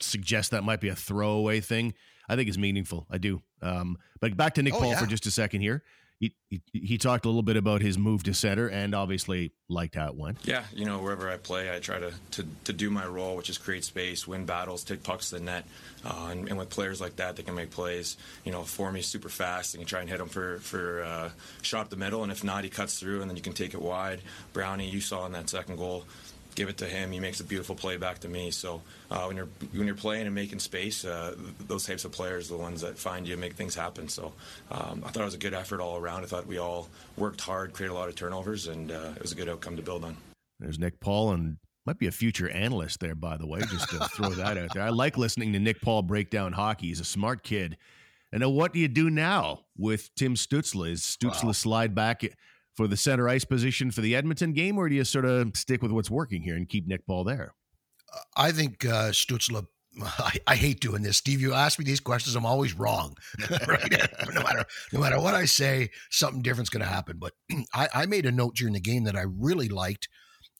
suggest 0.00 0.52
that 0.52 0.62
might 0.62 0.80
be 0.80 0.88
a 0.88 0.94
throwaway 0.94 1.60
thing. 1.60 1.94
I 2.28 2.36
think 2.36 2.48
it's 2.48 2.58
meaningful. 2.58 3.06
I 3.10 3.18
do. 3.18 3.42
Um, 3.62 3.98
but 4.20 4.36
back 4.36 4.54
to 4.54 4.62
Nick 4.62 4.74
oh, 4.74 4.80
Paul 4.80 4.90
yeah. 4.90 4.98
for 4.98 5.06
just 5.06 5.26
a 5.26 5.30
second 5.30 5.60
here. 5.60 5.82
He, 6.18 6.34
he, 6.72 6.96
talked 6.96 7.26
a 7.26 7.28
little 7.28 7.42
bit 7.42 7.58
about 7.58 7.82
his 7.82 7.98
move 7.98 8.22
to 8.22 8.32
center 8.32 8.68
and 8.68 8.94
obviously 8.94 9.52
liked 9.68 9.96
how 9.96 10.06
it 10.08 10.14
went. 10.14 10.38
Yeah, 10.44 10.64
you 10.72 10.86
know, 10.86 10.98
wherever 10.98 11.28
I 11.28 11.36
play, 11.36 11.74
I 11.74 11.78
try 11.78 11.98
to, 11.98 12.12
to, 12.32 12.46
to 12.64 12.72
do 12.72 12.88
my 12.88 13.04
role, 13.04 13.36
which 13.36 13.50
is 13.50 13.58
create 13.58 13.84
space, 13.84 14.26
win 14.26 14.46
battles, 14.46 14.82
take 14.82 15.02
pucks 15.02 15.28
to 15.28 15.34
the 15.34 15.42
net. 15.42 15.66
Uh, 16.06 16.28
and, 16.30 16.48
and, 16.48 16.56
with 16.56 16.70
players 16.70 17.02
like 17.02 17.16
that, 17.16 17.36
they 17.36 17.42
can 17.42 17.54
make 17.54 17.70
plays. 17.70 18.16
You 18.44 18.52
know, 18.52 18.62
for 18.62 18.90
me, 18.90 19.02
super 19.02 19.28
fast. 19.28 19.72
They 19.72 19.78
can 19.78 19.86
try 19.86 20.00
and 20.00 20.08
hit 20.08 20.20
him 20.20 20.28
for, 20.28 20.58
for 20.60 21.02
uh, 21.02 21.30
shot 21.60 21.82
up 21.82 21.90
the 21.90 21.96
middle, 21.96 22.22
and 22.22 22.32
if 22.32 22.42
not, 22.42 22.64
he 22.64 22.70
cuts 22.70 22.98
through, 22.98 23.20
and 23.20 23.28
then 23.28 23.36
you 23.36 23.42
can 23.42 23.52
take 23.52 23.74
it 23.74 23.82
wide. 23.82 24.20
Brownie, 24.54 24.88
you 24.88 25.02
saw 25.02 25.26
in 25.26 25.32
that 25.32 25.50
second 25.50 25.76
goal, 25.76 26.04
give 26.56 26.68
it 26.68 26.78
to 26.78 26.86
him. 26.86 27.12
He 27.12 27.20
makes 27.20 27.38
a 27.38 27.44
beautiful 27.44 27.76
play 27.76 27.96
back 27.96 28.18
to 28.20 28.28
me. 28.28 28.50
So 28.50 28.82
uh, 29.10 29.24
when 29.24 29.36
you're 29.36 29.48
when 29.72 29.86
you're 29.86 29.94
playing 29.94 30.26
and 30.26 30.34
making 30.34 30.58
space, 30.58 31.04
uh, 31.04 31.36
those 31.68 31.86
types 31.86 32.04
of 32.04 32.10
players 32.10 32.50
are 32.50 32.56
the 32.56 32.62
ones 32.62 32.80
that 32.80 32.98
find 32.98 33.26
you 33.28 33.34
and 33.34 33.40
make 33.40 33.54
things 33.54 33.74
happen. 33.74 34.08
So 34.08 34.32
um, 34.72 35.04
I 35.06 35.10
thought 35.10 35.22
it 35.22 35.26
was 35.26 35.34
a 35.34 35.38
good 35.38 35.54
effort 35.54 35.80
all 35.80 35.96
around. 35.96 36.24
I 36.24 36.26
thought 36.26 36.46
we 36.46 36.58
all 36.58 36.88
worked 37.16 37.40
hard, 37.40 37.72
created 37.72 37.92
a 37.92 37.96
lot 37.96 38.08
of 38.08 38.16
turnovers, 38.16 38.66
and 38.66 38.90
uh, 38.90 39.12
it 39.14 39.22
was 39.22 39.32
a 39.32 39.36
good 39.36 39.48
outcome 39.48 39.76
to 39.76 39.82
build 39.82 40.04
on. 40.04 40.16
There's 40.58 40.78
Nick 40.78 40.98
Paul 40.98 41.32
and 41.32 41.58
might 41.84 41.98
be 41.98 42.06
a 42.08 42.12
future 42.12 42.48
analyst 42.48 42.98
there, 42.98 43.14
by 43.14 43.36
the 43.36 43.46
way. 43.46 43.60
Just 43.60 43.90
to 43.90 43.98
throw 44.08 44.30
that 44.30 44.58
out 44.58 44.74
there. 44.74 44.82
I 44.82 44.88
like 44.88 45.16
listening 45.16 45.52
to 45.52 45.60
Nick 45.60 45.80
Paul 45.80 46.02
break 46.02 46.30
down 46.30 46.52
hockey. 46.52 46.88
He's 46.88 47.00
a 47.00 47.04
smart 47.04 47.44
kid. 47.44 47.76
And 48.32 48.40
now, 48.40 48.48
what 48.48 48.72
do 48.72 48.80
you 48.80 48.88
do 48.88 49.08
now 49.08 49.60
with 49.76 50.12
Tim 50.16 50.34
Stützle? 50.34 50.90
Is 50.90 51.02
Stützle 51.02 51.44
wow. 51.44 51.52
slide 51.52 51.94
back 51.94 52.24
for 52.76 52.86
the 52.86 52.96
center 52.96 53.28
ice 53.28 53.44
position 53.44 53.90
for 53.90 54.02
the 54.02 54.14
Edmonton 54.14 54.52
game, 54.52 54.78
or 54.78 54.88
do 54.88 54.94
you 54.94 55.04
sort 55.04 55.24
of 55.24 55.56
stick 55.56 55.82
with 55.82 55.90
what's 55.90 56.10
working 56.10 56.42
here 56.42 56.54
and 56.54 56.68
keep 56.68 56.86
Nick 56.86 57.06
Paul 57.06 57.24
there? 57.24 57.54
I 58.36 58.52
think 58.52 58.84
uh, 58.84 59.10
Stützle. 59.10 59.66
I, 60.02 60.36
I, 60.46 60.56
hate 60.56 60.80
doing 60.80 61.02
this, 61.02 61.16
Steve. 61.16 61.40
You 61.40 61.54
ask 61.54 61.78
me 61.78 61.84
these 61.86 62.00
questions, 62.00 62.36
I'm 62.36 62.44
always 62.44 62.74
wrong. 62.74 63.16
no 63.50 64.42
matter 64.42 64.64
no 64.92 65.00
matter 65.00 65.18
what 65.18 65.34
I 65.34 65.46
say, 65.46 65.90
something 66.10 66.42
different's 66.42 66.68
going 66.68 66.82
to 66.82 66.88
happen. 66.88 67.16
But 67.18 67.32
I, 67.74 67.88
I, 67.94 68.06
made 68.06 68.26
a 68.26 68.32
note 68.32 68.56
during 68.56 68.74
the 68.74 68.80
game 68.80 69.04
that 69.04 69.16
I 69.16 69.24
really 69.26 69.68
liked 69.68 70.08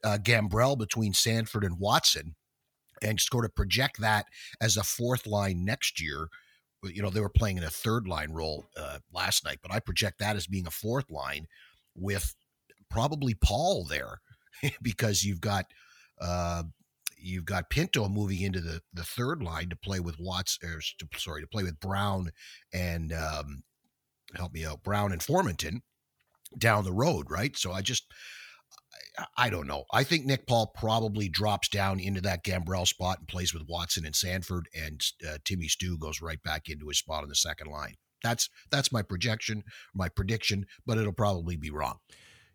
uh, 0.02 0.16
Gambrell 0.22 0.78
between 0.78 1.12
Sanford 1.12 1.64
and 1.64 1.78
Watson, 1.78 2.34
and 3.02 3.20
sort 3.20 3.44
of 3.44 3.54
project 3.54 4.00
that 4.00 4.24
as 4.58 4.78
a 4.78 4.82
fourth 4.82 5.26
line 5.26 5.64
next 5.64 6.00
year. 6.00 6.28
You 6.82 7.02
know, 7.02 7.10
they 7.10 7.20
were 7.20 7.28
playing 7.28 7.58
in 7.58 7.64
a 7.64 7.70
third 7.70 8.06
line 8.06 8.30
role 8.30 8.66
uh, 8.76 8.98
last 9.12 9.44
night, 9.44 9.58
but 9.60 9.72
I 9.72 9.80
project 9.80 10.18
that 10.20 10.36
as 10.36 10.46
being 10.46 10.66
a 10.66 10.70
fourth 10.70 11.10
line 11.10 11.46
with 11.96 12.34
probably 12.90 13.34
Paul 13.34 13.84
there 13.84 14.20
because 14.82 15.24
you've 15.24 15.40
got 15.40 15.66
uh, 16.20 16.64
you've 17.18 17.44
got 17.44 17.70
Pinto 17.70 18.08
moving 18.08 18.40
into 18.40 18.60
the 18.60 18.80
the 18.92 19.04
third 19.04 19.42
line 19.42 19.68
to 19.70 19.76
play 19.76 20.00
with 20.00 20.16
Watts 20.18 20.58
or 20.62 20.80
to, 20.98 21.18
sorry 21.18 21.42
to 21.42 21.48
play 21.48 21.62
with 21.62 21.80
Brown 21.80 22.30
and 22.72 23.12
um, 23.12 23.62
help 24.34 24.52
me 24.52 24.64
out 24.64 24.82
Brown 24.82 25.12
and 25.12 25.20
Formenton 25.20 25.80
down 26.56 26.84
the 26.84 26.92
road, 26.92 27.30
right? 27.30 27.56
So 27.56 27.72
I 27.72 27.82
just 27.82 28.06
I, 29.18 29.26
I 29.36 29.50
don't 29.50 29.66
know. 29.66 29.84
I 29.92 30.04
think 30.04 30.24
Nick 30.24 30.46
Paul 30.46 30.72
probably 30.74 31.28
drops 31.28 31.68
down 31.68 32.00
into 32.00 32.20
that 32.22 32.44
Gambrell 32.44 32.86
spot 32.86 33.18
and 33.18 33.28
plays 33.28 33.52
with 33.52 33.68
Watson 33.68 34.06
and 34.06 34.14
Sanford, 34.14 34.68
and 34.74 35.00
uh, 35.28 35.38
Timmy 35.44 35.68
Stu 35.68 35.98
goes 35.98 36.20
right 36.20 36.42
back 36.42 36.68
into 36.68 36.88
his 36.88 36.98
spot 36.98 37.22
on 37.22 37.28
the 37.28 37.34
second 37.34 37.70
line. 37.70 37.96
That's 38.22 38.48
that's 38.70 38.92
my 38.92 39.02
projection, 39.02 39.64
my 39.94 40.08
prediction, 40.08 40.66
but 40.86 40.98
it'll 40.98 41.12
probably 41.12 41.56
be 41.56 41.70
wrong. 41.70 41.98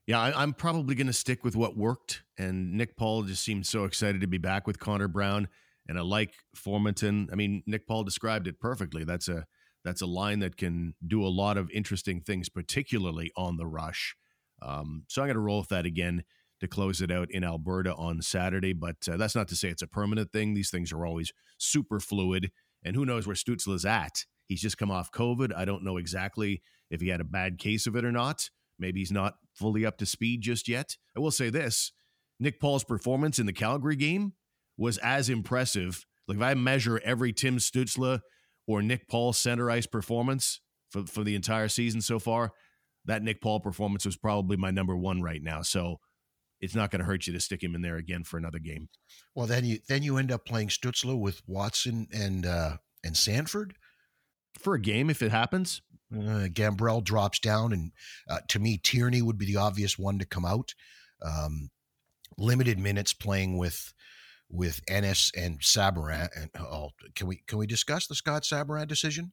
Yeah, 0.07 0.19
I, 0.19 0.43
am 0.43 0.53
probably 0.53 0.95
going 0.95 1.07
to 1.07 1.13
stick 1.13 1.43
with 1.43 1.55
what 1.55 1.77
worked. 1.77 2.23
And 2.37 2.73
Nick 2.73 2.97
Paul 2.97 3.23
just 3.23 3.43
seems 3.43 3.69
so 3.69 3.85
excited 3.85 4.21
to 4.21 4.27
be 4.27 4.39
back 4.39 4.65
with 4.65 4.79
Connor 4.79 5.07
Brown, 5.07 5.47
and 5.87 5.97
I 5.97 6.01
like 6.01 6.33
Formenton. 6.57 7.29
I 7.31 7.35
mean, 7.35 7.63
Nick 7.67 7.87
Paul 7.87 8.03
described 8.03 8.47
it 8.47 8.59
perfectly. 8.59 9.03
That's 9.03 9.27
a 9.29 9.45
that's 9.83 10.01
a 10.01 10.07
line 10.07 10.39
that 10.39 10.57
can 10.57 10.95
do 11.05 11.25
a 11.25 11.29
lot 11.29 11.57
of 11.57 11.69
interesting 11.71 12.21
things, 12.21 12.49
particularly 12.49 13.31
on 13.35 13.57
the 13.57 13.65
rush. 13.65 14.15
Um, 14.61 15.05
so 15.07 15.21
I'm 15.21 15.27
going 15.27 15.35
to 15.35 15.41
roll 15.41 15.59
with 15.59 15.69
that 15.69 15.85
again 15.85 16.23
to 16.59 16.67
close 16.67 17.01
it 17.01 17.09
out 17.11 17.31
in 17.31 17.43
Alberta 17.43 17.95
on 17.95 18.21
Saturday. 18.21 18.73
But 18.73 18.97
uh, 19.11 19.17
that's 19.17 19.35
not 19.35 19.47
to 19.47 19.55
say 19.55 19.69
it's 19.69 19.81
a 19.81 19.87
permanent 19.87 20.31
thing. 20.31 20.53
These 20.53 20.69
things 20.69 20.91
are 20.91 21.05
always 21.05 21.33
super 21.57 21.99
fluid, 21.99 22.51
and 22.83 22.95
who 22.95 23.05
knows 23.05 23.27
where 23.27 23.35
Stützle 23.35 23.75
is 23.75 23.85
at 23.85 24.25
He's 24.51 24.61
just 24.61 24.77
come 24.77 24.91
off 24.91 25.13
COVID. 25.13 25.55
I 25.55 25.63
don't 25.63 25.81
know 25.81 25.95
exactly 25.95 26.61
if 26.89 26.99
he 26.99 27.07
had 27.07 27.21
a 27.21 27.23
bad 27.23 27.57
case 27.57 27.87
of 27.87 27.95
it 27.95 28.03
or 28.03 28.11
not. 28.11 28.49
Maybe 28.77 28.99
he's 28.99 29.11
not 29.11 29.35
fully 29.53 29.85
up 29.85 29.97
to 29.99 30.05
speed 30.05 30.41
just 30.41 30.67
yet. 30.67 30.97
I 31.15 31.21
will 31.21 31.31
say 31.31 31.49
this 31.49 31.93
Nick 32.37 32.59
Paul's 32.59 32.83
performance 32.83 33.39
in 33.39 33.45
the 33.45 33.53
Calgary 33.53 33.95
game 33.95 34.33
was 34.75 34.97
as 34.97 35.29
impressive. 35.29 36.05
Like 36.27 36.35
if 36.35 36.43
I 36.43 36.53
measure 36.55 36.99
every 37.05 37.31
Tim 37.31 37.59
Stützle 37.59 38.19
or 38.67 38.81
Nick 38.81 39.07
Paul 39.07 39.31
center 39.31 39.71
ice 39.71 39.85
performance 39.85 40.59
for, 40.89 41.05
for 41.05 41.23
the 41.23 41.35
entire 41.35 41.69
season 41.69 42.01
so 42.01 42.19
far, 42.19 42.51
that 43.05 43.23
Nick 43.23 43.41
Paul 43.41 43.61
performance 43.61 44.05
was 44.05 44.17
probably 44.17 44.57
my 44.57 44.69
number 44.69 44.97
one 44.97 45.21
right 45.21 45.41
now. 45.41 45.61
So 45.61 46.01
it's 46.59 46.75
not 46.75 46.91
going 46.91 46.99
to 46.99 47.05
hurt 47.05 47.25
you 47.25 47.31
to 47.31 47.39
stick 47.39 47.63
him 47.63 47.73
in 47.73 47.81
there 47.83 47.95
again 47.95 48.25
for 48.25 48.37
another 48.37 48.59
game. 48.59 48.89
Well, 49.33 49.47
then 49.47 49.63
you 49.63 49.79
then 49.87 50.03
you 50.03 50.17
end 50.17 50.29
up 50.29 50.45
playing 50.45 50.67
Stützle 50.67 51.17
with 51.17 51.41
Watson 51.47 52.09
and 52.11 52.45
uh, 52.45 52.77
and 53.01 53.15
Sanford 53.15 53.75
for 54.59 54.75
a 54.75 54.81
game 54.81 55.09
if 55.09 55.21
it 55.21 55.31
happens. 55.31 55.81
Uh, 56.13 56.47
Gambrell 56.51 57.03
drops 57.03 57.39
down, 57.39 57.71
and 57.71 57.91
uh, 58.29 58.39
to 58.49 58.59
me, 58.59 58.77
Tierney 58.77 59.21
would 59.21 59.37
be 59.37 59.45
the 59.45 59.57
obvious 59.57 59.97
one 59.97 60.19
to 60.19 60.25
come 60.25 60.45
out. 60.45 60.73
Um, 61.21 61.69
limited 62.37 62.79
minutes 62.79 63.13
playing 63.13 63.57
with 63.57 63.93
with 64.49 64.81
Ennis 64.87 65.31
and 65.35 65.59
Sabourin. 65.61 66.29
And 66.35 66.49
oh, 66.59 66.89
can 67.15 67.27
we 67.27 67.41
can 67.47 67.57
we 67.57 67.67
discuss 67.67 68.07
the 68.07 68.15
Scott 68.15 68.43
Sabourin 68.43 68.87
decision? 68.87 69.31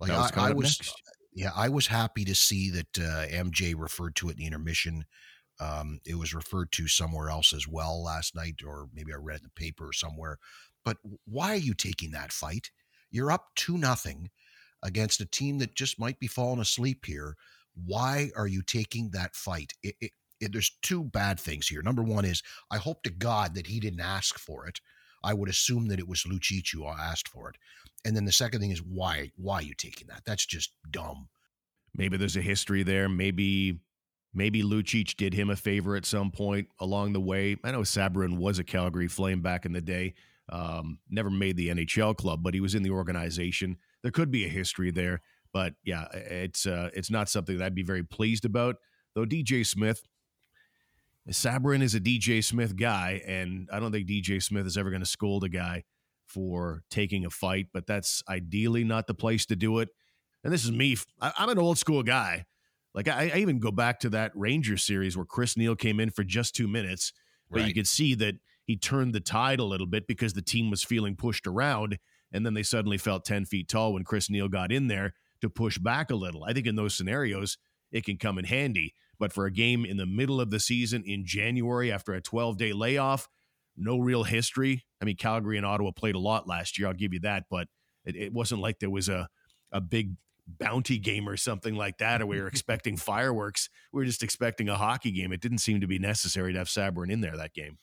Like 0.00 0.10
I, 0.10 0.48
I 0.48 0.52
was, 0.52 0.78
next. 0.80 1.02
yeah, 1.34 1.50
I 1.54 1.68
was 1.68 1.86
happy 1.86 2.24
to 2.24 2.34
see 2.34 2.70
that 2.70 2.98
uh, 2.98 3.26
MJ 3.26 3.74
referred 3.78 4.16
to 4.16 4.28
it 4.28 4.32
in 4.32 4.38
the 4.38 4.46
intermission. 4.46 5.04
Um, 5.60 6.00
it 6.04 6.16
was 6.16 6.34
referred 6.34 6.72
to 6.72 6.88
somewhere 6.88 7.30
else 7.30 7.52
as 7.52 7.68
well 7.68 8.02
last 8.02 8.34
night, 8.34 8.56
or 8.66 8.88
maybe 8.92 9.12
I 9.12 9.16
read 9.16 9.36
it 9.36 9.42
in 9.42 9.50
the 9.54 9.60
paper 9.60 9.92
somewhere. 9.92 10.38
But 10.84 10.96
why 11.24 11.52
are 11.52 11.56
you 11.56 11.74
taking 11.74 12.10
that 12.10 12.32
fight? 12.32 12.70
You're 13.14 13.30
up 13.30 13.54
to 13.56 13.78
nothing 13.78 14.28
against 14.82 15.20
a 15.20 15.26
team 15.26 15.58
that 15.58 15.76
just 15.76 16.00
might 16.00 16.18
be 16.18 16.26
falling 16.26 16.60
asleep 16.60 17.06
here. 17.06 17.36
Why 17.86 18.30
are 18.36 18.48
you 18.48 18.60
taking 18.60 19.10
that 19.10 19.36
fight? 19.36 19.72
It, 19.84 19.94
it, 20.00 20.10
it, 20.40 20.52
there's 20.52 20.76
two 20.82 21.04
bad 21.04 21.38
things 21.38 21.68
here. 21.68 21.80
Number 21.80 22.02
one 22.02 22.24
is 22.24 22.42
I 22.72 22.78
hope 22.78 23.04
to 23.04 23.10
God 23.10 23.54
that 23.54 23.68
he 23.68 23.78
didn't 23.78 24.00
ask 24.00 24.36
for 24.36 24.66
it. 24.66 24.80
I 25.22 25.32
would 25.32 25.48
assume 25.48 25.86
that 25.88 26.00
it 26.00 26.08
was 26.08 26.24
Lucic 26.24 26.72
who 26.72 26.86
asked 26.86 27.28
for 27.28 27.48
it. 27.48 27.56
And 28.04 28.16
then 28.16 28.24
the 28.24 28.32
second 28.32 28.60
thing 28.60 28.72
is 28.72 28.82
why 28.82 29.30
why 29.36 29.56
are 29.56 29.62
you 29.62 29.74
taking 29.74 30.08
that? 30.08 30.22
That's 30.26 30.44
just 30.44 30.72
dumb. 30.90 31.28
Maybe 31.96 32.16
there's 32.16 32.36
a 32.36 32.42
history 32.42 32.82
there. 32.82 33.08
Maybe 33.08 33.78
maybe 34.34 34.64
Lucic 34.64 35.16
did 35.16 35.34
him 35.34 35.50
a 35.50 35.56
favor 35.56 35.94
at 35.94 36.04
some 36.04 36.32
point 36.32 36.66
along 36.80 37.12
the 37.12 37.20
way. 37.20 37.56
I 37.62 37.70
know 37.70 37.82
Sabourin 37.82 38.38
was 38.38 38.58
a 38.58 38.64
Calgary 38.64 39.06
Flame 39.06 39.40
back 39.40 39.64
in 39.64 39.72
the 39.72 39.80
day. 39.80 40.14
Um, 40.50 40.98
never 41.08 41.30
made 41.30 41.56
the 41.56 41.68
NHL 41.68 42.16
club, 42.16 42.42
but 42.42 42.54
he 42.54 42.60
was 42.60 42.74
in 42.74 42.82
the 42.82 42.90
organization. 42.90 43.78
There 44.02 44.12
could 44.12 44.30
be 44.30 44.44
a 44.44 44.48
history 44.48 44.90
there, 44.90 45.22
but 45.52 45.74
yeah, 45.84 46.06
it's 46.12 46.66
uh, 46.66 46.90
it's 46.92 47.10
not 47.10 47.28
something 47.28 47.58
that 47.58 47.64
I'd 47.64 47.74
be 47.74 47.82
very 47.82 48.02
pleased 48.02 48.44
about. 48.44 48.76
Though 49.14 49.24
DJ 49.24 49.64
Smith, 49.66 50.02
Sabourin 51.30 51.82
is 51.82 51.94
a 51.94 52.00
DJ 52.00 52.44
Smith 52.44 52.76
guy, 52.76 53.22
and 53.26 53.68
I 53.72 53.80
don't 53.80 53.92
think 53.92 54.08
DJ 54.08 54.42
Smith 54.42 54.66
is 54.66 54.76
ever 54.76 54.90
going 54.90 55.02
to 55.02 55.06
scold 55.06 55.44
a 55.44 55.48
guy 55.48 55.84
for 56.26 56.82
taking 56.90 57.24
a 57.24 57.30
fight. 57.30 57.68
But 57.72 57.86
that's 57.86 58.22
ideally 58.28 58.84
not 58.84 59.06
the 59.06 59.14
place 59.14 59.46
to 59.46 59.56
do 59.56 59.78
it. 59.78 59.88
And 60.42 60.52
this 60.52 60.64
is 60.64 60.72
me. 60.72 60.96
I, 61.20 61.32
am 61.38 61.48
an 61.48 61.58
old 61.58 61.78
school 61.78 62.02
guy. 62.02 62.44
Like 62.94 63.08
I, 63.08 63.32
I 63.34 63.38
even 63.38 63.58
go 63.58 63.70
back 63.70 64.00
to 64.00 64.10
that 64.10 64.32
Ranger 64.34 64.76
series 64.76 65.16
where 65.16 65.26
Chris 65.26 65.56
Neil 65.56 65.74
came 65.74 65.98
in 65.98 66.10
for 66.10 66.22
just 66.22 66.54
two 66.54 66.68
minutes, 66.68 67.12
but 67.50 67.60
right. 67.60 67.68
you 67.68 67.74
could 67.74 67.88
see 67.88 68.14
that 68.16 68.34
he 68.66 68.76
turned 68.76 69.14
the 69.14 69.20
tide 69.20 69.60
a 69.60 69.64
little 69.64 69.86
bit 69.86 70.06
because 70.06 70.32
the 70.32 70.42
team 70.42 70.70
was 70.70 70.82
feeling 70.82 71.16
pushed 71.16 71.46
around. 71.46 71.98
And 72.32 72.44
then 72.44 72.54
they 72.54 72.62
suddenly 72.62 72.98
felt 72.98 73.24
10 73.24 73.44
feet 73.44 73.68
tall 73.68 73.92
when 73.92 74.04
Chris 74.04 74.28
Neil 74.28 74.48
got 74.48 74.72
in 74.72 74.88
there 74.88 75.14
to 75.40 75.50
push 75.50 75.78
back 75.78 76.10
a 76.10 76.16
little. 76.16 76.44
I 76.44 76.52
think 76.52 76.66
in 76.66 76.74
those 76.74 76.94
scenarios, 76.94 77.58
it 77.92 78.04
can 78.04 78.16
come 78.16 78.38
in 78.38 78.44
handy. 78.44 78.94
But 79.18 79.32
for 79.32 79.46
a 79.46 79.52
game 79.52 79.84
in 79.84 79.96
the 79.96 80.06
middle 80.06 80.40
of 80.40 80.50
the 80.50 80.58
season 80.58 81.04
in 81.06 81.24
January 81.24 81.92
after 81.92 82.12
a 82.12 82.20
12 82.20 82.56
day 82.56 82.72
layoff, 82.72 83.28
no 83.76 83.98
real 83.98 84.24
history. 84.24 84.84
I 85.00 85.04
mean, 85.04 85.16
Calgary 85.16 85.56
and 85.56 85.66
Ottawa 85.66 85.92
played 85.92 86.14
a 86.14 86.20
lot 86.20 86.48
last 86.48 86.78
year, 86.78 86.88
I'll 86.88 86.94
give 86.94 87.12
you 87.12 87.20
that, 87.20 87.44
but 87.50 87.68
it, 88.04 88.16
it 88.16 88.32
wasn't 88.32 88.60
like 88.60 88.78
there 88.78 88.90
was 88.90 89.08
a, 89.08 89.28
a 89.72 89.80
big 89.80 90.16
bounty 90.46 90.98
game 90.98 91.28
or 91.28 91.36
something 91.36 91.74
like 91.74 91.98
that, 91.98 92.20
or 92.22 92.26
we 92.26 92.40
were 92.40 92.46
expecting 92.48 92.96
fireworks. 92.96 93.68
We 93.92 94.00
were 94.00 94.06
just 94.06 94.22
expecting 94.22 94.68
a 94.68 94.76
hockey 94.76 95.10
game. 95.10 95.32
It 95.32 95.40
didn't 95.40 95.58
seem 95.58 95.80
to 95.80 95.86
be 95.86 95.98
necessary 95.98 96.52
to 96.52 96.58
have 96.58 96.68
Sabourin 96.68 97.10
in 97.10 97.20
there 97.20 97.36
that 97.36 97.54
game. 97.54 97.78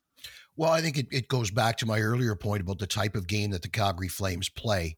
Well, 0.55 0.71
I 0.71 0.81
think 0.81 0.97
it, 0.97 1.07
it 1.11 1.27
goes 1.27 1.49
back 1.49 1.77
to 1.77 1.85
my 1.85 1.99
earlier 1.99 2.35
point 2.35 2.61
about 2.61 2.79
the 2.79 2.87
type 2.87 3.15
of 3.15 3.27
game 3.27 3.51
that 3.51 3.61
the 3.61 3.69
Calgary 3.69 4.07
Flames 4.07 4.49
play. 4.49 4.95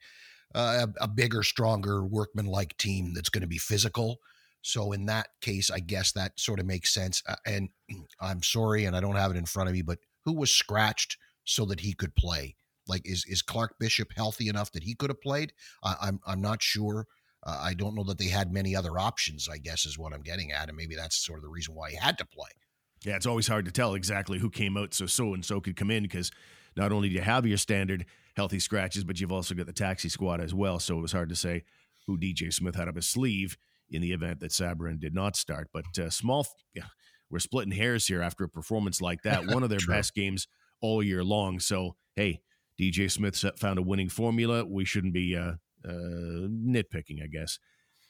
Uh, 0.56 0.86
a, 1.00 1.06
a, 1.06 1.08
bigger, 1.08 1.42
stronger, 1.42 2.06
workman-like 2.06 2.78
team 2.78 3.12
that's 3.16 3.30
going 3.30 3.42
to 3.42 3.48
be 3.48 3.58
physical. 3.58 4.20
So 4.62 4.92
in 4.92 5.08
that 5.08 5.30
case, 5.42 5.72
I 5.72 5.80
guess 5.80 6.12
that 6.12 6.40
sort 6.40 6.60
of 6.60 6.68
makes 6.68 6.94
sense. 6.94 7.24
Uh, 7.28 7.36
and 7.46 7.70
I'm 8.22 8.44
sorry, 8.44 8.86
and 8.86 8.96
I 8.96 9.00
don't 9.00 9.16
have 9.16 9.32
it 9.32 9.38
in 9.38 9.46
front 9.46 9.70
of 9.70 9.74
me, 9.74 9.82
but 9.82 9.98
who 10.26 10.34
was 10.34 10.54
scratched 10.54 11.18
so 11.44 11.66
that 11.66 11.80
he 11.80 11.94
could 11.94 12.16
play? 12.16 12.56
Like, 12.88 13.02
is 13.06 13.26
is 13.26 13.42
Clark 13.42 13.76
Bishop 13.80 14.10
healthy 14.16 14.50
enough 14.50 14.72
that 14.74 14.84
he 14.84 14.94
could 14.94 15.10
have 15.10 15.22
played? 15.22 15.54
I, 15.84 15.96
I'm 16.02 16.20
I'm 16.28 16.42
not 16.42 16.62
sure. 16.62 17.08
Uh, 17.46 17.60
I 17.62 17.74
don't 17.74 17.96
know 17.96 18.04
that 18.06 18.18
they 18.18 18.28
had 18.28 18.54
many 18.54 18.76
other 18.76 19.00
options. 19.00 19.50
I 19.50 19.58
guess 19.58 19.86
is 19.86 19.98
what 19.98 20.14
I'm 20.14 20.22
getting 20.22 20.52
at, 20.52 20.68
and 20.68 20.78
maybe 20.78 20.96
that's 20.96 21.26
sort 21.26 21.40
of 21.40 21.44
the 21.44 21.50
reason 21.50 21.76
why 21.76 21.92
he 21.92 21.96
had 21.96 22.18
to 22.18 22.26
play. 22.26 22.50
Yeah, 23.06 23.16
it's 23.16 23.26
always 23.26 23.48
hard 23.48 23.66
to 23.66 23.72
tell 23.72 23.96
exactly 23.96 24.40
who 24.40 24.50
came 24.50 24.78
out 24.78 24.94
so 24.94 25.06
so 25.06 25.34
and 25.34 25.44
so 25.44 25.60
could 25.60 25.76
come 25.76 25.92
in 25.92 26.04
because 26.04 26.32
not 26.76 26.92
only 26.92 27.10
do 27.10 27.16
you 27.16 27.22
have 27.22 27.46
your 27.46 27.58
standard 27.58 28.06
healthy 28.36 28.60
scratches, 28.60 29.04
but 29.04 29.20
you've 29.20 29.32
also 29.32 29.54
got 29.54 29.66
the 29.66 29.74
taxi 29.74 30.10
squad 30.10 30.42
as 30.42 30.54
well. 30.54 30.80
So 30.80 30.98
it 30.98 31.02
was 31.02 31.12
hard 31.12 31.30
to 31.30 31.36
say 31.36 31.64
who 32.08 32.18
DJ 32.18 32.54
Smith 32.54 32.76
had 32.76 32.88
up 32.88 32.96
his 32.96 33.08
sleeve 33.08 33.58
in 33.90 34.02
the 34.02 34.12
event 34.12 34.40
that 34.40 34.52
Sabourin 34.52 35.00
did 35.00 35.14
not 35.14 35.36
start. 35.36 35.70
But 35.74 35.86
uh, 36.00 36.10
small, 36.10 36.48
yeah, 36.74 36.86
we're 37.30 37.40
splitting 37.40 37.74
hairs 37.74 38.08
here 38.08 38.22
after 38.22 38.44
a 38.44 38.50
performance 38.50 39.02
like 39.02 39.22
that. 39.24 39.48
One 39.54 39.64
of 39.64 39.70
their 39.70 39.80
best 39.88 40.16
games 40.16 40.48
all 40.82 41.04
year 41.04 41.24
long. 41.24 41.60
So 41.60 41.96
hey, 42.16 42.42
DJ 42.80 43.12
Smith 43.12 43.44
found 43.58 43.80
a 43.80 43.84
winning 43.84 44.10
formula. 44.10 44.66
We 44.66 44.86
shouldn't 44.86 45.14
be 45.14 45.36
uh, 45.36 45.54
uh, 45.86 46.48
nitpicking, 46.48 47.22
I 47.24 47.28
guess. 47.32 47.60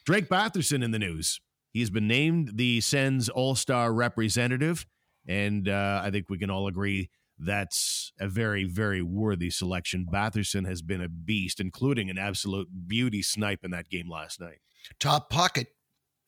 Drake 0.05 0.29
Batherson 0.29 0.83
in 0.83 0.91
the 0.91 0.99
news. 0.99 1.39
He 1.73 1.79
has 1.79 1.89
been 1.89 2.07
named 2.07 2.51
the 2.55 2.81
Sens 2.81 3.29
All 3.29 3.55
Star 3.55 3.91
representative, 3.91 4.85
and 5.27 5.67
uh, 5.67 6.01
I 6.03 6.11
think 6.11 6.29
we 6.29 6.37
can 6.37 6.49
all 6.49 6.67
agree 6.67 7.09
that's 7.39 8.13
a 8.19 8.27
very, 8.27 8.63
very 8.63 9.01
worthy 9.01 9.49
selection. 9.49 10.05
Batherson 10.11 10.67
has 10.67 10.83
been 10.83 11.01
a 11.01 11.09
beast, 11.09 11.59
including 11.59 12.09
an 12.11 12.17
absolute 12.19 12.67
beauty 12.87 13.23
snipe 13.23 13.65
in 13.65 13.71
that 13.71 13.89
game 13.89 14.09
last 14.09 14.39
night. 14.39 14.59
Top 14.99 15.29
pocket, 15.29 15.67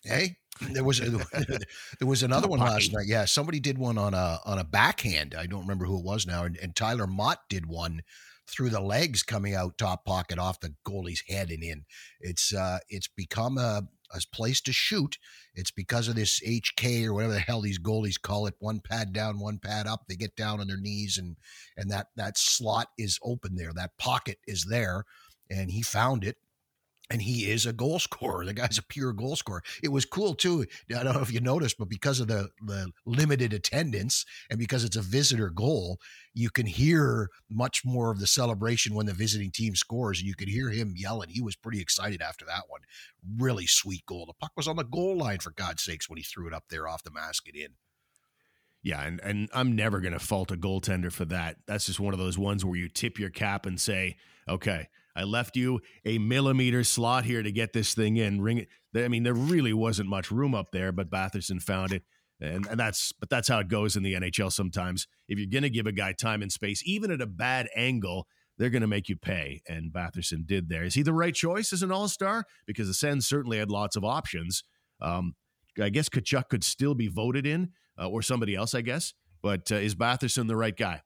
hey. 0.04 0.38
There 0.72 0.86
was 0.86 1.02
a, 1.02 1.10
there 2.00 2.08
was 2.08 2.24
another 2.24 2.44
Top 2.44 2.50
one 2.52 2.60
pocket. 2.60 2.74
last 2.74 2.94
night. 2.94 3.06
Yeah, 3.08 3.26
somebody 3.26 3.60
did 3.60 3.78
one 3.78 3.98
on 3.98 4.14
a 4.14 4.40
on 4.46 4.58
a 4.58 4.64
backhand. 4.64 5.36
I 5.38 5.48
don't 5.48 5.62
remember 5.62 5.86
who 5.86 6.00
it 6.00 6.06
was 6.06 6.26
now, 6.26 6.46
and, 6.46 6.58
and 6.58 6.76
Tyler 6.76 7.08
Motte 7.08 7.40
did 7.50 7.66
one 7.66 8.02
through 8.50 8.70
the 8.70 8.80
legs 8.80 9.22
coming 9.24 9.54
out 9.54 9.78
top 9.78 10.06
pocket 10.06 10.40
off 10.40 10.60
the 10.60 10.74
goalie's 10.88 11.24
head 11.28 11.50
and 11.50 11.62
in. 11.62 11.84
It's 12.22 12.54
uh, 12.54 12.80
it's 12.88 13.10
become 13.10 13.58
a, 13.58 13.82
a 14.24 14.36
place 14.36 14.62
to 14.62 14.74
shoot. 14.74 15.18
It's 15.54 15.72
because 15.72 16.08
of 16.08 16.16
this 16.16 16.40
HK 16.40 17.06
or 17.06 17.14
whatever 17.14 17.34
the 17.34 17.40
hell 17.40 17.62
these 17.62 17.80
goalies 17.80 18.22
call 18.22 18.48
it. 18.48 18.56
One 18.60 18.80
pad 18.80 19.14
down, 19.14 19.40
one 19.40 19.60
pad 19.60 19.88
up. 19.88 20.06
They 20.08 20.16
get 20.16 20.36
down 20.36 20.60
on 20.60 20.68
their 20.68 20.80
knees 20.80 21.18
and 21.18 21.36
and 21.76 21.92
that 21.92 22.08
that 22.16 22.38
slot 22.38 22.90
is 22.98 23.20
open 23.24 23.56
there. 23.56 23.74
That 23.74 23.98
pocket 23.98 24.40
is 24.48 24.66
there, 24.66 25.06
and 25.50 25.72
he 25.72 25.82
found 25.82 26.24
it 26.24 26.38
and 27.10 27.22
he 27.22 27.52
is 27.52 27.66
a 27.66 27.74
goal 27.74 28.00
scorer. 28.00 28.46
The 28.46 28.54
guy's 28.54 28.78
a 28.78 28.84
pure 28.84 29.14
goal 29.14 29.36
scorer. 29.36 29.62
It 29.84 29.92
was 29.92 30.06
cool 30.06 30.34
too. 30.34 30.66
I 30.96 31.04
don't 31.04 31.14
know 31.14 31.22
if 31.22 31.32
you 31.32 31.40
noticed, 31.40 31.78
but 31.78 31.90
because 31.90 32.20
of 32.20 32.28
the 32.28 32.50
the 32.66 32.92
limited 33.06 33.54
attendance 33.54 34.26
and 34.50 34.58
because 34.58 34.84
it's 34.84 34.96
a 34.96 35.02
visitor 35.02 35.50
goal, 35.50 36.00
you 36.34 36.50
can 36.50 36.66
hear 36.66 37.30
much 37.50 37.84
more 37.86 38.12
of 38.12 38.20
the 38.20 38.28
celebration 38.28 38.96
when 38.96 39.06
the 39.06 39.14
visiting 39.14 39.52
team 39.52 39.76
scores. 39.76 40.20
And 40.20 40.28
you 40.28 40.36
could 40.36 40.50
hear 40.50 40.70
him 40.70 40.94
yelling. 40.96 41.30
He 41.30 41.42
was 41.42 41.56
pretty 41.56 41.80
excited 41.80 42.22
after 42.22 42.46
that 42.46 42.64
one. 42.68 42.82
Really 43.38 43.68
sweet 43.68 44.06
goal. 44.06 44.26
The 44.26 44.34
puck 44.34 44.52
was 44.58 44.68
on 44.68 44.76
the 44.76 44.84
goal 44.84 45.18
line 45.18 45.40
for 45.40 45.52
God's 45.52 45.84
sakes 45.84 46.10
when 46.10 46.18
he 46.18 46.24
threw 46.24 46.48
it 46.48 46.54
up 46.54 46.66
there 46.70 46.88
off 46.88 47.04
the 47.04 47.12
mask. 47.12 47.36
basket 47.36 47.56
in. 47.56 47.74
Yeah, 48.84 49.02
and, 49.02 49.20
and 49.22 49.50
I'm 49.54 49.76
never 49.76 50.00
going 50.00 50.14
to 50.14 50.20
fault 50.20 50.52
a 50.52 50.56
goaltender 50.56 51.12
for 51.12 51.26
that. 51.26 51.58
That's 51.66 51.88
just 51.88 52.00
one 52.00 52.14
of 52.14 52.20
those 52.20 52.38
ones 52.38 52.64
where 52.64 52.78
you 52.78 52.88
tip 52.88 53.18
your 53.18 53.32
cap 53.32 53.66
and 53.66 53.80
say, 53.80 54.18
okay, 54.48 54.90
I 55.16 55.24
left 55.24 55.56
you 55.56 55.80
a 56.04 56.18
millimeter 56.18 56.84
slot 56.84 57.26
here 57.26 57.42
to 57.42 57.52
get 57.52 57.74
this 57.74 57.94
thing 57.94 58.18
in. 58.18 58.42
Ring 58.42 58.60
it. 58.60 58.68
I 58.96 59.08
mean, 59.08 59.24
there 59.24 59.34
really 59.34 59.74
wasn't 59.74 60.10
much 60.10 60.32
room 60.32 60.54
up 60.54 60.72
there, 60.72 60.92
but 60.92 61.10
Batherson 61.10 61.62
found 61.62 61.94
it. 61.94 62.04
And, 62.42 62.68
and 62.68 62.80
that's 62.80 63.14
but 63.14 63.30
that's 63.30 63.48
how 63.48 63.60
it 63.60 63.70
goes 63.70 63.96
in 63.96 64.04
the 64.04 64.14
NHL 64.14 64.52
sometimes. 64.52 65.08
If 65.28 65.40
you're 65.40 65.48
gonna 65.52 65.70
give 65.70 65.88
a 65.88 65.94
guy 65.94 66.12
time 66.12 66.42
and 66.42 66.52
space, 66.52 66.82
even 66.86 67.12
at 67.12 67.22
a 67.22 67.28
bad 67.28 67.70
angle, 67.76 68.28
they're 68.58 68.70
gonna 68.70 68.88
make 68.88 69.08
you 69.08 69.16
pay. 69.16 69.62
And 69.70 69.94
Batherson 69.94 70.46
did 70.46 70.68
there. 70.68 70.84
Is 70.84 70.96
he 70.96 71.02
the 71.02 71.14
right 71.14 71.34
choice 71.34 71.72
as 71.72 71.82
an 71.82 71.92
all-star? 71.92 72.44
Because 72.66 72.88
the 72.88 72.94
Sens 72.94 73.26
certainly 73.26 73.58
had 73.58 73.72
lots 73.72 73.96
of 73.96 74.04
options. 74.04 74.64
Um, 75.02 75.36
I 75.82 75.90
guess 75.90 76.10
Tkachuk 76.10 76.50
could 76.50 76.64
still 76.64 76.96
be 76.96 77.08
voted 77.08 77.46
in, 77.46 77.72
uh, 78.00 78.10
or 78.10 78.22
somebody 78.22 78.56
else, 78.56 78.74
I 78.74 78.82
guess. 78.82 79.14
But 79.42 79.72
uh, 79.72 79.76
is 79.76 79.96
Batherson 79.96 80.48
the 80.48 80.56
right 80.56 80.76
guy? 80.76 81.02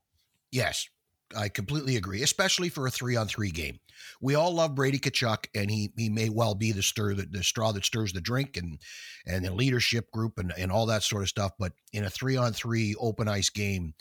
Yes, 0.52 0.88
I 1.36 1.50
completely 1.50 1.96
agree, 1.98 2.24
especially 2.24 2.70
for 2.70 2.88
a 2.88 2.92
three 2.92 3.16
on 3.16 3.28
three 3.28 3.52
game. 3.52 3.80
We 4.22 4.36
all 4.36 4.54
love 4.54 4.76
Brady 4.76 5.00
Tkachuk, 5.00 5.48
and 5.54 5.70
he 5.70 5.92
he 5.96 6.10
may 6.10 6.30
well 6.30 6.56
be 6.56 6.72
the 6.72 6.84
stir 6.84 7.14
that 7.16 7.32
the 7.32 7.44
straw 7.44 7.72
that 7.72 7.86
stirs 7.86 8.14
the 8.14 8.22
drink 8.22 8.58
and 8.58 8.80
and 9.26 9.46
the 9.46 9.54
leadership 9.54 10.12
group 10.12 10.40
and, 10.40 10.54
and 10.58 10.72
all 10.72 10.86
that 10.88 11.04
sort 11.04 11.24
of 11.24 11.30
stuff. 11.30 11.52
But 11.60 11.74
in 11.94 12.04
a 12.04 12.10
three 12.10 12.36
on 12.36 12.54
three 12.54 12.96
open 13.00 13.28
ice 13.28 13.50
game, 13.50 13.94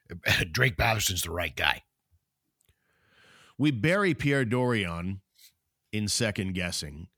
Drake 0.52 0.76
Batherson's 0.76 1.22
the 1.22 1.30
right 1.30 1.54
guy. 1.54 1.82
We 3.58 3.70
bury 3.70 4.14
Pierre 4.14 4.44
Dorion 4.44 5.20
in 5.92 6.08
second 6.08 6.54
guessing. 6.54 7.08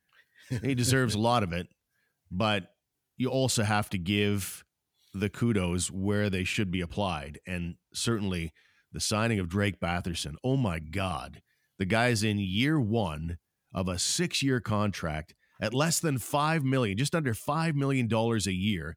He 0.49 0.75
deserves 0.75 1.15
a 1.15 1.19
lot 1.21 1.43
of 1.43 1.53
it, 1.53 1.69
but 2.31 2.71
you 3.17 3.29
also 3.29 3.65
have 3.65 3.91
to 3.91 3.99
give 3.99 4.65
the 5.13 5.29
kudos 5.29 5.91
where 5.91 6.31
they 6.31 6.45
should 6.45 6.71
be 6.71 6.81
applied. 6.81 7.41
And 7.47 7.75
certainly 7.93 8.53
the 8.93 9.01
signing 9.01 9.39
of 9.39 9.49
Drake 9.49 9.81
Batherson. 9.81 10.35
Oh 10.43 10.57
my 10.57 10.79
God. 10.79 11.43
The 11.79 11.85
guy's 11.85 12.23
in 12.23 12.39
year 12.39 12.81
one 12.81 13.39
of 13.73 13.89
a 13.89 13.99
six 13.99 14.43
year 14.43 14.61
contract 14.61 15.35
at 15.61 15.75
less 15.75 16.01
than 16.01 16.19
five 16.19 16.65
million, 16.65 16.97
just 16.97 17.15
under 17.15 17.35
five 17.35 17.75
million 17.75 18.09
dollars 18.09 18.47
a 18.47 18.53
year. 18.53 18.97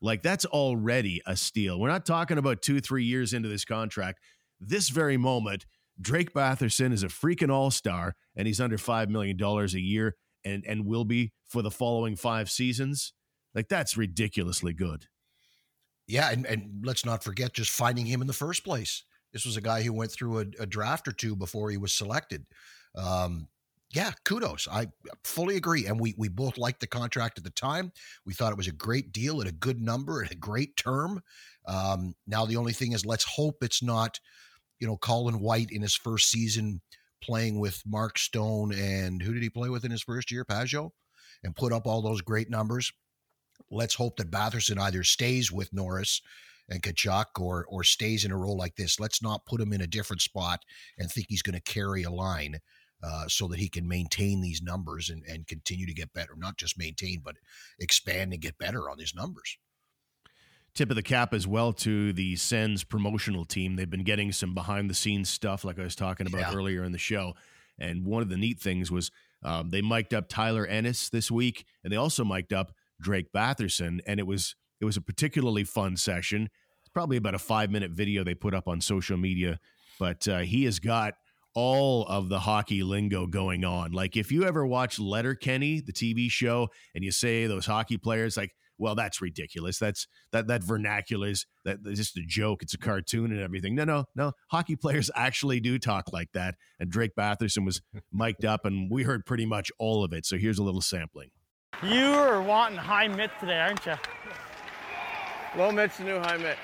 Like 0.00 0.22
that's 0.22 0.44
already 0.46 1.22
a 1.26 1.36
steal. 1.36 1.78
We're 1.78 1.88
not 1.88 2.06
talking 2.06 2.38
about 2.38 2.62
two, 2.62 2.80
three 2.80 3.04
years 3.04 3.32
into 3.32 3.48
this 3.48 3.64
contract. 3.64 4.20
This 4.60 4.88
very 4.88 5.16
moment, 5.16 5.66
Drake 6.00 6.32
Batherson 6.32 6.92
is 6.92 7.02
a 7.02 7.08
freaking 7.08 7.50
all-star 7.50 8.14
and 8.36 8.46
he's 8.46 8.60
under 8.60 8.78
five 8.78 9.10
million 9.10 9.36
dollars 9.36 9.74
a 9.74 9.80
year 9.80 10.16
and 10.44 10.64
and 10.66 10.86
will 10.86 11.04
be 11.04 11.32
for 11.46 11.62
the 11.62 11.70
following 11.70 12.16
five 12.16 12.50
seasons. 12.50 13.12
Like 13.54 13.68
that's 13.68 13.96
ridiculously 13.96 14.72
good. 14.72 15.06
Yeah, 16.08 16.30
and, 16.30 16.46
and 16.46 16.82
let's 16.84 17.04
not 17.04 17.22
forget 17.22 17.52
just 17.52 17.70
finding 17.70 18.06
him 18.06 18.20
in 18.20 18.26
the 18.26 18.32
first 18.32 18.64
place. 18.64 19.04
This 19.32 19.44
was 19.44 19.56
a 19.56 19.62
guy 19.62 19.82
who 19.82 19.92
went 19.92 20.12
through 20.12 20.38
a, 20.38 20.44
a 20.60 20.66
draft 20.66 21.08
or 21.08 21.12
two 21.12 21.34
before 21.36 21.70
he 21.70 21.76
was 21.76 21.92
selected. 21.92 22.44
Um, 22.94 23.48
yeah, 23.92 24.12
kudos. 24.24 24.68
I 24.70 24.88
fully 25.22 25.56
agree. 25.56 25.86
And 25.86 26.00
we 26.00 26.14
we 26.16 26.28
both 26.28 26.56
liked 26.56 26.80
the 26.80 26.86
contract 26.86 27.38
at 27.38 27.44
the 27.44 27.50
time. 27.50 27.92
We 28.24 28.32
thought 28.32 28.52
it 28.52 28.56
was 28.56 28.68
a 28.68 28.72
great 28.72 29.12
deal 29.12 29.40
at 29.40 29.48
a 29.48 29.52
good 29.52 29.80
number 29.80 30.24
at 30.24 30.32
a 30.32 30.36
great 30.36 30.76
term. 30.76 31.22
Um, 31.66 32.14
now 32.26 32.46
the 32.46 32.56
only 32.56 32.72
thing 32.72 32.92
is, 32.92 33.04
let's 33.04 33.24
hope 33.24 33.62
it's 33.62 33.82
not, 33.82 34.18
you 34.80 34.86
know, 34.86 34.96
Colin 34.96 35.40
White 35.40 35.70
in 35.70 35.82
his 35.82 35.94
first 35.94 36.30
season 36.30 36.80
playing 37.22 37.60
with 37.60 37.82
Mark 37.86 38.18
Stone 38.18 38.72
and 38.72 39.22
who 39.22 39.32
did 39.32 39.42
he 39.42 39.50
play 39.50 39.68
with 39.68 39.84
in 39.84 39.90
his 39.90 40.02
first 40.02 40.30
year, 40.30 40.44
Pageau, 40.44 40.90
and 41.44 41.54
put 41.54 41.72
up 41.72 41.86
all 41.86 42.02
those 42.02 42.20
great 42.20 42.50
numbers. 42.50 42.92
Let's 43.70 43.94
hope 43.94 44.16
that 44.16 44.30
Batherson 44.30 44.80
either 44.80 45.04
stays 45.04 45.52
with 45.52 45.72
Norris 45.72 46.20
and 46.68 46.82
Tkachuk 46.82 47.40
or 47.40 47.66
or 47.68 47.84
stays 47.84 48.24
in 48.24 48.32
a 48.32 48.36
role 48.36 48.56
like 48.56 48.76
this. 48.76 49.00
Let's 49.00 49.22
not 49.22 49.46
put 49.46 49.60
him 49.60 49.72
in 49.72 49.80
a 49.80 49.86
different 49.86 50.22
spot 50.22 50.60
and 50.98 51.10
think 51.10 51.26
he's 51.28 51.42
going 51.42 51.60
to 51.60 51.72
carry 51.72 52.02
a 52.02 52.10
line 52.10 52.58
uh, 53.02 53.26
so 53.28 53.48
that 53.48 53.58
he 53.58 53.68
can 53.68 53.88
maintain 53.88 54.40
these 54.40 54.62
numbers 54.62 55.10
and, 55.10 55.24
and 55.28 55.46
continue 55.46 55.86
to 55.86 55.94
get 55.94 56.12
better. 56.12 56.34
Not 56.36 56.56
just 56.56 56.78
maintain, 56.78 57.20
but 57.24 57.36
expand 57.78 58.32
and 58.32 58.40
get 58.40 58.58
better 58.58 58.88
on 58.88 58.98
these 58.98 59.14
numbers. 59.14 59.58
Tip 60.74 60.88
of 60.88 60.96
the 60.96 61.02
cap 61.02 61.34
as 61.34 61.46
well 61.46 61.72
to 61.74 62.12
the 62.14 62.36
Sens 62.36 62.82
promotional 62.82 63.44
team. 63.44 63.76
They've 63.76 63.90
been 63.90 64.04
getting 64.04 64.32
some 64.32 64.54
behind 64.54 64.88
the 64.88 64.94
scenes 64.94 65.28
stuff, 65.28 65.64
like 65.64 65.78
I 65.78 65.82
was 65.82 65.96
talking 65.96 66.26
about 66.26 66.52
yeah. 66.52 66.54
earlier 66.54 66.82
in 66.84 66.92
the 66.92 66.98
show. 66.98 67.34
And 67.78 68.06
one 68.06 68.22
of 68.22 68.30
the 68.30 68.38
neat 68.38 68.58
things 68.58 68.90
was 68.90 69.10
um, 69.42 69.70
they 69.70 69.82
mic'd 69.82 70.14
up 70.14 70.28
Tyler 70.28 70.66
Ennis 70.66 71.10
this 71.10 71.30
week, 71.30 71.66
and 71.82 71.92
they 71.92 71.96
also 71.96 72.24
mic'd 72.24 72.52
up 72.52 72.72
Drake 73.00 73.32
Batherson, 73.32 74.00
and 74.06 74.20
it 74.20 74.26
was 74.26 74.54
it 74.82 74.84
was 74.84 74.96
a 74.96 75.00
particularly 75.00 75.62
fun 75.62 75.96
session. 75.96 76.50
It's 76.80 76.88
probably 76.92 77.16
about 77.16 77.36
a 77.36 77.38
five 77.38 77.70
minute 77.70 77.92
video 77.92 78.24
they 78.24 78.34
put 78.34 78.52
up 78.52 78.66
on 78.66 78.80
social 78.80 79.16
media, 79.16 79.60
but 79.98 80.26
uh, 80.26 80.40
he 80.40 80.64
has 80.64 80.80
got 80.80 81.14
all 81.54 82.04
of 82.06 82.28
the 82.28 82.40
hockey 82.40 82.82
lingo 82.82 83.28
going 83.28 83.64
on. 83.64 83.92
Like 83.92 84.16
if 84.16 84.32
you 84.32 84.42
ever 84.42 84.66
watch 84.66 84.98
Letterkenny, 84.98 85.80
the 85.80 85.92
TV 85.92 86.28
show, 86.28 86.68
and 86.96 87.04
you 87.04 87.12
say 87.12 87.46
those 87.46 87.64
hockey 87.64 87.96
players, 87.96 88.36
like, 88.36 88.50
well, 88.76 88.96
that's 88.96 89.20
ridiculous. 89.20 89.78
That's 89.78 90.08
that 90.32 90.48
that 90.48 90.64
vernacular 90.64 91.28
is 91.28 91.46
that 91.64 91.84
that's 91.84 91.98
just 91.98 92.16
a 92.16 92.24
joke. 92.26 92.64
It's 92.64 92.74
a 92.74 92.78
cartoon 92.78 93.30
and 93.30 93.40
everything. 93.40 93.76
No, 93.76 93.84
no, 93.84 94.06
no. 94.16 94.32
Hockey 94.50 94.74
players 94.74 95.12
actually 95.14 95.60
do 95.60 95.78
talk 95.78 96.12
like 96.12 96.32
that. 96.34 96.56
And 96.80 96.90
Drake 96.90 97.12
Batherson 97.16 97.64
was 97.64 97.80
mic'd 98.12 98.44
up, 98.44 98.64
and 98.64 98.90
we 98.90 99.04
heard 99.04 99.26
pretty 99.26 99.46
much 99.46 99.70
all 99.78 100.02
of 100.02 100.12
it. 100.12 100.26
So 100.26 100.36
here's 100.38 100.58
a 100.58 100.64
little 100.64 100.80
sampling. 100.80 101.30
You 101.82 102.06
are 102.14 102.42
wanting 102.42 102.78
high 102.78 103.08
mitt 103.08 103.30
today, 103.38 103.58
aren't 103.58 103.86
you? 103.86 103.94
Low 105.56 105.70
mitts 105.70 105.98
the 105.98 106.04
new 106.04 106.18
high 106.18 106.38
mitt. 106.38 106.56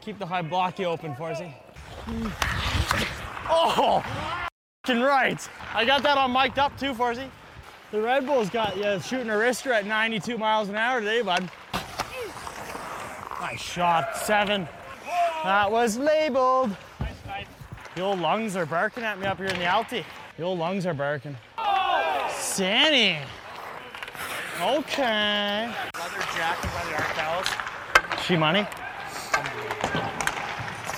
Keep 0.00 0.18
the 0.18 0.26
high 0.26 0.42
blocky 0.42 0.84
open, 0.84 1.14
Farzy. 1.14 1.52
Oh, 3.48 4.04
right. 4.88 5.48
I 5.74 5.84
got 5.84 6.02
that 6.04 6.16
on 6.16 6.32
mic'd 6.32 6.58
up 6.58 6.78
too, 6.78 6.92
Farzy. 6.94 7.28
The 7.90 8.00
Red 8.00 8.26
Bull's 8.26 8.50
got 8.50 8.76
you 8.76 9.00
shooting 9.00 9.30
a 9.30 9.34
wrister 9.34 9.72
at 9.72 9.86
92 9.86 10.38
miles 10.38 10.68
an 10.68 10.76
hour 10.76 11.00
today, 11.00 11.22
bud. 11.22 11.50
Nice 13.40 13.60
shot, 13.60 14.16
seven. 14.16 14.68
That 15.42 15.70
was 15.70 15.96
labeled. 15.96 16.76
The 17.94 18.02
old 18.02 18.20
lungs 18.20 18.56
are 18.56 18.66
barking 18.66 19.02
at 19.02 19.18
me 19.18 19.26
up 19.26 19.38
here 19.38 19.46
in 19.46 19.58
the 19.58 19.64
Alti. 19.64 20.04
The 20.36 20.42
old 20.42 20.58
lungs 20.58 20.86
are 20.86 20.94
barking. 20.94 21.36
Sandy. 22.30 23.18
Okay. 24.60 25.72
Leather 25.94 26.26
jacket 26.34 26.70
by 26.72 26.84
the 26.84 26.96
Arkells. 26.96 27.65
She 28.26 28.36
money? 28.36 28.66
It's 28.66 29.38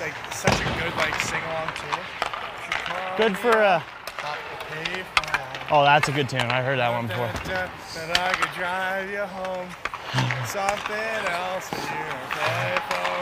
like 0.00 0.14
such 0.32 0.54
a 0.54 0.64
good 0.80 0.96
like 0.96 1.14
sing 1.20 1.42
along 1.42 1.68
tune. 1.76 2.04
Good 3.18 3.36
for 3.36 3.52
uh 3.52 3.82
pave. 4.70 5.04
Oh, 5.70 5.84
that's 5.84 6.08
a 6.08 6.12
good 6.12 6.30
tune. 6.30 6.40
I 6.40 6.62
heard 6.62 6.78
that 6.78 6.90
one 6.90 7.06
before. 7.06 7.26
That 7.44 7.70
I 8.18 8.32
could 8.32 8.50
drive 8.54 9.10
you 9.10 9.26
home. 9.26 9.68
Something 10.46 11.26
else 11.28 11.68
for 11.68 11.76
you 11.76 12.16
play 12.32 12.78
for. 12.88 13.20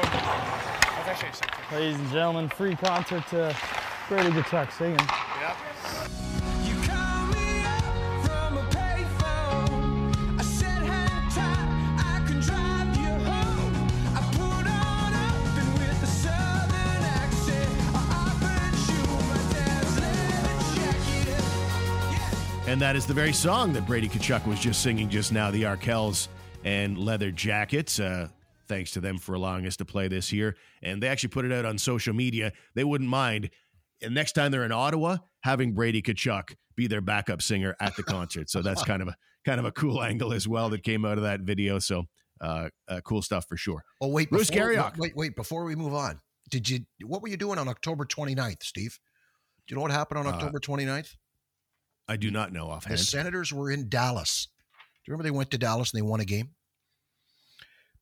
That's 0.95 1.09
actually 1.09 1.33
something. 1.33 1.77
Ladies 1.77 1.99
and 1.99 2.09
gentlemen, 2.12 2.49
free 2.49 2.77
concert 2.77 3.27
to 3.31 3.57
Brady 4.09 4.31
Tkachuk 4.31 4.71
singing. 4.71 5.01
Yep. 5.01 6.26
And 22.66 22.81
that 22.81 22.96
is 22.96 23.07
the 23.07 23.14
very 23.14 23.33
song 23.33 23.72
that 23.74 23.87
Brady 23.87 24.09
Tkachuk 24.09 24.44
was 24.44 24.59
just 24.59 24.83
singing 24.83 25.09
just 25.09 25.31
now, 25.31 25.52
the 25.52 25.62
Arkells 25.62 26.26
and 26.64 26.98
Leather 26.98 27.31
Jackets. 27.31 28.00
Uh, 28.00 28.29
thanks 28.66 28.90
to 28.92 29.00
them 29.00 29.18
for 29.18 29.35
allowing 29.35 29.66
us 29.68 29.76
to 29.76 29.85
play 29.85 30.09
this 30.09 30.29
here. 30.29 30.57
And 30.83 31.00
they 31.00 31.07
actually 31.07 31.29
put 31.29 31.44
it 31.44 31.52
out 31.52 31.64
on 31.64 31.79
social 31.79 32.12
media. 32.12 32.52
They 32.74 32.83
wouldn't 32.83 33.09
mind. 33.09 33.50
And 34.02 34.14
next 34.14 34.33
time 34.33 34.50
they're 34.50 34.64
in 34.64 34.72
Ottawa, 34.72 35.18
having 35.44 35.74
Brady 35.74 36.02
Tkachuk 36.02 36.55
be 36.74 36.88
their 36.88 37.00
backup 37.00 37.40
singer 37.40 37.76
at 37.79 37.94
the 37.94 38.02
concert. 38.02 38.50
So 38.50 38.62
that's 38.62 38.83
kind 38.83 39.00
of 39.00 39.09
a 39.09 39.16
kind 39.44 39.61
of 39.61 39.64
a 39.64 39.72
cool 39.72 40.02
angle 40.02 40.33
as 40.33 40.48
well 40.48 40.68
that 40.70 40.83
came 40.83 41.05
out 41.05 41.18
of 41.18 41.22
that 41.22 41.42
video. 41.42 41.79
So 41.79 42.02
uh, 42.40 42.68
uh 42.88 43.00
cool 43.05 43.22
stuff 43.22 43.46
for 43.48 43.57
sure. 43.57 43.85
Oh 44.00 44.09
wait, 44.09 44.29
Bruce 44.29 44.50
before- 44.50 44.70
Garrioch. 44.72 44.98
Wait, 44.98 45.14
wait, 45.14 45.37
before 45.37 45.64
we 45.64 45.76
move 45.76 45.94
on, 45.94 46.20
did 46.50 46.68
you? 46.68 46.81
What 47.05 47.22
were 47.22 47.29
you 47.29 47.37
doing 47.37 47.61
on 47.61 47.68
October 47.68 48.05
29th, 48.05 48.64
Steve? 48.64 48.98
Do 49.66 49.72
you 49.72 49.76
know 49.76 49.83
what 49.83 49.92
happened 49.92 50.18
on 50.18 50.26
Uh, 50.26 50.31
October 50.31 50.59
29th? 50.59 51.14
I 52.09 52.16
do 52.16 52.31
not 52.31 52.53
know 52.53 52.69
offhand. 52.69 52.99
The. 52.99 53.05
Senators 53.05 53.53
were 53.53 53.71
in 53.71 53.88
Dallas. 53.88 54.49
Do 55.05 55.11
you 55.11 55.12
remember 55.12 55.25
they 55.25 55.37
went 55.37 55.51
to 55.53 55.59
Dallas 55.59 55.92
and 55.92 55.99
they 55.99 56.07
won 56.07 56.21
a 56.21 56.25
game? 56.25 56.51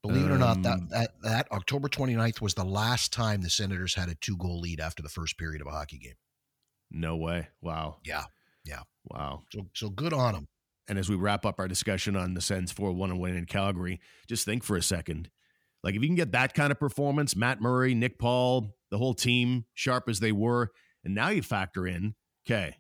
Believe 0.03 0.27
it 0.27 0.31
or 0.31 0.39
not, 0.39 0.63
that, 0.63 0.75
Um, 0.75 0.89
that 0.91 1.11
that 1.23 1.51
October 1.51 1.89
29th 1.89 2.43
was 2.43 2.53
the 2.53 2.65
last 2.65 3.11
time 3.11 3.41
the 3.41 3.49
Senators 3.49 3.95
had 3.95 4.11
a 4.11 4.15
two 4.17 4.37
goal 4.37 4.61
lead 4.61 4.79
after 4.79 5.03
the 5.03 5.09
first 5.09 5.39
period 5.39 5.63
of 5.63 5.67
a 5.67 5.71
hockey 5.71 5.99
game. 5.99 6.17
No 6.91 7.17
way. 7.17 7.49
Wow. 7.63 7.97
Yeah, 8.05 8.25
yeah. 8.65 8.83
Wow. 9.05 9.45
So 9.51 9.67
so 9.75 9.89
good 9.89 10.13
on 10.13 10.35
them. 10.35 10.49
And 10.89 10.99
as 10.99 11.09
we 11.09 11.17
wrap 11.17 11.47
up 11.47 11.59
our 11.59 11.69
discussion 11.69 12.17
on 12.17 12.35
the 12.35 12.43
Sens 12.43 12.71
4 12.71 12.93
1 12.93 13.19
win 13.19 13.35
in 13.35 13.47
Calgary, 13.47 13.99
just 14.29 14.45
think 14.45 14.63
for 14.63 14.77
a 14.77 14.83
second. 14.83 15.31
Like, 15.83 15.95
if 15.95 16.03
you 16.03 16.09
can 16.09 16.17
get 16.17 16.33
that 16.33 16.55
kind 16.55 16.71
of 16.71 16.79
performance, 16.79 17.35
Matt 17.37 17.61
Murray, 17.61 17.95
Nick 17.95 18.19
Paul, 18.19 18.75
the 18.91 18.99
whole 18.99 19.15
team, 19.15 19.65
sharp 19.75 20.09
as 20.09 20.21
they 20.21 20.33
were, 20.33 20.71
and 21.05 21.15
now 21.15 21.29
you 21.29 21.43
factor 21.43 21.87
in, 21.87 22.15
okay, 22.47 22.77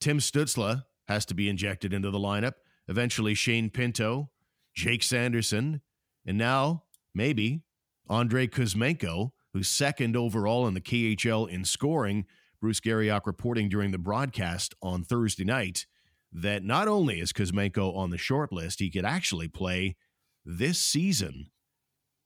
Tim 0.00 0.18
Stützle 0.18 0.84
has 1.08 1.24
to 1.26 1.34
be 1.34 1.48
injected 1.48 1.92
into 1.92 2.10
the 2.10 2.18
lineup. 2.18 2.54
Eventually, 2.86 3.34
Shane 3.34 3.70
Pinto, 3.70 4.30
Jake 4.74 5.02
Sanderson, 5.02 5.80
and 6.24 6.38
now 6.38 6.84
maybe 7.14 7.62
Andre 8.08 8.46
Kuzmenko, 8.46 9.32
who's 9.52 9.68
second 9.68 10.16
overall 10.16 10.66
in 10.66 10.74
the 10.74 10.80
KHL 10.80 11.48
in 11.48 11.64
scoring. 11.64 12.26
Bruce 12.60 12.80
Garrioch 12.80 13.26
reporting 13.26 13.68
during 13.68 13.92
the 13.92 13.98
broadcast 13.98 14.74
on 14.82 15.04
Thursday 15.04 15.44
night 15.44 15.86
that 16.32 16.64
not 16.64 16.88
only 16.88 17.20
is 17.20 17.32
Kuzmenko 17.32 17.96
on 17.96 18.10
the 18.10 18.18
short 18.18 18.52
list, 18.52 18.80
he 18.80 18.90
could 18.90 19.04
actually 19.04 19.48
play 19.48 19.96
this 20.44 20.78
season. 20.78 21.50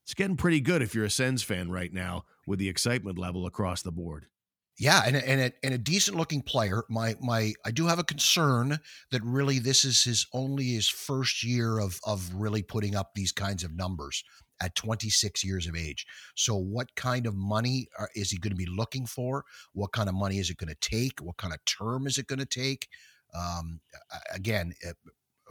It's 0.04 0.14
getting 0.14 0.36
pretty 0.36 0.60
good 0.60 0.82
if 0.82 0.94
you're 0.94 1.04
a 1.04 1.10
Sens 1.10 1.42
fan 1.42 1.70
right 1.70 1.92
now 1.92 2.24
with 2.46 2.58
the 2.58 2.68
excitement 2.68 3.18
level 3.18 3.46
across 3.46 3.82
the 3.82 3.92
board. 3.92 4.26
Yeah, 4.78 5.02
and 5.06 5.16
and 5.16 5.40
a, 5.40 5.52
and 5.62 5.74
a 5.74 5.78
decent 5.78 6.16
looking 6.16 6.42
player. 6.42 6.82
My 6.88 7.14
my 7.20 7.52
I 7.64 7.70
do 7.70 7.86
have 7.86 7.98
a 7.98 8.04
concern 8.04 8.78
that 9.10 9.22
really 9.22 9.58
this 9.58 9.84
is 9.84 10.02
his 10.04 10.26
only 10.32 10.64
his 10.72 10.88
first 10.88 11.44
year 11.44 11.78
of 11.78 12.00
of 12.04 12.32
really 12.34 12.62
putting 12.62 12.96
up 12.96 13.10
these 13.14 13.32
kinds 13.32 13.62
of 13.64 13.76
numbers 13.76 14.24
at 14.60 14.74
26 14.74 15.44
years 15.44 15.66
of 15.66 15.76
age. 15.76 16.06
So 16.36 16.56
what 16.56 16.94
kind 16.96 17.26
of 17.26 17.34
money 17.34 17.88
are, 17.98 18.08
is 18.14 18.30
he 18.30 18.38
going 18.38 18.52
to 18.52 18.56
be 18.56 18.66
looking 18.66 19.06
for? 19.06 19.44
What 19.72 19.92
kind 19.92 20.08
of 20.08 20.14
money 20.14 20.38
is 20.38 20.50
it 20.50 20.56
going 20.56 20.74
to 20.74 20.88
take? 20.88 21.20
What 21.20 21.36
kind 21.36 21.52
of 21.52 21.64
term 21.64 22.06
is 22.06 22.16
it 22.18 22.26
going 22.26 22.38
to 22.38 22.46
take? 22.46 22.88
Um, 23.34 23.80
again, 24.34 24.72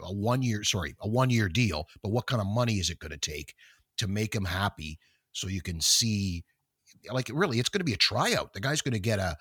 a 0.02 0.12
one 0.12 0.42
year 0.42 0.64
sorry, 0.64 0.94
a 1.00 1.08
one 1.08 1.30
year 1.30 1.48
deal, 1.48 1.86
but 2.02 2.10
what 2.10 2.26
kind 2.26 2.40
of 2.40 2.46
money 2.46 2.74
is 2.74 2.90
it 2.90 2.98
going 2.98 3.12
to 3.12 3.18
take 3.18 3.54
to 3.98 4.08
make 4.08 4.34
him 4.34 4.44
happy 4.44 4.98
so 5.32 5.48
you 5.48 5.62
can 5.62 5.80
see 5.80 6.44
like 7.10 7.30
really 7.32 7.58
it's 7.58 7.68
going 7.68 7.80
to 7.80 7.84
be 7.84 7.94
a 7.94 7.98
tryout. 7.98 8.52
The 8.52 8.60
guy's 8.60 8.82
going 8.82 8.92
to 8.94 9.00
get 9.00 9.18
a 9.18 9.36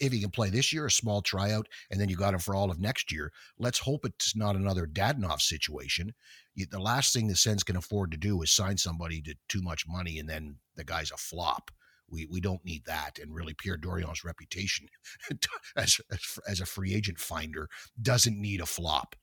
if 0.00 0.12
he 0.12 0.20
can 0.20 0.30
play 0.30 0.50
this 0.50 0.72
year 0.72 0.86
a 0.86 0.90
small 0.90 1.22
tryout 1.22 1.66
and 1.90 2.00
then 2.00 2.08
you 2.08 2.16
got 2.16 2.34
him 2.34 2.40
for 2.40 2.54
all 2.54 2.70
of 2.70 2.80
next 2.80 3.12
year. 3.12 3.32
Let's 3.58 3.78
hope 3.78 4.04
it's 4.04 4.34
not 4.36 4.56
another 4.56 4.86
Dadonov 4.86 5.40
situation. 5.40 6.14
You- 6.54 6.66
the 6.66 6.78
last 6.78 7.12
thing 7.12 7.28
the 7.28 7.36
Sens 7.36 7.62
can 7.62 7.76
afford 7.76 8.10
to 8.12 8.16
do 8.16 8.40
is 8.42 8.50
sign 8.50 8.76
somebody 8.78 9.20
to 9.22 9.34
too 9.48 9.62
much 9.62 9.84
money 9.86 10.18
and 10.18 10.28
then 10.28 10.56
the 10.76 10.84
guy's 10.84 11.10
a 11.10 11.16
flop. 11.16 11.70
We, 12.08 12.26
we 12.30 12.40
don't 12.40 12.64
need 12.64 12.84
that 12.86 13.18
and 13.18 13.34
really 13.34 13.54
Pierre 13.54 13.78
Dorion's 13.78 14.24
reputation 14.24 14.88
as, 15.76 16.00
as 16.10 16.38
as 16.48 16.60
a 16.60 16.66
free 16.66 16.94
agent 16.94 17.18
finder 17.18 17.68
doesn't 18.00 18.40
need 18.40 18.60
a 18.60 18.66
flop. 18.66 19.16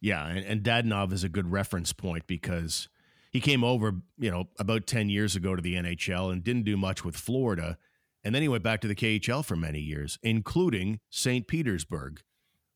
Yeah, 0.00 0.26
and, 0.26 0.44
and 0.44 0.62
Dadonov 0.62 1.12
is 1.12 1.24
a 1.24 1.28
good 1.28 1.50
reference 1.50 1.92
point 1.92 2.26
because 2.26 2.88
he 3.30 3.40
came 3.40 3.62
over, 3.62 3.94
you 4.18 4.30
know, 4.30 4.48
about 4.58 4.86
10 4.86 5.08
years 5.08 5.36
ago 5.36 5.54
to 5.54 5.62
the 5.62 5.74
NHL 5.74 6.32
and 6.32 6.42
didn't 6.42 6.64
do 6.64 6.76
much 6.76 7.04
with 7.04 7.16
Florida. 7.16 7.78
And 8.24 8.34
then 8.34 8.42
he 8.42 8.48
went 8.48 8.64
back 8.64 8.80
to 8.80 8.88
the 8.88 8.94
KHL 8.94 9.44
for 9.44 9.56
many 9.56 9.80
years, 9.80 10.18
including 10.22 11.00
St. 11.10 11.46
Petersburg, 11.46 12.20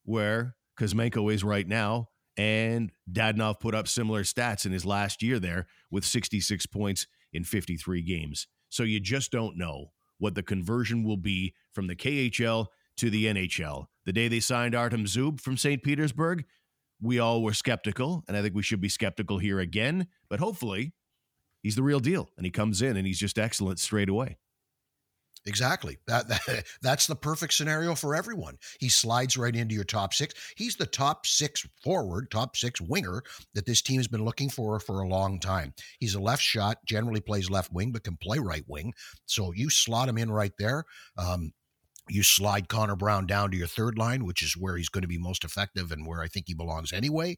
where 0.04 0.56
Kuzmenko 0.78 1.32
is 1.32 1.44
right 1.44 1.66
now. 1.66 2.08
And 2.36 2.90
Dadonov 3.10 3.60
put 3.60 3.74
up 3.74 3.86
similar 3.86 4.22
stats 4.22 4.66
in 4.66 4.72
his 4.72 4.84
last 4.84 5.22
year 5.22 5.38
there 5.38 5.66
with 5.90 6.04
66 6.04 6.66
points 6.66 7.06
in 7.32 7.44
53 7.44 8.02
games. 8.02 8.46
So 8.68 8.82
you 8.82 8.98
just 8.98 9.30
don't 9.30 9.56
know 9.56 9.92
what 10.18 10.34
the 10.34 10.42
conversion 10.42 11.04
will 11.04 11.16
be 11.16 11.54
from 11.72 11.86
the 11.86 11.96
KHL 11.96 12.66
to 12.96 13.10
the 13.10 13.26
NHL. 13.26 13.86
The 14.04 14.12
day 14.12 14.28
they 14.28 14.40
signed 14.40 14.74
Artem 14.74 15.04
Zub 15.04 15.40
from 15.40 15.56
St. 15.56 15.82
Petersburg, 15.82 16.44
we 17.00 17.18
all 17.18 17.42
were 17.42 17.54
skeptical, 17.54 18.24
and 18.28 18.36
I 18.36 18.42
think 18.42 18.54
we 18.54 18.62
should 18.62 18.80
be 18.80 18.88
skeptical 18.88 19.38
here 19.38 19.60
again. 19.60 20.06
But 20.28 20.40
hopefully, 20.40 20.92
he's 21.62 21.76
the 21.76 21.82
real 21.82 22.00
deal, 22.00 22.30
and 22.36 22.46
he 22.46 22.50
comes 22.50 22.82
in 22.82 22.96
and 22.96 23.06
he's 23.06 23.18
just 23.18 23.38
excellent 23.38 23.78
straight 23.78 24.08
away. 24.08 24.38
Exactly. 25.46 25.98
That, 26.06 26.28
that 26.28 26.64
that's 26.82 27.06
the 27.06 27.16
perfect 27.16 27.52
scenario 27.52 27.94
for 27.94 28.14
everyone. 28.14 28.56
He 28.80 28.88
slides 28.88 29.36
right 29.36 29.54
into 29.54 29.74
your 29.74 29.84
top 29.84 30.14
six. 30.14 30.34
He's 30.56 30.76
the 30.76 30.86
top 30.86 31.26
six 31.26 31.66
forward, 31.82 32.30
top 32.30 32.56
six 32.56 32.80
winger 32.80 33.22
that 33.54 33.66
this 33.66 33.82
team 33.82 33.98
has 33.98 34.08
been 34.08 34.24
looking 34.24 34.50
for 34.50 34.80
for 34.80 35.00
a 35.00 35.08
long 35.08 35.38
time. 35.40 35.74
He's 35.98 36.14
a 36.14 36.20
left 36.20 36.42
shot, 36.42 36.78
generally 36.86 37.20
plays 37.20 37.50
left 37.50 37.72
wing, 37.72 37.92
but 37.92 38.04
can 38.04 38.16
play 38.16 38.38
right 38.38 38.64
wing. 38.66 38.94
So 39.26 39.52
you 39.52 39.70
slot 39.70 40.08
him 40.08 40.18
in 40.18 40.30
right 40.30 40.52
there. 40.58 40.84
Um, 41.18 41.52
you 42.08 42.22
slide 42.22 42.68
Connor 42.68 42.96
Brown 42.96 43.26
down 43.26 43.50
to 43.50 43.56
your 43.56 43.66
third 43.66 43.98
line, 43.98 44.24
which 44.24 44.42
is 44.42 44.56
where 44.56 44.76
he's 44.76 44.88
going 44.88 45.02
to 45.02 45.08
be 45.08 45.18
most 45.18 45.44
effective 45.44 45.90
and 45.90 46.06
where 46.06 46.20
I 46.20 46.28
think 46.28 46.46
he 46.48 46.54
belongs 46.54 46.92
anyway. 46.92 47.36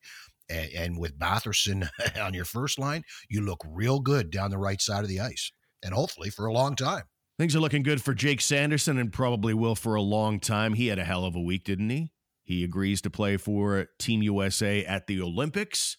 And, 0.49 0.71
and 0.73 0.99
with 0.99 1.19
Batherson 1.19 1.89
on 2.21 2.35
your 2.35 2.45
first 2.45 2.79
line, 2.79 3.03
you 3.29 3.41
look 3.41 3.65
real 3.69 4.01
good 4.01 4.31
down 4.31 4.51
the 4.51 4.59
right 4.59 4.81
side 4.81 5.03
of 5.03 5.09
the 5.09 5.21
ice, 5.21 5.53
and 5.83 5.95
hopefully 5.95 6.31
for 6.31 6.47
a 6.47 6.53
long 6.53 6.75
time. 6.75 7.05
Things 7.39 7.55
are 7.55 7.61
looking 7.61 7.83
good 7.83 8.03
for 8.03 8.15
Jake 8.15 8.41
Sanderson 8.41 8.97
and 8.99 9.13
probably 9.13 9.53
will 9.53 9.75
for 9.75 9.95
a 9.95 10.03
long 10.03 10.41
time. 10.41 10.73
He 10.73 10.87
had 10.87 10.99
a 10.99 11.05
hell 11.05 11.25
of 11.25 11.37
a 11.37 11.41
week, 11.41 11.65
didn't 11.65 11.91
he? 11.91 12.11
He 12.45 12.65
agrees 12.65 13.03
to 13.03 13.11
play 13.11 13.37
for 13.37 13.89
Team 13.99 14.23
USA 14.23 14.85
at 14.85 15.07
the 15.07 15.21
Olympics, 15.21 15.99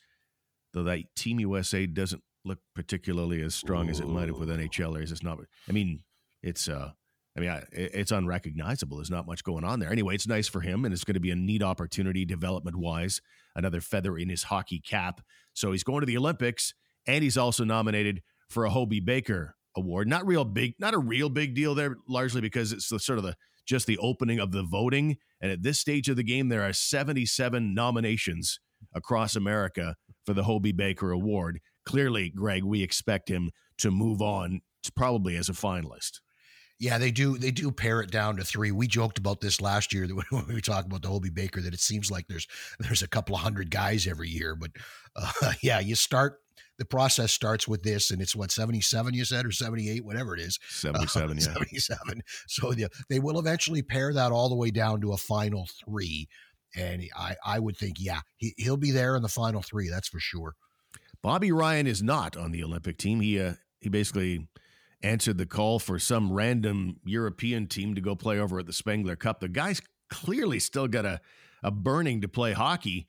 though 0.73 0.83
that 0.83 1.03
Team 1.15 1.39
USA 1.39 1.85
doesn't 1.85 2.23
look 2.43 2.59
particularly 2.73 3.41
as 3.41 3.53
strong 3.53 3.89
as 3.89 3.99
it 3.99 4.07
might 4.07 4.29
have 4.29 4.39
with 4.39 4.49
NHLers. 4.49 5.11
It's 5.11 5.21
not. 5.21 5.39
I 5.67 5.71
mean, 5.73 6.03
it's 6.41 6.67
uh, 6.67 6.91
I 7.37 7.39
mean, 7.39 7.49
I, 7.49 7.63
it's 7.71 8.11
unrecognizable. 8.11 8.97
There's 8.97 9.11
not 9.11 9.27
much 9.27 9.43
going 9.43 9.63
on 9.63 9.79
there. 9.79 9.91
Anyway, 9.91 10.15
it's 10.15 10.27
nice 10.27 10.47
for 10.47 10.61
him, 10.61 10.85
and 10.85 10.93
it's 10.93 11.03
going 11.03 11.13
to 11.13 11.19
be 11.19 11.29
a 11.29 11.35
neat 11.35 11.61
opportunity 11.61 12.25
development 12.25 12.77
wise. 12.77 13.21
Another 13.55 13.79
feather 13.79 14.17
in 14.17 14.29
his 14.29 14.43
hockey 14.43 14.79
cap. 14.79 15.21
So 15.53 15.71
he's 15.71 15.83
going 15.83 15.99
to 15.99 16.07
the 16.07 16.17
Olympics, 16.17 16.73
and 17.05 17.23
he's 17.23 17.37
also 17.37 17.63
nominated 17.63 18.23
for 18.49 18.65
a 18.65 18.71
Hobey 18.71 18.99
Baker 18.99 19.55
Award. 19.75 20.07
Not 20.07 20.25
real 20.25 20.45
big, 20.45 20.73
not 20.79 20.95
a 20.95 20.99
real 20.99 21.29
big 21.29 21.53
deal 21.53 21.75
there, 21.75 21.97
largely 22.09 22.41
because 22.41 22.71
it's 22.71 22.89
the 22.89 22.99
sort 22.99 23.19
of 23.19 23.25
the 23.25 23.35
just 23.67 23.85
the 23.85 23.97
opening 23.99 24.39
of 24.39 24.51
the 24.51 24.63
voting. 24.63 25.17
And 25.41 25.51
at 25.51 25.61
this 25.61 25.77
stage 25.77 26.09
of 26.09 26.15
the 26.15 26.23
game, 26.23 26.49
there 26.49 26.63
are 26.63 26.73
77 26.73 27.75
nominations 27.75 28.59
across 28.95 29.35
America 29.35 29.95
for 30.25 30.33
the 30.33 30.43
Hobey 30.43 30.71
Baker 30.71 31.11
Award. 31.11 31.59
Clearly, 31.85 32.29
Greg, 32.29 32.63
we 32.63 32.81
expect 32.81 33.29
him 33.29 33.51
to 33.79 33.91
move 33.91 34.21
on 34.21 34.61
probably 34.95 35.35
as 35.35 35.49
a 35.49 35.53
finalist. 35.53 36.21
Yeah, 36.79 36.99
they 36.99 37.11
do. 37.11 37.37
They 37.37 37.51
do 37.51 37.71
pare 37.71 38.01
it 38.01 38.11
down 38.11 38.37
to 38.37 38.43
three. 38.43 38.71
We 38.71 38.87
joked 38.87 39.17
about 39.17 39.41
this 39.41 39.61
last 39.61 39.93
year 39.93 40.07
when 40.29 40.47
we 40.47 40.61
talked 40.61 40.85
about 40.85 41.01
the 41.01 41.07
Hobey 41.07 41.29
Baker 41.31 41.61
that 41.61 41.73
it 41.73 41.79
seems 41.79 42.11
like 42.11 42.27
there's 42.27 42.47
there's 42.79 43.01
a 43.01 43.07
couple 43.07 43.35
of 43.35 43.41
hundred 43.41 43.71
guys 43.71 44.07
every 44.07 44.29
year. 44.29 44.55
But 44.55 44.71
uh, 45.15 45.53
yeah, 45.61 45.79
you 45.79 45.95
start 45.95 46.39
the 46.77 46.85
process 46.85 47.31
starts 47.31 47.67
with 47.67 47.81
this, 47.81 48.11
and 48.11 48.21
it's 48.21 48.35
what 48.35 48.51
seventy 48.51 48.81
seven 48.81 49.13
you 49.13 49.25
said 49.25 49.45
or 49.45 49.51
seventy 49.51 49.89
eight, 49.89 50.05
whatever 50.05 50.35
it 50.35 50.41
is. 50.41 50.59
Seventy 50.69 51.07
seven, 51.07 51.37
uh, 51.37 51.41
yeah, 51.41 51.53
seventy 51.53 51.79
seven. 51.79 52.21
So 52.47 52.71
yeah, 52.73 52.87
they 53.09 53.19
will 53.19 53.39
eventually 53.39 53.81
pare 53.81 54.13
that 54.13 54.31
all 54.31 54.49
the 54.49 54.55
way 54.55 54.69
down 54.69 55.01
to 55.01 55.13
a 55.13 55.17
final 55.17 55.67
three, 55.83 56.27
and 56.75 57.03
I 57.17 57.35
I 57.43 57.59
would 57.59 57.77
think 57.77 57.97
yeah 57.99 58.21
he 58.35 58.53
he'll 58.57 58.77
be 58.77 58.91
there 58.91 59.15
in 59.15 59.23
the 59.23 59.29
final 59.29 59.63
three. 59.63 59.89
That's 59.89 60.07
for 60.07 60.19
sure. 60.19 60.53
Bobby 61.23 61.51
Ryan 61.51 61.87
is 61.87 62.03
not 62.03 62.37
on 62.37 62.51
the 62.51 62.63
Olympic 62.63 62.97
team. 62.97 63.21
He 63.21 63.41
uh, 63.41 63.53
he 63.79 63.89
basically 63.89 64.47
answered 65.01 65.37
the 65.37 65.45
call 65.45 65.79
for 65.79 65.99
some 65.99 66.31
random 66.31 66.97
European 67.05 67.67
team 67.67 67.95
to 67.95 68.01
go 68.01 68.15
play 68.15 68.39
over 68.39 68.59
at 68.59 68.65
the 68.65 68.73
Spengler 68.73 69.15
Cup. 69.15 69.39
The 69.39 69.49
guy's 69.49 69.81
clearly 70.09 70.59
still 70.59 70.87
got 70.87 71.05
a, 71.05 71.21
a 71.63 71.71
burning 71.71 72.21
to 72.21 72.27
play 72.27 72.53
hockey, 72.53 73.07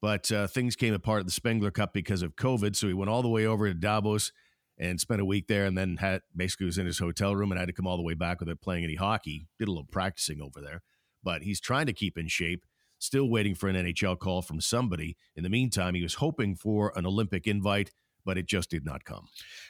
but 0.00 0.30
uh, 0.30 0.46
things 0.46 0.76
came 0.76 0.94
apart 0.94 1.20
at 1.20 1.26
the 1.26 1.32
Spengler 1.32 1.70
Cup 1.70 1.92
because 1.92 2.22
of 2.22 2.36
COVID. 2.36 2.76
So 2.76 2.88
he 2.88 2.94
went 2.94 3.10
all 3.10 3.22
the 3.22 3.28
way 3.28 3.46
over 3.46 3.68
to 3.68 3.74
Davos 3.74 4.32
and 4.78 4.98
spent 4.98 5.20
a 5.20 5.24
week 5.26 5.46
there 5.46 5.66
and 5.66 5.76
then 5.76 5.98
had 5.98 6.22
basically 6.34 6.66
was 6.66 6.78
in 6.78 6.86
his 6.86 6.98
hotel 6.98 7.36
room 7.36 7.52
and 7.52 7.58
had 7.58 7.68
to 7.68 7.74
come 7.74 7.86
all 7.86 7.98
the 7.98 8.02
way 8.02 8.14
back 8.14 8.40
without 8.40 8.60
playing 8.60 8.84
any 8.84 8.94
hockey. 8.94 9.46
Did 9.58 9.68
a 9.68 9.70
little 9.70 9.84
practicing 9.84 10.40
over 10.40 10.60
there, 10.60 10.82
but 11.22 11.42
he's 11.42 11.60
trying 11.60 11.86
to 11.86 11.92
keep 11.92 12.18
in 12.18 12.28
shape. 12.28 12.64
Still 12.98 13.30
waiting 13.30 13.54
for 13.54 13.68
an 13.68 13.76
NHL 13.76 14.18
call 14.18 14.42
from 14.42 14.60
somebody. 14.60 15.16
In 15.34 15.42
the 15.42 15.48
meantime, 15.48 15.94
he 15.94 16.02
was 16.02 16.14
hoping 16.14 16.54
for 16.54 16.92
an 16.96 17.06
Olympic 17.06 17.46
invite 17.46 17.92
but 18.24 18.38
it 18.38 18.46
just 18.46 18.70
did 18.70 18.84
not 18.84 19.04
come. 19.04 19.26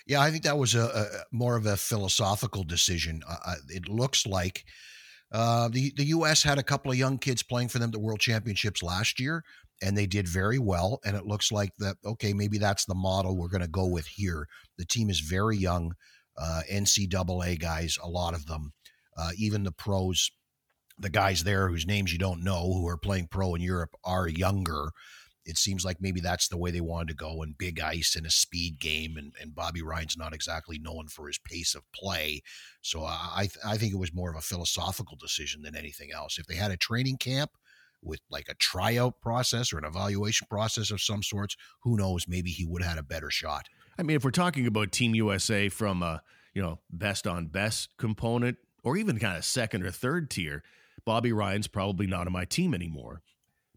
Yeah, 0.07 0.21
I 0.21 0.31
think 0.31 0.45
that 0.45 0.59
was 0.59 0.75
a, 0.75 0.85
a 0.85 1.07
more 1.35 1.57
of 1.57 1.67
a 1.67 1.77
philosophical 1.77 2.65
decision. 2.65 3.23
Uh, 3.29 3.55
it 3.69 3.89
looks 3.89 4.27
like 4.27 4.65
uh, 5.33 5.69
the 5.69 5.93
the 5.97 6.07
U.S. 6.07 6.43
had 6.43 6.59
a 6.59 6.63
couple 6.63 6.91
of 6.91 6.99
young 6.99 7.19
kids 7.19 7.43
playing 7.43 7.69
for 7.69 7.79
them 7.79 7.89
at 7.89 7.93
the 7.93 8.01
World 8.01 8.21
Championships 8.21 8.83
last 8.83 9.21
year, 9.21 9.45
and 9.83 9.97
they 9.97 10.07
did 10.07 10.27
very 10.27 10.59
well. 10.59 11.01
And 11.05 11.17
it 11.17 11.27
looks 11.27 11.53
like 11.53 11.73
that. 11.79 11.97
Okay, 12.05 12.33
maybe 12.33 12.59
that's 12.59 12.85
the 12.85 12.95
model 12.95 13.37
we're 13.37 13.49
going 13.49 13.61
to 13.63 13.69
go 13.69 13.87
with 13.87 14.07
here. 14.07 14.49
The 14.79 14.85
team 14.85 15.11
is 15.11 15.21
very 15.21 15.57
young, 15.57 15.95
uh, 16.37 16.63
NCAA 16.71 17.61
guys, 17.61 17.99
a 18.03 18.09
lot 18.09 18.35
of 18.35 18.47
them, 18.47 18.73
uh, 19.17 19.31
even 19.37 19.65
the 19.65 19.73
pros. 19.73 20.31
The 20.99 21.11
guys 21.11 21.45
there 21.45 21.71
whose 21.71 21.87
names 21.87 22.13
you 22.13 22.19
don't 22.19 22.45
know 22.45 22.75
who 22.75 22.87
are 22.87 22.99
playing 22.99 23.29
pro 23.31 23.55
in 23.55 23.63
Europe 23.63 23.95
are 24.05 24.29
younger 24.29 24.91
it 25.45 25.57
seems 25.57 25.85
like 25.85 26.01
maybe 26.01 26.21
that's 26.21 26.49
the 26.49 26.59
way 26.59 26.71
they 26.71 26.81
wanted 26.81 27.09
to 27.09 27.15
go 27.15 27.43
and 27.43 27.57
big 27.57 27.81
ice 27.81 28.15
and 28.17 28.27
a 28.27 28.31
speed 28.31 28.79
game 28.79 29.17
and, 29.17 29.33
and 29.41 29.55
Bobby 29.55 29.83
Ryan's 29.83 30.17
not 30.17 30.35
exactly 30.35 30.79
known 30.79 31.09
for 31.09 31.27
his 31.27 31.39
pace 31.39 31.75
of 31.75 31.83
play. 31.93 32.43
So 32.83 33.05
I 33.05 33.49
I 33.65 33.77
think 33.77 33.93
it 33.93 33.99
was 33.99 34.15
more 34.15 34.31
of 34.31 34.37
a 34.37 34.43
philosophical 34.43 35.17
decision 35.17 35.63
than 35.63 35.77
anything 35.77 36.11
else. 36.13 36.39
If 36.39 36.47
they 36.47 36.57
had 36.57 36.71
a 36.71 36.77
training 36.77 37.17
camp 37.17 37.53
with 38.03 38.21
like 38.31 38.49
a 38.49 38.55
tryout 38.55 39.21
process 39.21 39.73
or 39.73 39.79
an 39.79 39.85
evaluation 39.85 40.47
process 40.49 40.91
of 40.91 41.01
some 41.01 41.23
sorts, 41.23 41.57
who 41.83 41.97
knows, 41.97 42.27
maybe 42.29 42.51
he 42.51 42.65
would 42.65 42.83
have 42.83 42.93
had 42.93 42.99
a 42.99 43.03
better 43.03 43.31
shot. 43.31 43.69
I 43.99 44.03
mean, 44.03 44.17
if 44.17 44.25
we're 44.25 44.31
talking 44.31 44.67
about 44.67 44.93
Team 44.93 45.15
USA 45.15 45.69
from 45.69 46.03
a, 46.03 46.23
you 46.55 46.63
know, 46.63 46.79
best 46.91 47.27
on 47.27 47.47
best 47.47 47.97
component 47.99 48.59
or 48.83 48.97
even 48.97 49.19
kind 49.19 49.37
of 49.37 49.45
second 49.45 49.85
or 49.85 49.91
third 49.91 50.31
tier, 50.31 50.63
Bobby 51.05 51.33
Ryan's 51.33 51.67
probably 51.67 52.07
not 52.07 52.27
on 52.27 52.33
my 52.33 52.45
team 52.45 52.75
anymore. 52.75 53.23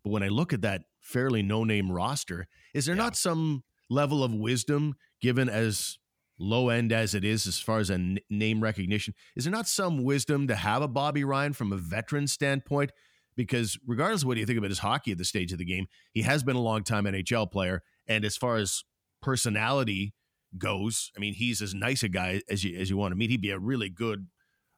But 0.04 0.12
when 0.12 0.24
I 0.24 0.28
look 0.28 0.54
at 0.54 0.62
that 0.62 0.84
fairly 1.04 1.44
no 1.44 1.64
name 1.64 1.92
roster. 1.92 2.48
Is 2.74 2.86
there 2.86 2.96
yeah. 2.96 3.04
not 3.04 3.16
some 3.16 3.64
level 3.90 4.24
of 4.24 4.34
wisdom 4.34 4.96
given 5.22 5.50
as 5.50 6.00
low 6.40 6.70
end 6.70 6.92
as 6.92 7.14
it 7.14 7.24
is 7.24 7.46
as 7.46 7.60
far 7.60 7.80
as 7.80 7.90
a 7.90 7.96
n- 7.96 8.18
name 8.30 8.62
recognition? 8.62 9.14
Is 9.36 9.44
there 9.44 9.52
not 9.52 9.68
some 9.68 10.04
wisdom 10.04 10.48
to 10.48 10.56
have 10.56 10.82
a 10.82 10.88
Bobby 10.88 11.24
Ryan 11.24 11.54
from 11.54 11.72
a 11.72 11.78
veteran 11.78 12.28
standpoint? 12.28 12.92
Because 13.36 13.78
regardless 13.86 14.24
of 14.24 14.28
what 14.28 14.38
you 14.38 14.46
think 14.46 14.58
about 14.58 14.72
his 14.72 14.80
hockey 14.80 15.12
at 15.12 15.18
the 15.18 15.26
stage 15.26 15.52
of 15.52 15.58
the 15.58 15.66
game, 15.66 15.88
he 16.12 16.22
has 16.22 16.44
been 16.44 16.56
a 16.56 16.62
long 16.62 16.84
time 16.84 17.06
NHL 17.06 17.52
player. 17.52 17.82
And 18.08 18.26
as 18.26 18.38
far 18.38 18.58
as 18.58 18.84
personality 19.22 20.14
goes, 20.58 21.12
I 21.18 21.20
mean, 21.20 21.34
he's 21.34 21.62
as 21.62 21.74
nice 21.74 22.04
a 22.04 22.10
guy 22.10 22.42
as 22.50 22.64
you 22.64 22.78
as 22.80 22.90
you 22.90 22.98
want 22.98 23.12
to 23.12 23.16
meet. 23.16 23.32
He'd 23.32 23.42
be 23.42 23.50
a 23.50 23.60
really 23.60 23.90
good 23.90 24.28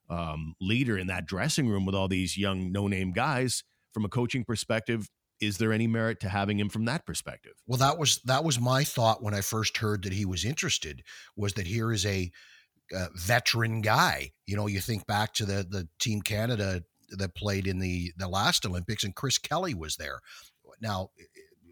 um, 0.09 0.53
leader 0.61 0.97
in 0.97 1.07
that 1.07 1.25
dressing 1.25 1.67
room 1.67 1.85
with 1.85 1.95
all 1.95 2.07
these 2.07 2.37
young 2.37 2.71
no 2.71 2.87
name 2.87 3.11
guys. 3.11 3.63
From 3.93 4.03
a 4.03 4.09
coaching 4.09 4.43
perspective, 4.43 5.09
is 5.41 5.57
there 5.57 5.73
any 5.73 5.87
merit 5.87 6.19
to 6.21 6.29
having 6.29 6.59
him 6.59 6.69
from 6.69 6.85
that 6.85 7.05
perspective? 7.05 7.53
Well, 7.67 7.79
that 7.79 7.97
was 7.97 8.21
that 8.25 8.43
was 8.43 8.59
my 8.59 8.83
thought 8.83 9.21
when 9.21 9.33
I 9.33 9.41
first 9.41 9.77
heard 9.77 10.03
that 10.03 10.13
he 10.13 10.25
was 10.25 10.45
interested. 10.45 11.03
Was 11.35 11.53
that 11.53 11.67
here 11.67 11.91
is 11.91 12.05
a, 12.05 12.31
a 12.93 13.07
veteran 13.15 13.81
guy? 13.81 14.31
You 14.45 14.55
know, 14.55 14.67
you 14.67 14.79
think 14.79 15.05
back 15.05 15.33
to 15.35 15.45
the 15.45 15.65
the 15.69 15.87
Team 15.99 16.21
Canada 16.21 16.83
that 17.11 17.35
played 17.35 17.67
in 17.67 17.79
the 17.79 18.13
the 18.17 18.27
last 18.27 18.65
Olympics, 18.65 19.03
and 19.03 19.15
Chris 19.15 19.37
Kelly 19.37 19.73
was 19.73 19.97
there. 19.97 20.19
Now, 20.81 21.09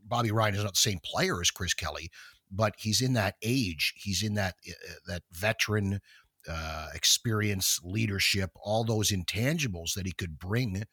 Bobby 0.05 0.31
Ryan 0.31 0.55
is 0.55 0.63
not 0.63 0.73
the 0.73 0.79
same 0.79 0.99
player 1.03 1.41
as 1.41 1.51
Chris 1.51 1.73
Kelly, 1.73 2.09
but 2.51 2.75
he's 2.77 3.01
in 3.01 3.13
that 3.13 3.35
age. 3.41 3.93
He's 3.97 4.23
in 4.23 4.35
that 4.35 4.55
uh, 4.67 4.93
that 5.07 5.23
veteran 5.31 5.99
uh, 6.47 6.89
experience, 6.93 7.79
leadership, 7.83 8.51
all 8.61 8.83
those 8.83 9.11
intangibles 9.11 9.93
that 9.95 10.05
he 10.05 10.11
could 10.11 10.37
bring 10.37 10.83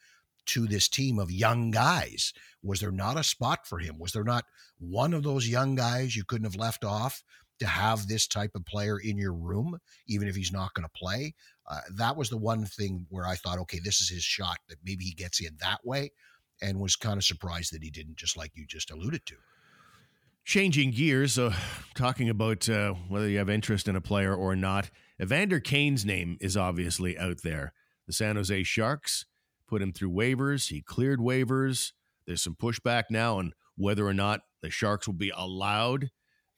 to 0.46 0.66
this 0.66 0.88
team 0.88 1.18
of 1.18 1.30
young 1.30 1.70
guys. 1.70 2.32
Was 2.62 2.80
there 2.80 2.92
not 2.92 3.18
a 3.18 3.24
spot 3.24 3.66
for 3.66 3.78
him? 3.78 3.98
Was 3.98 4.12
there 4.12 4.24
not 4.24 4.44
one 4.78 5.14
of 5.14 5.22
those 5.22 5.48
young 5.48 5.74
guys 5.74 6.16
you 6.16 6.24
couldn't 6.24 6.44
have 6.44 6.56
left 6.56 6.84
off 6.84 7.22
to 7.58 7.66
have 7.66 8.06
this 8.06 8.26
type 8.26 8.52
of 8.54 8.64
player 8.64 8.98
in 8.98 9.18
your 9.18 9.34
room, 9.34 9.78
even 10.06 10.28
if 10.28 10.36
he's 10.36 10.52
not 10.52 10.74
going 10.74 10.86
to 10.86 10.98
play? 10.98 11.34
Uh, 11.66 11.80
that 11.96 12.16
was 12.16 12.30
the 12.30 12.38
one 12.38 12.64
thing 12.64 13.06
where 13.10 13.26
I 13.26 13.34
thought, 13.36 13.58
okay, 13.60 13.78
this 13.82 14.00
is 14.00 14.08
his 14.08 14.24
shot 14.24 14.58
that 14.68 14.78
maybe 14.84 15.04
he 15.04 15.12
gets 15.12 15.40
in 15.40 15.56
that 15.60 15.80
way, 15.84 16.10
and 16.62 16.80
was 16.80 16.96
kind 16.96 17.16
of 17.16 17.24
surprised 17.24 17.72
that 17.72 17.82
he 17.82 17.90
didn't, 17.90 18.16
just 18.16 18.36
like 18.36 18.52
you 18.54 18.66
just 18.66 18.90
alluded 18.90 19.24
to. 19.26 19.36
Changing 20.44 20.90
gears, 20.90 21.38
uh, 21.38 21.54
talking 21.94 22.28
about 22.28 22.68
uh, 22.68 22.94
whether 23.08 23.28
you 23.28 23.38
have 23.38 23.50
interest 23.50 23.88
in 23.88 23.94
a 23.94 24.00
player 24.00 24.34
or 24.34 24.56
not, 24.56 24.90
Evander 25.20 25.60
Kane's 25.60 26.04
name 26.04 26.38
is 26.40 26.56
obviously 26.56 27.16
out 27.18 27.42
there. 27.42 27.72
The 28.06 28.12
San 28.12 28.36
Jose 28.36 28.62
Sharks 28.64 29.26
put 29.70 29.80
him 29.80 29.92
through 29.92 30.10
waivers. 30.10 30.68
He 30.68 30.82
cleared 30.82 31.20
waivers. 31.20 31.92
There's 32.26 32.42
some 32.42 32.56
pushback 32.56 33.04
now 33.08 33.38
on 33.38 33.52
whether 33.76 34.06
or 34.06 34.12
not 34.12 34.40
the 34.62 34.70
Sharks 34.70 35.06
will 35.06 35.14
be 35.14 35.32
allowed 35.34 36.10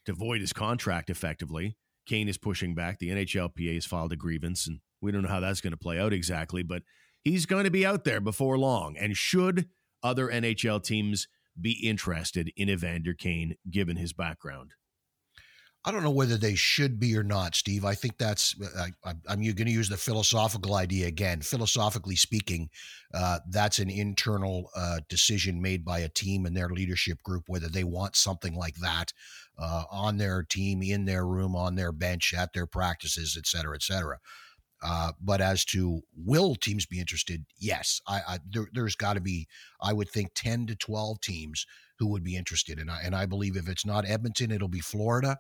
to 0.07 0.13
void 0.13 0.41
his 0.41 0.53
contract 0.53 1.11
effectively. 1.11 1.77
Kane 2.07 2.29
is 2.29 2.39
pushing 2.39 2.75
back. 2.75 2.99
The 2.99 3.11
NHLPA 3.11 3.75
has 3.75 3.87
filed 3.87 4.13
a 4.13 4.17
grievance, 4.17 4.67
and 4.67 4.81
we 5.01 5.13
don't 5.13 5.23
know 5.23 5.29
how 5.29 5.41
that's 5.41 5.61
going 5.61 5.73
to 5.73 5.77
play 5.77 6.01
out 6.01 6.13
exactly, 6.13 6.63
but 6.63 6.83
he's 7.23 7.47
going 7.47 7.65
to 7.65 7.71
be 7.71 7.87
out 7.87 8.05
there 8.05 8.21
before 8.21 8.59
long. 8.59 8.97
And 8.97 9.17
should 9.17 9.69
other 10.03 10.29
NHL 10.29 10.83
teams 10.83 11.29
be 11.61 11.73
interested 11.87 12.51
in 12.57 12.69
Evander 12.71 13.15
Kane, 13.15 13.55
given 13.71 13.97
his 13.97 14.13
background? 14.13 14.73
I 15.85 15.91
don't 15.91 16.05
know 16.05 16.11
whether 16.11 16.37
they 16.37 16.55
should 16.55 17.01
be 17.01 17.17
or 17.17 17.25
not, 17.25 17.57
Steve. 17.57 17.85
I 17.85 17.97
think 17.97 18.17
that's, 18.17 18.55
I, 18.79 18.93
am 19.29 19.43
going 19.43 19.57
to 19.57 19.71
use 19.71 19.89
the 19.89 19.97
philosophical 19.97 20.77
idea 20.77 21.09
again. 21.09 21.41
Philosophically 21.41 22.15
speaking, 22.15 22.71
uh, 23.13 23.41
that's 23.51 23.81
an 23.81 23.91
internal 23.91 24.71
uh, 24.77 25.01
decision 25.09 25.61
made 25.61 25.85
by 25.85 25.99
a 25.99 26.09
team 26.09 26.47
and 26.47 26.57
their 26.57 26.69
leadership 26.69 27.21
group, 27.25 27.45
whether 27.49 27.69
they 27.69 27.83
want 27.83 28.15
something 28.15 28.55
like 28.55 28.77
that 28.77 29.13
uh, 29.59 29.83
on 29.91 30.19
their 30.19 30.45
team, 30.45 30.83
in 30.83 31.05
their 31.05 31.27
room, 31.27 31.57
on 31.57 31.75
their 31.75 31.91
bench, 31.91 32.33
at 32.33 32.53
their 32.53 32.67
practices, 32.67 33.37
et 33.37 33.47
cetera, 33.47 33.75
et 33.75 33.83
cetera. 33.83 34.19
Uh, 34.85 35.13
but 35.21 35.41
as 35.41 35.65
to 35.65 36.01
will 36.17 36.55
teams 36.55 36.87
be 36.87 37.01
interested? 37.01 37.45
Yes, 37.59 38.01
I, 38.07 38.21
I 38.29 38.39
there, 38.73 38.85
has 38.85 38.97
got 38.97 39.15
to 39.15 39.21
be. 39.21 39.47
I 39.81 39.93
would 39.93 40.11
think 40.11 40.33
ten 40.35 40.67
to 40.67 40.75
twelve 40.75 41.21
teams 41.21 41.67
who 42.01 42.09
would 42.09 42.25
be 42.25 42.37
interested, 42.37 42.81
and 42.81 42.91
I 42.91 43.01
and 43.05 43.15
I 43.15 43.27
believe 43.27 43.57
if 43.57 43.69
it's 43.69 43.87
not 43.87 44.09
Edmonton, 44.09 44.51
it'll 44.51 44.67
be 44.67 44.81
Florida 44.81 45.39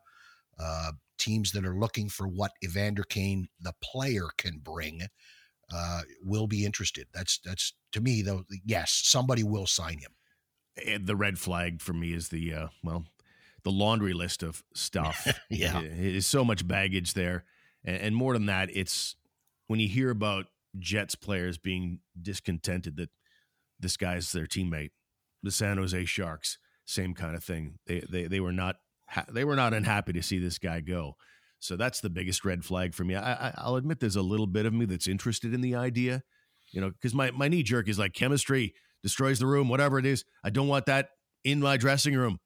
uh, 0.58 0.92
teams 1.18 1.52
that 1.52 1.64
are 1.64 1.76
looking 1.76 2.08
for 2.08 2.26
what 2.26 2.52
Evander 2.64 3.04
Kane, 3.04 3.48
the 3.60 3.74
player, 3.80 4.26
can 4.36 4.58
bring, 4.58 5.02
uh, 5.72 6.02
will 6.22 6.46
be 6.46 6.64
interested. 6.64 7.06
That's 7.14 7.38
that's 7.44 7.72
to 7.92 8.00
me 8.00 8.22
though. 8.22 8.44
Yes, 8.64 9.00
somebody 9.04 9.42
will 9.42 9.66
sign 9.66 9.98
him. 9.98 10.12
And 10.86 11.06
the 11.06 11.16
red 11.16 11.38
flag 11.38 11.80
for 11.80 11.92
me 11.92 12.12
is 12.12 12.28
the 12.28 12.52
uh, 12.52 12.66
well, 12.82 13.04
the 13.62 13.70
laundry 13.70 14.12
list 14.12 14.42
of 14.42 14.62
stuff. 14.74 15.26
yeah, 15.50 15.80
there's 15.80 16.26
so 16.26 16.44
much 16.44 16.66
baggage 16.66 17.14
there, 17.14 17.44
and, 17.84 17.96
and 17.98 18.16
more 18.16 18.32
than 18.32 18.46
that, 18.46 18.70
it's 18.72 19.16
when 19.66 19.80
you 19.80 19.88
hear 19.88 20.10
about 20.10 20.46
Jets 20.78 21.14
players 21.14 21.58
being 21.58 22.00
discontented 22.20 22.96
that 22.96 23.10
this 23.78 23.96
guy's 23.96 24.32
their 24.32 24.46
teammate. 24.46 24.90
The 25.42 25.50
San 25.50 25.76
Jose 25.76 26.04
Sharks, 26.04 26.58
same 26.84 27.14
kind 27.14 27.34
of 27.34 27.42
thing. 27.42 27.78
They 27.86 28.04
they 28.08 28.26
they 28.26 28.40
were 28.40 28.52
not 28.52 28.76
they 29.30 29.44
were 29.44 29.56
not 29.56 29.74
unhappy 29.74 30.12
to 30.14 30.22
see 30.22 30.38
this 30.38 30.58
guy 30.58 30.80
go. 30.80 31.16
So 31.58 31.76
that's 31.76 32.00
the 32.00 32.10
biggest 32.10 32.44
red 32.44 32.64
flag 32.64 32.92
for 32.92 33.04
me. 33.04 33.14
I, 33.14 33.52
will 33.64 33.76
admit 33.76 34.00
there's 34.00 34.16
a 34.16 34.22
little 34.22 34.48
bit 34.48 34.66
of 34.66 34.72
me 34.72 34.84
that's 34.84 35.06
interested 35.06 35.54
in 35.54 35.60
the 35.60 35.76
idea, 35.76 36.22
You 36.72 36.80
know, 36.80 36.90
because 36.90 37.14
my 37.14 37.30
my 37.30 37.48
knee 37.48 37.62
jerk 37.62 37.88
is 37.88 37.98
like 37.98 38.14
chemistry 38.14 38.74
destroys 39.02 39.38
the 39.38 39.46
room, 39.46 39.68
whatever 39.68 39.98
it 39.98 40.06
is. 40.06 40.24
I 40.44 40.50
don't 40.50 40.68
want 40.68 40.86
that 40.86 41.10
in 41.44 41.60
my 41.60 41.76
dressing 41.76 42.14
room. 42.14 42.38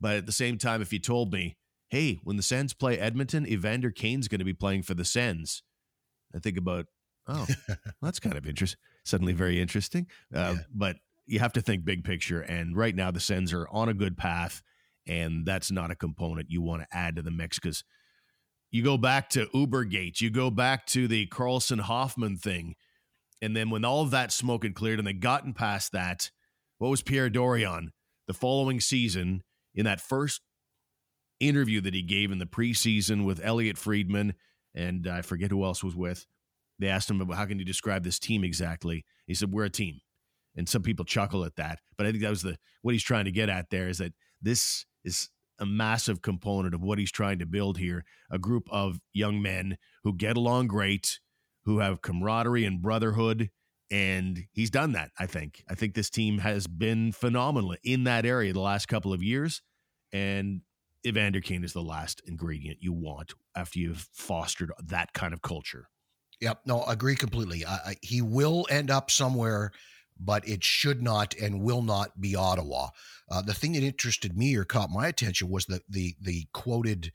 But 0.00 0.16
at 0.16 0.26
the 0.26 0.32
same 0.32 0.58
time, 0.58 0.82
if 0.82 0.92
you 0.92 0.98
told 0.98 1.32
me, 1.32 1.56
hey, 1.88 2.18
when 2.22 2.36
the 2.36 2.42
Sens 2.42 2.74
play 2.74 2.98
Edmonton, 2.98 3.46
Evander 3.46 3.90
Kane's 3.90 4.28
going 4.28 4.40
to 4.40 4.44
be 4.44 4.52
playing 4.52 4.82
for 4.82 4.94
the 4.94 5.04
Sens, 5.04 5.62
I 6.34 6.38
think 6.38 6.58
about, 6.58 6.86
oh, 7.26 7.46
well, 7.68 7.78
that's 8.02 8.20
kind 8.20 8.36
of 8.36 8.46
interesting. 8.46 8.78
Suddenly 9.04 9.32
very 9.32 9.60
interesting. 9.60 10.06
Uh, 10.34 10.54
yeah. 10.56 10.62
But 10.74 10.96
you 11.26 11.38
have 11.38 11.52
to 11.54 11.60
think 11.60 11.84
big 11.84 12.04
picture. 12.04 12.40
And 12.40 12.76
right 12.76 12.94
now, 12.94 13.10
the 13.10 13.20
Sens 13.20 13.52
are 13.52 13.66
on 13.70 13.88
a 13.88 13.94
good 13.94 14.16
path. 14.16 14.62
And 15.06 15.46
that's 15.46 15.70
not 15.70 15.90
a 15.90 15.96
component 15.96 16.50
you 16.50 16.62
want 16.62 16.82
to 16.82 16.96
add 16.96 17.16
to 17.16 17.22
the 17.22 17.30
mix 17.30 17.58
because 17.58 17.84
you 18.70 18.82
go 18.82 18.96
back 18.96 19.30
to 19.30 19.46
Ubergate, 19.46 20.20
you 20.20 20.30
go 20.30 20.50
back 20.50 20.86
to 20.86 21.06
the 21.06 21.26
Karlsson 21.28 21.80
Hoffman 21.80 22.36
thing. 22.36 22.74
And 23.40 23.56
then 23.56 23.70
when 23.70 23.84
all 23.84 24.02
of 24.02 24.10
that 24.10 24.32
smoke 24.32 24.64
had 24.64 24.74
cleared 24.74 24.98
and 24.98 25.06
they'd 25.06 25.20
gotten 25.20 25.52
past 25.52 25.92
that, 25.92 26.30
what 26.78 26.88
was 26.88 27.02
Pierre 27.02 27.30
Dorion 27.30 27.90
the 28.26 28.34
following 28.34 28.80
season 28.80 29.42
in 29.74 29.84
that 29.84 30.00
first 30.00 30.40
interview 31.38 31.80
that 31.82 31.94
he 31.94 32.02
gave 32.02 32.32
in 32.32 32.38
the 32.38 32.46
preseason 32.46 33.24
with 33.24 33.44
Elliotte 33.44 33.78
Friedman 33.78 34.34
and 34.76 35.08
I 35.08 35.22
forget 35.22 35.50
who 35.50 35.64
else 35.64 35.82
was 35.82 35.96
with. 35.96 36.26
They 36.78 36.88
asked 36.88 37.10
him 37.10 37.20
about 37.20 37.36
how 37.36 37.46
can 37.46 37.58
you 37.58 37.64
describe 37.64 38.04
this 38.04 38.18
team 38.18 38.44
exactly. 38.44 39.04
He 39.26 39.34
said 39.34 39.50
we're 39.50 39.64
a 39.64 39.70
team, 39.70 40.00
and 40.54 40.68
some 40.68 40.82
people 40.82 41.06
chuckle 41.06 41.44
at 41.44 41.56
that. 41.56 41.80
But 41.96 42.06
I 42.06 42.10
think 42.10 42.22
that 42.22 42.30
was 42.30 42.42
the 42.42 42.58
what 42.82 42.92
he's 42.92 43.02
trying 43.02 43.24
to 43.24 43.32
get 43.32 43.48
at 43.48 43.70
there 43.70 43.88
is 43.88 43.98
that 43.98 44.12
this 44.42 44.84
is 45.06 45.30
a 45.58 45.64
massive 45.64 46.20
component 46.20 46.74
of 46.74 46.82
what 46.82 46.98
he's 46.98 47.10
trying 47.10 47.38
to 47.38 47.46
build 47.46 47.78
here. 47.78 48.04
A 48.30 48.38
group 48.38 48.68
of 48.70 49.00
young 49.14 49.40
men 49.40 49.78
who 50.04 50.14
get 50.14 50.36
along 50.36 50.66
great, 50.66 51.18
who 51.64 51.78
have 51.78 52.02
camaraderie 52.02 52.66
and 52.66 52.82
brotherhood. 52.82 53.50
And 53.90 54.44
he's 54.52 54.70
done 54.70 54.92
that, 54.92 55.12
I 55.18 55.26
think. 55.26 55.62
I 55.70 55.74
think 55.74 55.94
this 55.94 56.10
team 56.10 56.38
has 56.38 56.66
been 56.66 57.12
phenomenal 57.12 57.76
in 57.84 58.04
that 58.04 58.26
area 58.26 58.52
the 58.52 58.60
last 58.60 58.86
couple 58.86 59.12
of 59.12 59.22
years. 59.22 59.62
And 60.12 60.62
Evander 61.06 61.40
Kane 61.40 61.64
is 61.64 61.72
the 61.72 61.82
last 61.82 62.20
ingredient 62.26 62.78
you 62.80 62.92
want 62.92 63.32
after 63.56 63.78
you've 63.78 64.08
fostered 64.12 64.72
that 64.86 65.12
kind 65.12 65.32
of 65.32 65.40
culture. 65.40 65.88
Yep. 66.40 66.62
No, 66.66 66.80
I 66.80 66.92
agree 66.92 67.16
completely. 67.16 67.64
I, 67.64 67.96
he 68.02 68.20
will 68.20 68.66
end 68.68 68.90
up 68.90 69.10
somewhere, 69.10 69.70
but 70.18 70.46
it 70.48 70.64
should 70.64 71.02
not 71.02 71.34
and 71.34 71.62
will 71.62 71.82
not 71.82 72.20
be 72.20 72.34
Ottawa. 72.34 72.88
Uh, 73.30 73.42
the 73.42 73.54
thing 73.54 73.72
that 73.72 73.82
interested 73.82 74.36
me 74.36 74.54
or 74.56 74.64
caught 74.64 74.90
my 74.90 75.08
attention 75.08 75.48
was 75.48 75.66
the 75.66 75.80
the 75.88 76.14
the 76.20 76.46
quoted 76.52 77.12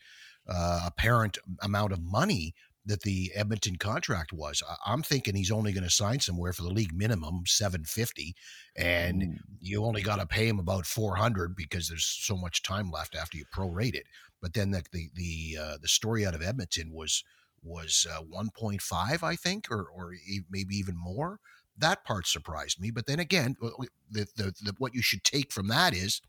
uh, 0.47 0.83
apparent 0.85 1.37
amount 1.61 1.93
of 1.93 2.01
money 2.01 2.53
that 2.85 3.01
the 3.01 3.31
Edmonton 3.35 3.75
contract 3.75 4.33
was. 4.33 4.63
I'm 4.85 5.03
thinking 5.03 5.35
he's 5.35 5.51
only 5.51 5.71
going 5.71 5.83
to 5.83 5.89
sign 5.89 6.19
somewhere 6.19 6.51
for 6.51 6.63
the 6.63 6.69
league 6.69 6.93
minimum 6.93 7.43
750 7.45 8.35
and 8.75 9.23
Ooh. 9.23 9.35
you 9.59 9.83
only 9.85 10.01
got 10.01 10.19
to 10.19 10.25
pay 10.25 10.47
him 10.47 10.59
about 10.59 10.85
400 10.85 11.55
because 11.55 11.87
there's 11.87 12.05
so 12.05 12.35
much 12.35 12.63
time 12.63 12.89
left 12.89 13.15
after 13.15 13.37
you 13.37 13.45
prorate 13.55 13.93
it. 13.93 14.05
But 14.41 14.53
then 14.53 14.71
the 14.71 14.83
the 14.91 15.09
the, 15.13 15.57
uh, 15.61 15.77
the 15.81 15.87
story 15.87 16.25
out 16.25 16.33
of 16.33 16.41
Edmonton 16.41 16.91
was 16.91 17.23
was 17.63 18.07
uh, 18.11 18.23
1.5 18.23 19.23
I 19.23 19.35
think 19.35 19.69
or 19.69 19.85
or 19.95 20.13
maybe 20.49 20.75
even 20.75 20.95
more. 20.97 21.39
That 21.81 22.05
part 22.05 22.27
surprised 22.27 22.79
me, 22.79 22.91
but 22.91 23.05
then 23.05 23.19
again, 23.19 23.55
the, 24.09 24.25
the, 24.35 24.53
the 24.61 24.73
what 24.77 24.95
you 24.95 25.01
should 25.01 25.23
take 25.23 25.51
from 25.51 25.67
that 25.67 25.93
is 25.93 26.21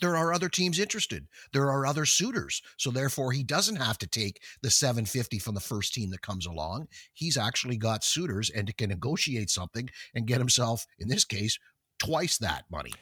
there 0.00 0.16
are 0.16 0.32
other 0.32 0.48
teams 0.48 0.78
interested. 0.78 1.26
There 1.52 1.70
are 1.70 1.86
other 1.86 2.06
suitors. 2.06 2.62
So 2.78 2.90
therefore, 2.90 3.32
he 3.32 3.42
doesn't 3.42 3.76
have 3.76 3.98
to 3.98 4.06
take 4.06 4.40
the 4.62 4.70
750 4.70 5.38
from 5.38 5.54
the 5.54 5.60
first 5.60 5.94
team 5.94 6.10
that 6.10 6.22
comes 6.22 6.46
along. 6.46 6.88
He's 7.12 7.36
actually 7.36 7.76
got 7.76 8.04
suitors 8.04 8.50
and 8.50 8.74
can 8.76 8.88
negotiate 8.88 9.50
something 9.50 9.90
and 10.14 10.26
get 10.26 10.38
himself, 10.38 10.86
in 10.98 11.08
this 11.08 11.24
case, 11.24 11.58
twice 11.98 12.38
that 12.38 12.64
money. 12.70 12.92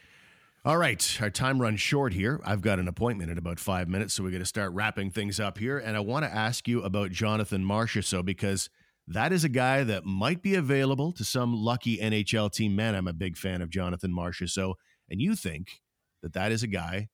All 0.65 0.77
right, 0.77 1.19
our 1.23 1.31
time 1.31 1.63
runs 1.63 1.81
short 1.81 2.13
here. 2.13 2.41
I've 2.45 2.61
got 2.61 2.81
an 2.81 2.89
appointment 2.89 3.31
in 3.31 3.39
about 3.39 3.61
five 3.61 3.89
minutes, 3.89 4.15
so 4.15 4.25
we're 4.25 4.31
going 4.31 4.43
to 4.43 4.47
start 4.47 4.73
wrapping 4.73 5.11
things 5.11 5.39
up 5.39 5.57
here. 5.57 5.79
And 5.79 5.97
I 5.97 6.01
want 6.01 6.25
to 6.25 6.35
ask 6.35 6.67
you 6.67 6.83
about 6.83 7.13
Jonathan 7.13 7.65
Marchessault 7.65 8.25
because 8.25 8.69
that 9.09 9.33
is 9.33 9.43
a 9.43 9.49
guy 9.49 9.85
that 9.85 10.05
might 10.05 10.43
be 10.43 10.55
available 10.55 11.13
to 11.13 11.25
some 11.25 11.55
lucky 11.55 11.99
NHL 11.99 12.53
team. 12.53 12.77
Man, 12.77 12.95
I'm 12.95 13.09
a 13.09 13.13
big 13.13 13.37
fan 13.37 13.63
of 13.63 13.71
Jonathan 13.71 14.13
Marchessault. 14.13 14.75
And 15.11 15.21
you 15.21 15.35
think 15.35 15.81
that 16.23 16.35
that 16.35 16.53
is 16.53 16.63
a 16.63 16.67
guy 16.67 17.09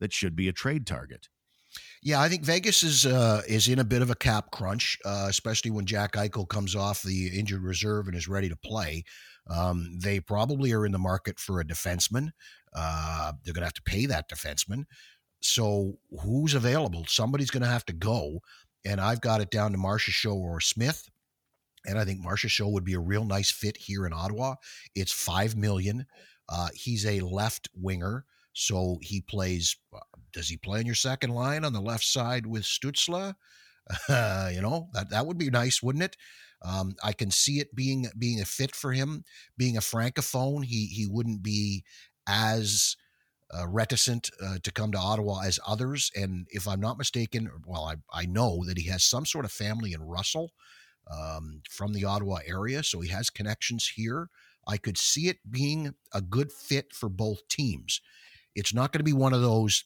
that 0.00 0.12
should 0.12 0.34
be 0.34 0.48
a 0.48 0.52
trade 0.52 0.86
target. 0.86 1.28
Yeah, 2.02 2.20
I 2.20 2.28
think 2.28 2.44
Vegas 2.44 2.82
is 2.82 3.04
uh, 3.04 3.42
is 3.48 3.68
in 3.68 3.78
a 3.78 3.84
bit 3.84 4.00
of 4.00 4.10
a 4.10 4.14
cap 4.14 4.50
crunch, 4.52 4.96
uh, 5.04 5.26
especially 5.28 5.70
when 5.70 5.86
Jack 5.86 6.12
Eichel 6.12 6.48
comes 6.48 6.76
off 6.76 7.02
the 7.02 7.38
injured 7.38 7.62
reserve 7.62 8.06
and 8.06 8.16
is 8.16 8.28
ready 8.28 8.48
to 8.48 8.56
play. 8.56 9.04
Um, 9.50 9.98
they 9.98 10.20
probably 10.20 10.72
are 10.72 10.86
in 10.86 10.92
the 10.92 10.98
market 10.98 11.38
for 11.38 11.60
a 11.60 11.64
defenseman. 11.64 12.30
Uh, 12.74 13.32
they're 13.44 13.54
going 13.54 13.62
to 13.62 13.66
have 13.66 13.74
to 13.74 13.82
pay 13.82 14.06
that 14.06 14.30
defenseman. 14.30 14.84
So 15.42 15.98
who's 16.22 16.54
available? 16.54 17.04
Somebody's 17.06 17.50
going 17.50 17.62
to 17.62 17.68
have 17.68 17.84
to 17.86 17.92
go, 17.92 18.40
and 18.84 19.00
I've 19.00 19.20
got 19.20 19.40
it 19.40 19.50
down 19.50 19.72
to 19.72 19.78
Marchessault 19.78 20.36
or 20.36 20.60
Smith. 20.60 21.10
And 21.86 21.98
I 21.98 22.04
think 22.04 22.24
Marchessault 22.24 22.72
would 22.72 22.84
be 22.84 22.94
a 22.94 23.00
real 23.00 23.24
nice 23.24 23.50
fit 23.50 23.76
here 23.76 24.06
in 24.06 24.12
Ottawa. 24.12 24.56
It's 24.94 25.12
five 25.12 25.56
million. 25.56 26.06
Uh, 26.48 26.68
he's 26.74 27.06
a 27.06 27.20
left 27.20 27.68
winger. 27.74 28.24
So 28.52 28.98
he 29.02 29.20
plays. 29.20 29.76
Uh, 29.92 30.00
does 30.32 30.48
he 30.48 30.56
play 30.56 30.80
in 30.80 30.86
your 30.86 30.94
second 30.94 31.30
line 31.30 31.64
on 31.64 31.72
the 31.72 31.80
left 31.80 32.04
side 32.04 32.46
with 32.46 32.62
Stützle? 32.62 33.34
Uh, 34.08 34.50
you 34.52 34.62
know 34.62 34.88
that 34.92 35.10
that 35.10 35.26
would 35.26 35.38
be 35.38 35.50
nice, 35.50 35.82
wouldn't 35.82 36.04
it? 36.04 36.16
Um, 36.62 36.94
I 37.02 37.12
can 37.12 37.30
see 37.30 37.60
it 37.60 37.74
being 37.74 38.06
being 38.18 38.40
a 38.40 38.44
fit 38.44 38.74
for 38.74 38.92
him. 38.92 39.24
Being 39.56 39.76
a 39.76 39.80
francophone, 39.80 40.64
he 40.64 40.86
he 40.86 41.06
wouldn't 41.06 41.42
be 41.42 41.84
as 42.26 42.96
uh, 43.56 43.66
reticent 43.68 44.30
uh, 44.42 44.58
to 44.62 44.72
come 44.72 44.92
to 44.92 44.98
Ottawa 44.98 45.42
as 45.44 45.60
others. 45.66 46.10
And 46.16 46.46
if 46.50 46.66
I'm 46.66 46.80
not 46.80 46.98
mistaken, 46.98 47.50
well, 47.66 47.84
I 47.84 47.96
I 48.12 48.26
know 48.26 48.64
that 48.66 48.78
he 48.78 48.88
has 48.88 49.04
some 49.04 49.26
sort 49.26 49.44
of 49.44 49.52
family 49.52 49.92
in 49.92 50.02
Russell 50.02 50.52
um, 51.10 51.62
from 51.70 51.92
the 51.92 52.04
Ottawa 52.04 52.38
area, 52.46 52.82
so 52.82 53.00
he 53.00 53.10
has 53.10 53.30
connections 53.30 53.92
here. 53.96 54.28
I 54.66 54.76
could 54.78 54.96
see 54.96 55.28
it 55.28 55.38
being 55.50 55.94
a 56.12 56.22
good 56.22 56.50
fit 56.50 56.92
for 56.94 57.08
both 57.08 57.46
teams. 57.48 58.00
It's 58.54 58.72
not 58.72 58.92
going 58.92 59.00
to 59.00 59.04
be 59.04 59.12
one 59.12 59.34
of 59.34 59.42
those 59.42 59.84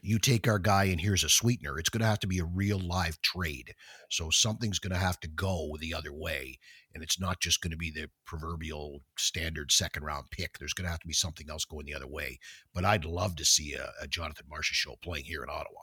you 0.00 0.18
take 0.18 0.48
our 0.48 0.58
guy 0.58 0.84
and 0.84 1.00
here's 1.00 1.24
a 1.24 1.28
sweetener. 1.28 1.78
It's 1.78 1.90
going 1.90 2.00
to 2.00 2.06
have 2.06 2.20
to 2.20 2.26
be 2.26 2.38
a 2.38 2.44
real 2.44 2.78
live 2.78 3.20
trade. 3.20 3.74
So 4.08 4.30
something's 4.30 4.78
going 4.78 4.92
to 4.92 4.98
have 4.98 5.20
to 5.20 5.28
go 5.28 5.76
the 5.78 5.92
other 5.92 6.12
way. 6.12 6.58
And 6.94 7.02
it's 7.02 7.20
not 7.20 7.40
just 7.40 7.60
going 7.60 7.72
to 7.72 7.76
be 7.76 7.90
the 7.90 8.08
proverbial 8.24 9.02
standard 9.16 9.72
second 9.72 10.04
round 10.04 10.30
pick. 10.30 10.58
There's 10.58 10.74
going 10.74 10.86
to 10.86 10.90
have 10.90 11.00
to 11.00 11.06
be 11.06 11.12
something 11.12 11.48
else 11.50 11.64
going 11.64 11.86
the 11.86 11.94
other 11.94 12.06
way. 12.06 12.38
But 12.74 12.84
I'd 12.84 13.04
love 13.04 13.36
to 13.36 13.44
see 13.44 13.74
a, 13.74 13.92
a 14.00 14.06
Jonathan 14.06 14.46
Marchessault 14.50 15.02
playing 15.02 15.24
here 15.24 15.42
in 15.42 15.50
Ottawa. 15.50 15.80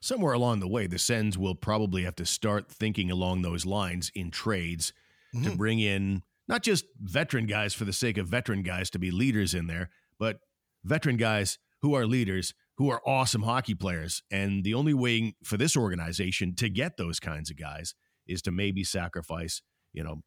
Somewhere 0.00 0.32
along 0.32 0.60
the 0.60 0.68
way, 0.68 0.86
the 0.86 0.98
Sens 0.98 1.36
will 1.36 1.54
probably 1.54 2.04
have 2.04 2.16
to 2.16 2.26
start 2.26 2.70
thinking 2.70 3.10
along 3.10 3.42
those 3.42 3.66
lines 3.66 4.12
in 4.14 4.30
trades 4.30 4.92
mm-hmm. 5.34 5.50
to 5.50 5.56
bring 5.56 5.80
in 5.80 6.22
not 6.46 6.62
just 6.62 6.86
veteran 7.00 7.46
guys 7.46 7.74
for 7.74 7.84
the 7.84 7.92
sake 7.92 8.16
of 8.16 8.26
veteran 8.28 8.62
guys 8.62 8.90
to 8.90 8.98
be 8.98 9.10
leaders 9.10 9.54
in 9.54 9.66
there, 9.66 9.90
but 10.18 10.40
veteran 10.84 11.16
guys 11.16 11.58
who 11.82 11.94
are 11.94 12.06
leaders, 12.06 12.54
who 12.76 12.88
are 12.90 13.02
awesome 13.06 13.42
hockey 13.42 13.74
players. 13.74 14.22
And 14.30 14.64
the 14.64 14.74
only 14.74 14.94
way 14.94 15.34
for 15.44 15.56
this 15.56 15.76
organization 15.76 16.54
to 16.56 16.68
get 16.68 16.96
those 16.96 17.20
kinds 17.20 17.50
of 17.50 17.56
guys 17.56 17.94
is 18.26 18.42
to 18.42 18.50
maybe 18.50 18.84
sacrifice, 18.84 19.62
you 19.92 20.02
know, 20.02 20.22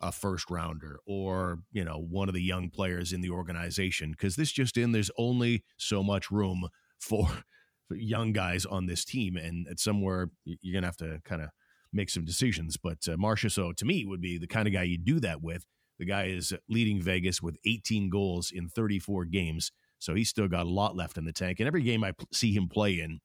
a 0.00 0.12
first 0.12 0.50
rounder 0.50 0.98
or, 1.06 1.60
you 1.72 1.84
know, 1.84 1.98
one 1.98 2.28
of 2.28 2.34
the 2.34 2.42
young 2.42 2.68
players 2.68 3.12
in 3.12 3.22
the 3.22 3.30
organization. 3.30 4.14
Cause 4.14 4.36
this 4.36 4.52
just 4.52 4.76
in, 4.76 4.92
there's 4.92 5.10
only 5.16 5.64
so 5.76 6.02
much 6.02 6.30
room 6.30 6.68
for, 6.98 7.28
for 7.28 7.42
young 7.90 8.32
guys 8.32 8.66
on 8.66 8.86
this 8.86 9.04
team. 9.04 9.36
And 9.36 9.66
at 9.68 9.78
somewhere 9.78 10.30
you're 10.44 10.72
to 10.82 10.88
have 10.88 10.96
to 10.98 11.20
kind 11.24 11.42
of 11.42 11.50
make 11.92 12.10
some 12.10 12.24
decisions. 12.24 12.76
But 12.76 13.08
uh, 13.08 13.16
to 13.16 13.84
me, 13.84 14.04
would 14.04 14.20
be 14.20 14.38
the 14.38 14.46
kind 14.46 14.66
of 14.66 14.74
guy 14.74 14.82
you 14.82 14.98
do 14.98 15.20
that 15.20 15.42
with. 15.42 15.64
The 15.98 16.04
guy 16.04 16.24
is 16.24 16.52
leading 16.68 17.00
Vegas 17.00 17.40
with 17.40 17.56
18 17.64 18.10
goals 18.10 18.50
in 18.52 18.68
34 18.68 19.24
games. 19.26 19.72
So 19.98 20.14
he's 20.14 20.28
still 20.28 20.48
got 20.48 20.66
a 20.66 20.70
lot 20.70 20.94
left 20.94 21.16
in 21.16 21.24
the 21.24 21.32
tank. 21.32 21.58
And 21.58 21.66
every 21.66 21.82
game 21.82 22.04
I 22.04 22.12
see 22.32 22.52
him 22.52 22.68
play 22.68 23.00
in, 23.00 23.20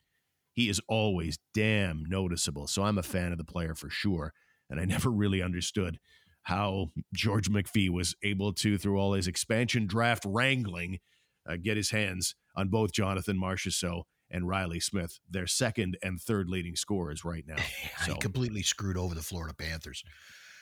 he 0.54 0.70
is 0.70 0.82
always 0.88 1.38
damn 1.54 2.04
noticeable. 2.08 2.68
So 2.68 2.84
I'm 2.84 2.98
a 2.98 3.04
fan 3.04 3.32
of 3.32 3.38
the 3.38 3.44
player 3.44 3.76
for 3.76 3.90
sure. 3.90 4.34
And 4.70 4.80
I 4.80 4.86
never 4.86 5.10
really 5.10 5.42
understood 5.42 6.00
how 6.44 6.88
George 7.14 7.50
McPhee 7.50 7.90
was 7.90 8.16
able 8.24 8.54
to, 8.54 8.78
through 8.78 8.98
all 8.98 9.14
his 9.14 9.28
expansion 9.28 9.86
draft 9.86 10.24
wrangling, 10.26 11.00
uh, 11.48 11.58
get 11.62 11.78
his 11.78 11.92
hands 11.92 12.36
on 12.56 12.70
both 12.70 12.92
Jonathan 12.92 13.38
Marchessault 13.38 14.04
and 14.32 14.48
Reilly 14.48 14.80
Smith, 14.80 15.20
their 15.30 15.48
second 15.48 15.98
and 16.02 16.20
third 16.20 16.50
leading 16.50 16.76
scorers 16.76 17.26
right 17.26 17.46
now. 17.48 17.56
So, 18.06 18.14
he 18.14 18.20
completely 18.20 18.64
screwed 18.64 18.98
over 18.98 19.14
the 19.14 19.22
Florida 19.22 19.54
Panthers. 19.54 20.04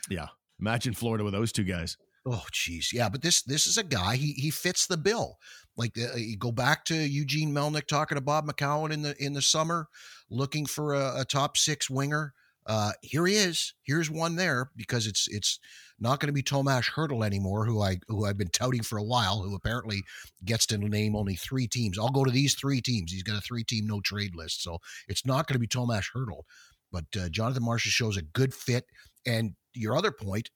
Yeah. 0.09 0.27
Imagine 0.59 0.93
Florida 0.93 1.23
with 1.23 1.33
those 1.33 1.53
two 1.53 1.63
guys. 1.63 1.95
Oh, 2.25 2.43
geez, 2.51 2.91
yeah, 2.91 3.07
but 3.07 3.21
this 3.21 3.41
this 3.43 3.65
is 3.65 3.77
a 3.77 3.83
guy. 3.83 4.17
He 4.17 4.33
he 4.33 4.49
fits 4.49 4.87
the 4.87 4.97
bill. 4.97 5.37
Like 5.77 5.97
uh, 5.97 6.17
you 6.17 6.37
go 6.37 6.51
back 6.51 6.83
to 6.85 6.95
Eugene 6.95 7.53
Melnyk 7.53 7.87
talking 7.87 8.17
to 8.17 8.21
Bob 8.21 8.45
McCown 8.45 8.91
in 8.91 9.01
the 9.01 9.15
in 9.23 9.33
the 9.33 9.41
summer, 9.41 9.87
looking 10.29 10.65
for 10.65 10.93
a, 10.93 11.21
a 11.21 11.25
top 11.25 11.55
six 11.55 11.89
winger. 11.89 12.33
Uh, 12.65 12.91
here 13.01 13.25
he 13.25 13.35
is. 13.35 13.73
Here's 13.83 14.11
one 14.11 14.35
there 14.35 14.69
because 14.75 15.07
it's 15.07 15.27
it's 15.29 15.59
not 15.99 16.19
going 16.19 16.27
to 16.27 16.33
be 16.33 16.41
Tomas 16.41 16.89
Hertl 16.89 17.25
anymore, 17.25 17.65
who 17.65 17.81
I 17.81 17.97
who 18.07 18.25
I've 18.25 18.37
been 18.37 18.49
touting 18.49 18.83
for 18.83 18.97
a 18.97 19.03
while, 19.03 19.41
who 19.41 19.55
apparently 19.55 20.03
gets 20.45 20.65
to 20.67 20.77
name 20.77 21.15
only 21.15 21.35
three 21.35 21.67
teams. 21.67 21.99
I'll 21.99 22.09
go 22.09 22.23
to 22.23 22.31
these 22.31 22.55
three 22.55 22.81
teams. 22.81 23.11
He's 23.11 23.23
got 23.23 23.37
a 23.37 23.41
three 23.41 23.63
team 23.63 23.87
no 23.87 24.01
trade 24.01 24.35
list, 24.35 24.63
so 24.63 24.79
it's 25.07 25.25
not 25.25 25.47
going 25.47 25.55
to 25.55 25.59
be 25.59 25.67
Tomas 25.67 26.09
Hertl. 26.15 26.43
But 26.91 27.05
uh, 27.19 27.29
Jonathan 27.29 27.63
Marchessault 27.63 27.91
shows 27.91 28.17
a 28.17 28.21
good 28.21 28.53
fit. 28.53 28.85
And 29.25 29.53
your 29.73 29.95
other 29.95 30.11
point, 30.11 30.49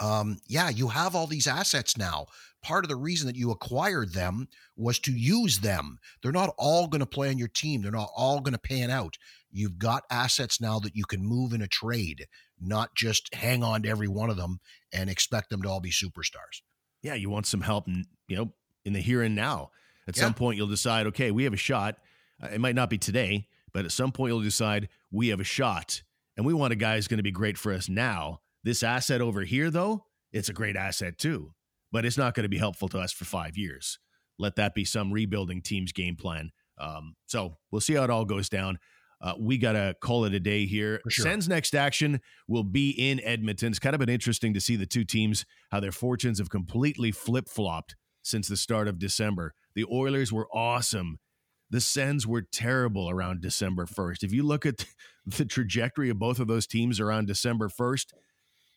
um, 0.00 0.38
yeah, 0.48 0.68
you 0.70 0.88
have 0.88 1.14
all 1.14 1.26
these 1.26 1.46
assets 1.46 1.96
now. 1.96 2.26
Part 2.62 2.84
of 2.84 2.88
the 2.88 2.96
reason 2.96 3.26
that 3.26 3.36
you 3.36 3.50
acquired 3.50 4.12
them 4.12 4.48
was 4.76 4.98
to 5.00 5.12
use 5.12 5.58
them. 5.58 5.98
They're 6.22 6.32
not 6.32 6.54
all 6.58 6.86
going 6.86 7.00
to 7.00 7.06
play 7.06 7.28
on 7.28 7.38
your 7.38 7.48
team. 7.48 7.82
They're 7.82 7.90
not 7.90 8.10
all 8.16 8.40
going 8.40 8.52
to 8.52 8.58
pan 8.58 8.90
out. 8.90 9.16
You've 9.50 9.78
got 9.78 10.04
assets 10.10 10.60
now 10.60 10.78
that 10.80 10.94
you 10.94 11.04
can 11.04 11.24
move 11.24 11.52
in 11.52 11.62
a 11.62 11.66
trade, 11.66 12.26
not 12.60 12.94
just 12.94 13.34
hang 13.34 13.62
on 13.62 13.82
to 13.82 13.88
every 13.88 14.08
one 14.08 14.30
of 14.30 14.36
them 14.36 14.60
and 14.92 15.08
expect 15.10 15.50
them 15.50 15.62
to 15.62 15.68
all 15.68 15.80
be 15.80 15.90
superstars. 15.90 16.62
Yeah, 17.02 17.14
you 17.14 17.30
want 17.30 17.46
some 17.46 17.62
help, 17.62 17.86
you 17.88 18.36
know, 18.36 18.52
in 18.84 18.92
the 18.92 19.00
here 19.00 19.22
and 19.22 19.34
now. 19.34 19.70
At 20.06 20.16
Yeah. 20.16 20.24
some 20.24 20.34
point, 20.34 20.56
you'll 20.56 20.66
decide, 20.66 21.06
okay, 21.08 21.30
we 21.30 21.44
have 21.44 21.52
a 21.52 21.58
shot. 21.58 21.96
Uh, 22.42 22.48
it 22.48 22.60
might 22.60 22.74
not 22.74 22.90
be 22.90 22.98
today, 22.98 23.48
but 23.72 23.84
at 23.84 23.92
some 23.92 24.12
point, 24.12 24.30
you'll 24.32 24.42
decide 24.42 24.88
we 25.10 25.28
have 25.28 25.40
a 25.40 25.44
shot, 25.44 26.02
and 26.36 26.44
we 26.44 26.52
want 26.54 26.72
a 26.72 26.76
guy 26.76 26.96
who's 26.96 27.08
going 27.08 27.18
to 27.18 27.22
be 27.22 27.30
great 27.30 27.56
for 27.58 27.72
us 27.72 27.88
now. 27.88 28.40
This 28.64 28.82
asset 28.82 29.20
over 29.20 29.42
here, 29.42 29.70
though, 29.70 30.06
it's 30.32 30.48
a 30.48 30.52
great 30.52 30.76
asset 30.76 31.18
too, 31.18 31.54
but 31.92 32.04
it's 32.04 32.18
not 32.18 32.34
going 32.34 32.44
to 32.44 32.48
be 32.48 32.58
helpful 32.58 32.88
to 32.90 32.98
us 32.98 33.12
for 33.12 33.24
five 33.24 33.56
years. 33.56 33.98
Let 34.38 34.56
that 34.56 34.74
be 34.74 34.84
some 34.84 35.12
rebuilding 35.12 35.62
team's 35.62 35.92
game 35.92 36.16
plan. 36.16 36.50
Um, 36.78 37.16
so 37.26 37.58
we'll 37.70 37.80
see 37.82 37.94
how 37.94 38.04
it 38.04 38.10
all 38.10 38.24
goes 38.24 38.48
down. 38.48 38.78
Uh, 39.20 39.34
we 39.38 39.58
got 39.58 39.72
to 39.72 39.94
call 40.00 40.24
it 40.24 40.32
a 40.32 40.40
day 40.40 40.64
here. 40.64 41.00
Sure. 41.08 41.24
Sens 41.24 41.48
next 41.48 41.74
action 41.74 42.20
will 42.48 42.64
be 42.64 42.90
in 42.90 43.20
Edmonton. 43.20 43.68
It's 43.68 43.78
kind 43.78 43.94
of 43.94 44.00
been 44.00 44.08
interesting 44.08 44.54
to 44.54 44.60
see 44.60 44.76
the 44.76 44.86
two 44.86 45.04
teams, 45.04 45.44
how 45.70 45.80
their 45.80 45.92
fortunes 45.92 46.38
have 46.38 46.48
completely 46.48 47.12
flip 47.12 47.48
flopped 47.48 47.96
since 48.22 48.48
the 48.48 48.56
start 48.56 48.88
of 48.88 48.98
December. 48.98 49.54
The 49.74 49.84
Oilers 49.92 50.32
were 50.32 50.48
awesome. 50.52 51.18
The 51.68 51.80
Sens 51.80 52.26
were 52.26 52.42
terrible 52.42 53.10
around 53.10 53.42
December 53.42 53.86
1st. 53.86 54.22
If 54.22 54.32
you 54.32 54.42
look 54.42 54.64
at 54.64 54.86
the 55.26 55.44
trajectory 55.44 56.10
of 56.10 56.18
both 56.18 56.40
of 56.40 56.48
those 56.48 56.66
teams 56.66 56.98
around 56.98 57.26
December 57.26 57.68
1st, 57.68 58.06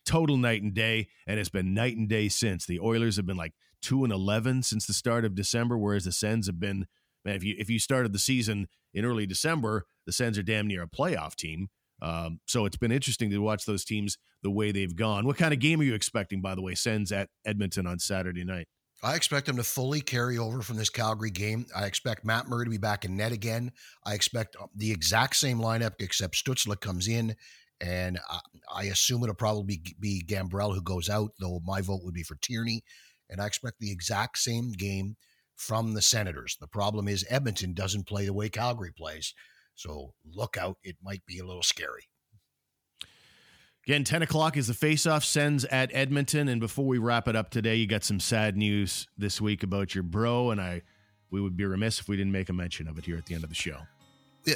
total 0.04 0.36
night 0.36 0.62
and 0.62 0.74
day, 0.74 1.08
and 1.26 1.40
it's 1.40 1.48
been 1.48 1.74
night 1.74 1.96
and 1.96 2.08
day 2.08 2.28
since. 2.28 2.66
The 2.66 2.80
Oilers 2.80 3.16
have 3.16 3.26
been 3.26 3.36
like 3.36 3.54
2 3.82 4.04
and 4.04 4.12
11 4.12 4.62
since 4.62 4.86
the 4.86 4.92
start 4.92 5.24
of 5.24 5.34
December 5.34 5.76
whereas 5.76 6.04
the 6.04 6.12
Sens 6.12 6.46
have 6.46 6.60
been 6.60 6.86
man 7.24 7.36
if 7.36 7.44
you 7.44 7.54
if 7.58 7.70
you 7.70 7.78
started 7.78 8.12
the 8.12 8.18
season 8.18 8.68
in 8.92 9.04
early 9.04 9.26
December, 9.26 9.86
the 10.06 10.12
Sens 10.12 10.38
are 10.38 10.42
damn 10.42 10.66
near 10.66 10.82
a 10.82 10.88
playoff 10.88 11.34
team. 11.34 11.68
Um, 12.02 12.40
so 12.46 12.66
it's 12.66 12.76
been 12.76 12.92
interesting 12.92 13.30
to 13.30 13.38
watch 13.38 13.64
those 13.64 13.84
teams 13.84 14.18
the 14.42 14.50
way 14.50 14.72
they've 14.72 14.94
gone. 14.94 15.26
What 15.26 15.38
kind 15.38 15.54
of 15.54 15.60
game 15.60 15.80
are 15.80 15.84
you 15.84 15.94
expecting, 15.94 16.40
by 16.40 16.54
the 16.54 16.62
way? 16.62 16.74
Sens 16.74 17.12
at 17.12 17.28
Edmonton 17.46 17.86
on 17.86 17.98
Saturday 17.98 18.44
night. 18.44 18.68
I 19.02 19.16
expect 19.16 19.46
them 19.46 19.56
to 19.56 19.64
fully 19.64 20.00
carry 20.00 20.38
over 20.38 20.62
from 20.62 20.76
this 20.76 20.88
Calgary 20.88 21.30
game. 21.30 21.66
I 21.76 21.84
expect 21.84 22.24
Matt 22.24 22.48
Murray 22.48 22.64
to 22.64 22.70
be 22.70 22.78
back 22.78 23.04
in 23.04 23.16
net 23.16 23.32
again. 23.32 23.72
I 24.04 24.14
expect 24.14 24.56
uh, 24.60 24.66
the 24.74 24.90
exact 24.92 25.36
same 25.36 25.58
lineup, 25.58 25.92
except 26.00 26.36
Stützle 26.36 26.80
comes 26.80 27.06
in, 27.06 27.36
and 27.80 28.18
I, 28.30 28.38
I 28.74 28.82
assume 28.84 29.22
it'll 29.22 29.34
probably 29.34 29.78
be, 29.78 29.96
be 30.00 30.24
Gambrell 30.26 30.74
who 30.74 30.82
goes 30.82 31.10
out, 31.10 31.32
though 31.38 31.60
my 31.64 31.80
vote 31.80 32.00
would 32.02 32.14
be 32.14 32.22
for 32.22 32.36
Tierney. 32.40 32.82
And 33.28 33.40
I 33.40 33.46
expect 33.46 33.76
the 33.78 33.92
exact 33.92 34.38
same 34.38 34.72
game 34.72 35.16
from 35.56 35.94
the 35.94 36.02
Senators. 36.02 36.56
The 36.60 36.66
problem 36.66 37.08
is 37.08 37.24
Edmonton 37.28 37.74
doesn't 37.74 38.06
play 38.06 38.26
the 38.26 38.32
way 38.32 38.48
Calgary 38.48 38.92
plays. 38.96 39.34
So 39.74 40.14
look 40.24 40.56
out. 40.56 40.76
It 40.82 40.96
might 41.02 41.24
be 41.26 41.38
a 41.38 41.44
little 41.44 41.62
scary. 41.62 42.08
Again, 43.86 44.04
10 44.04 44.22
o'clock 44.22 44.56
is 44.56 44.66
the 44.66 44.74
face-off 44.74 45.24
Sens 45.24 45.64
at 45.66 45.90
Edmonton. 45.92 46.48
And 46.48 46.60
before 46.60 46.86
we 46.86 46.96
wrap 46.96 47.28
it 47.28 47.36
up 47.36 47.50
today, 47.50 47.76
you 47.76 47.86
got 47.86 48.02
some 48.02 48.18
sad 48.18 48.56
news 48.56 49.06
this 49.18 49.40
week 49.40 49.62
about 49.62 49.94
your 49.94 50.04
bro, 50.04 50.50
and 50.50 50.60
I 50.60 50.82
we 51.30 51.40
would 51.40 51.56
be 51.56 51.64
remiss 51.64 51.98
if 51.98 52.08
we 52.08 52.16
didn't 52.16 52.32
make 52.32 52.48
a 52.48 52.52
mention 52.52 52.86
of 52.86 52.96
it 52.96 53.04
here 53.04 53.16
at 53.16 53.26
the 53.26 53.34
end 53.34 53.42
of 53.42 53.50
the 53.50 53.56
show. 53.56 53.78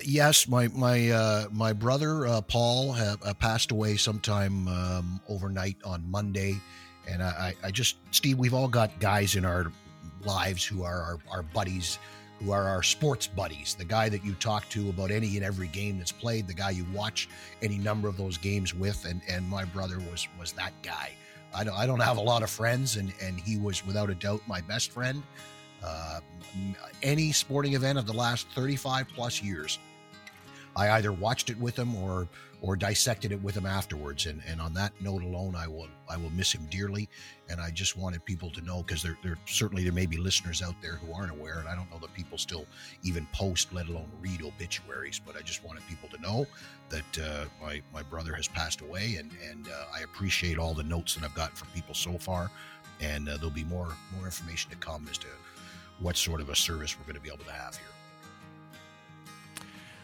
Yes, 0.05 0.46
my 0.46 0.68
my 0.68 1.11
uh, 1.11 1.46
my 1.51 1.72
brother 1.72 2.26
uh, 2.26 2.40
Paul 2.42 2.92
ha 2.92 3.16
uh, 3.22 3.34
passed 3.34 3.70
away 3.70 3.96
sometime 3.96 4.68
um, 4.68 5.20
overnight 5.28 5.76
on 5.84 6.09
Monday, 6.11 6.61
and 7.09 7.22
I, 7.22 7.55
I 7.62 7.66
I 7.68 7.70
just 7.70 7.96
Steve, 8.12 8.38
we've 8.38 8.55
all 8.55 8.68
got 8.68 8.99
guys 9.01 9.34
in 9.34 9.44
our 9.44 9.72
lives 10.24 10.64
who 10.64 10.82
are 10.82 11.02
our, 11.02 11.18
our 11.30 11.42
buddies, 11.42 11.98
who 12.40 12.52
are 12.52 12.64
our 12.64 12.82
sports 12.82 13.26
buddies. 13.26 13.74
The 13.78 13.84
guy 13.84 14.08
that 14.08 14.24
you 14.24 14.34
talk 14.34 14.68
to 14.70 14.88
about 14.90 15.10
any 15.10 15.36
and 15.36 15.44
every 15.44 15.68
game 15.68 15.98
that's 15.98 16.12
played, 16.12 16.46
the 16.46 16.54
guy 16.54 16.70
you 16.70 16.86
watch 16.92 17.28
any 17.62 17.78
number 17.78 18.08
of 18.08 18.16
those 18.16 18.38
games 18.38 18.74
with, 18.74 19.04
and 19.04 19.20
and 19.28 19.48
my 19.48 19.64
brother 19.64 19.98
was 20.10 20.28
was 20.38 20.52
that 20.52 20.72
guy. 20.82 21.12
I 21.54 21.64
don't 21.64 21.74
I 21.74 21.86
don't 21.86 22.00
have 22.00 22.18
a 22.18 22.22
lot 22.22 22.42
of 22.42 22.50
friends, 22.50 22.96
and 22.96 23.12
and 23.22 23.40
he 23.40 23.56
was 23.56 23.86
without 23.86 24.10
a 24.10 24.14
doubt 24.14 24.42
my 24.46 24.60
best 24.60 24.92
friend. 24.92 25.22
Uh, 25.82 26.20
any 27.04 27.30
sporting 27.30 27.74
event 27.74 27.98
of 27.98 28.06
the 28.06 28.12
last 28.12 28.48
35 28.48 29.06
plus 29.14 29.40
years 29.40 29.78
I 30.78 30.92
either 30.92 31.10
watched 31.12 31.50
it 31.50 31.58
with 31.58 31.76
him 31.76 31.94
or 31.96 32.28
or 32.60 32.74
dissected 32.76 33.30
it 33.30 33.40
with 33.42 33.56
him 33.56 33.66
afterwards. 33.66 34.26
And 34.26 34.40
and 34.46 34.60
on 34.60 34.72
that 34.74 34.92
note 35.00 35.22
alone, 35.22 35.56
I 35.56 35.66
will 35.66 35.88
I 36.08 36.16
will 36.16 36.30
miss 36.30 36.54
him 36.54 36.66
dearly. 36.70 37.08
And 37.50 37.60
I 37.60 37.70
just 37.70 37.96
wanted 37.96 38.24
people 38.24 38.50
to 38.50 38.60
know 38.60 38.84
because 38.84 39.02
there 39.02 39.18
there 39.24 39.36
certainly 39.46 39.82
there 39.82 39.92
may 39.92 40.06
be 40.06 40.16
listeners 40.16 40.62
out 40.62 40.76
there 40.80 40.94
who 40.94 41.12
aren't 41.12 41.32
aware, 41.32 41.58
and 41.58 41.68
I 41.68 41.74
don't 41.74 41.90
know 41.90 41.98
that 41.98 42.14
people 42.14 42.38
still 42.38 42.64
even 43.02 43.26
post, 43.32 43.72
let 43.72 43.88
alone 43.88 44.08
read 44.20 44.42
obituaries. 44.42 45.20
But 45.24 45.36
I 45.36 45.40
just 45.40 45.64
wanted 45.64 45.82
people 45.88 46.08
to 46.10 46.20
know 46.20 46.46
that 46.90 47.18
uh, 47.18 47.44
my 47.60 47.82
my 47.92 48.02
brother 48.02 48.34
has 48.34 48.46
passed 48.46 48.80
away, 48.80 49.16
and 49.16 49.32
and 49.50 49.66
uh, 49.66 49.84
I 49.92 50.02
appreciate 50.02 50.58
all 50.58 50.74
the 50.74 50.84
notes 50.84 51.16
that 51.16 51.24
I've 51.24 51.34
gotten 51.34 51.56
from 51.56 51.68
people 51.74 51.94
so 51.94 52.18
far. 52.18 52.50
And 53.00 53.28
uh, 53.28 53.36
there'll 53.36 53.50
be 53.50 53.64
more 53.64 53.96
more 54.16 54.26
information 54.26 54.70
to 54.70 54.76
come 54.76 55.08
as 55.10 55.18
to 55.18 55.28
what 55.98 56.16
sort 56.16 56.40
of 56.40 56.50
a 56.50 56.56
service 56.56 56.96
we're 56.96 57.04
going 57.04 57.16
to 57.16 57.20
be 57.20 57.28
able 57.28 57.44
to 57.44 57.52
have 57.52 57.76
here. 57.76 57.97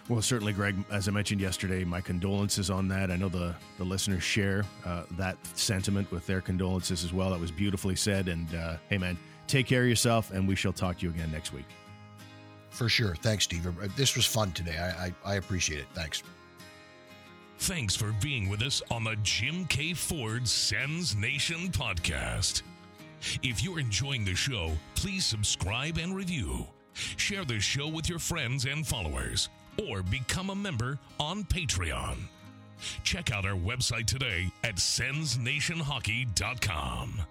Well, 0.09 0.21
certainly, 0.21 0.53
Greg, 0.53 0.77
as 0.91 1.09
I 1.09 1.13
mentioned 1.13 1.41
yesterday, 1.41 1.83
my 1.83 2.01
condolences 2.03 2.69
on 2.69 2.89
that. 2.89 3.11
I 3.11 3.17
know 3.17 3.31
the, 3.31 3.55
the 3.79 3.85
listeners 3.85 4.23
share 4.23 4.65
uh, 4.85 5.05
that 5.13 5.39
sentiment 5.57 6.11
with 6.13 6.27
their 6.27 6.43
condolences 6.43 7.05
as 7.05 7.13
well. 7.15 7.31
That 7.31 7.41
was 7.41 7.51
beautifully 7.51 7.97
said. 7.97 8.29
And 8.29 8.55
uh, 8.55 8.77
hey, 8.91 8.99
man, 8.99 9.17
take 9.47 9.67
care 9.67 9.83
of 9.83 9.89
yourself, 9.89 10.31
and 10.31 10.47
we 10.47 10.57
shall 10.57 10.75
talk 10.75 10.99
to 10.99 11.07
you 11.07 11.11
again 11.11 11.33
next 11.33 11.55
week. 11.55 11.65
For 12.69 12.91
sure. 12.91 13.15
Thanks, 13.17 13.45
Steve. 13.45 13.67
Uh, 13.67 13.89
This 13.97 14.15
was 14.15 14.27
fun 14.27 14.53
today. 14.53 14.77
I, 14.77 15.07
I, 15.07 15.15
I 15.25 15.35
appreciate 15.37 15.79
it. 15.81 15.87
Thanks. 15.95 16.23
Thanks 17.61 17.97
for 17.97 18.13
being 18.21 18.51
with 18.51 18.61
us 18.63 18.83
on 18.91 19.05
the 19.05 19.17
Jim 19.23 19.65
Keay 19.67 19.95
Ford 19.95 20.47
Sens 20.47 21.17
Nation 21.17 21.71
podcast. 21.71 22.61
If 23.43 23.63
you're 23.65 23.79
enjoying 23.79 24.27
the 24.27 24.35
show, 24.35 24.73
please 24.97 25.25
subscribe 25.25 25.97
and 25.97 26.15
review. 26.15 26.67
Share 26.93 27.45
the 27.47 27.59
show 27.59 27.89
with 27.89 28.09
your 28.09 28.19
friends 28.19 28.67
and 28.67 28.87
followers, 28.87 29.49
or 29.89 30.03
become 30.03 30.51
a 30.51 30.55
member 30.55 30.99
on 31.19 31.45
Patreon. 31.45 32.19
Check 33.03 33.33
out 33.33 33.47
our 33.47 33.57
website 33.57 34.05
today 34.07 34.53
at 34.63 34.77
sensnationhockey.com. 34.77 37.23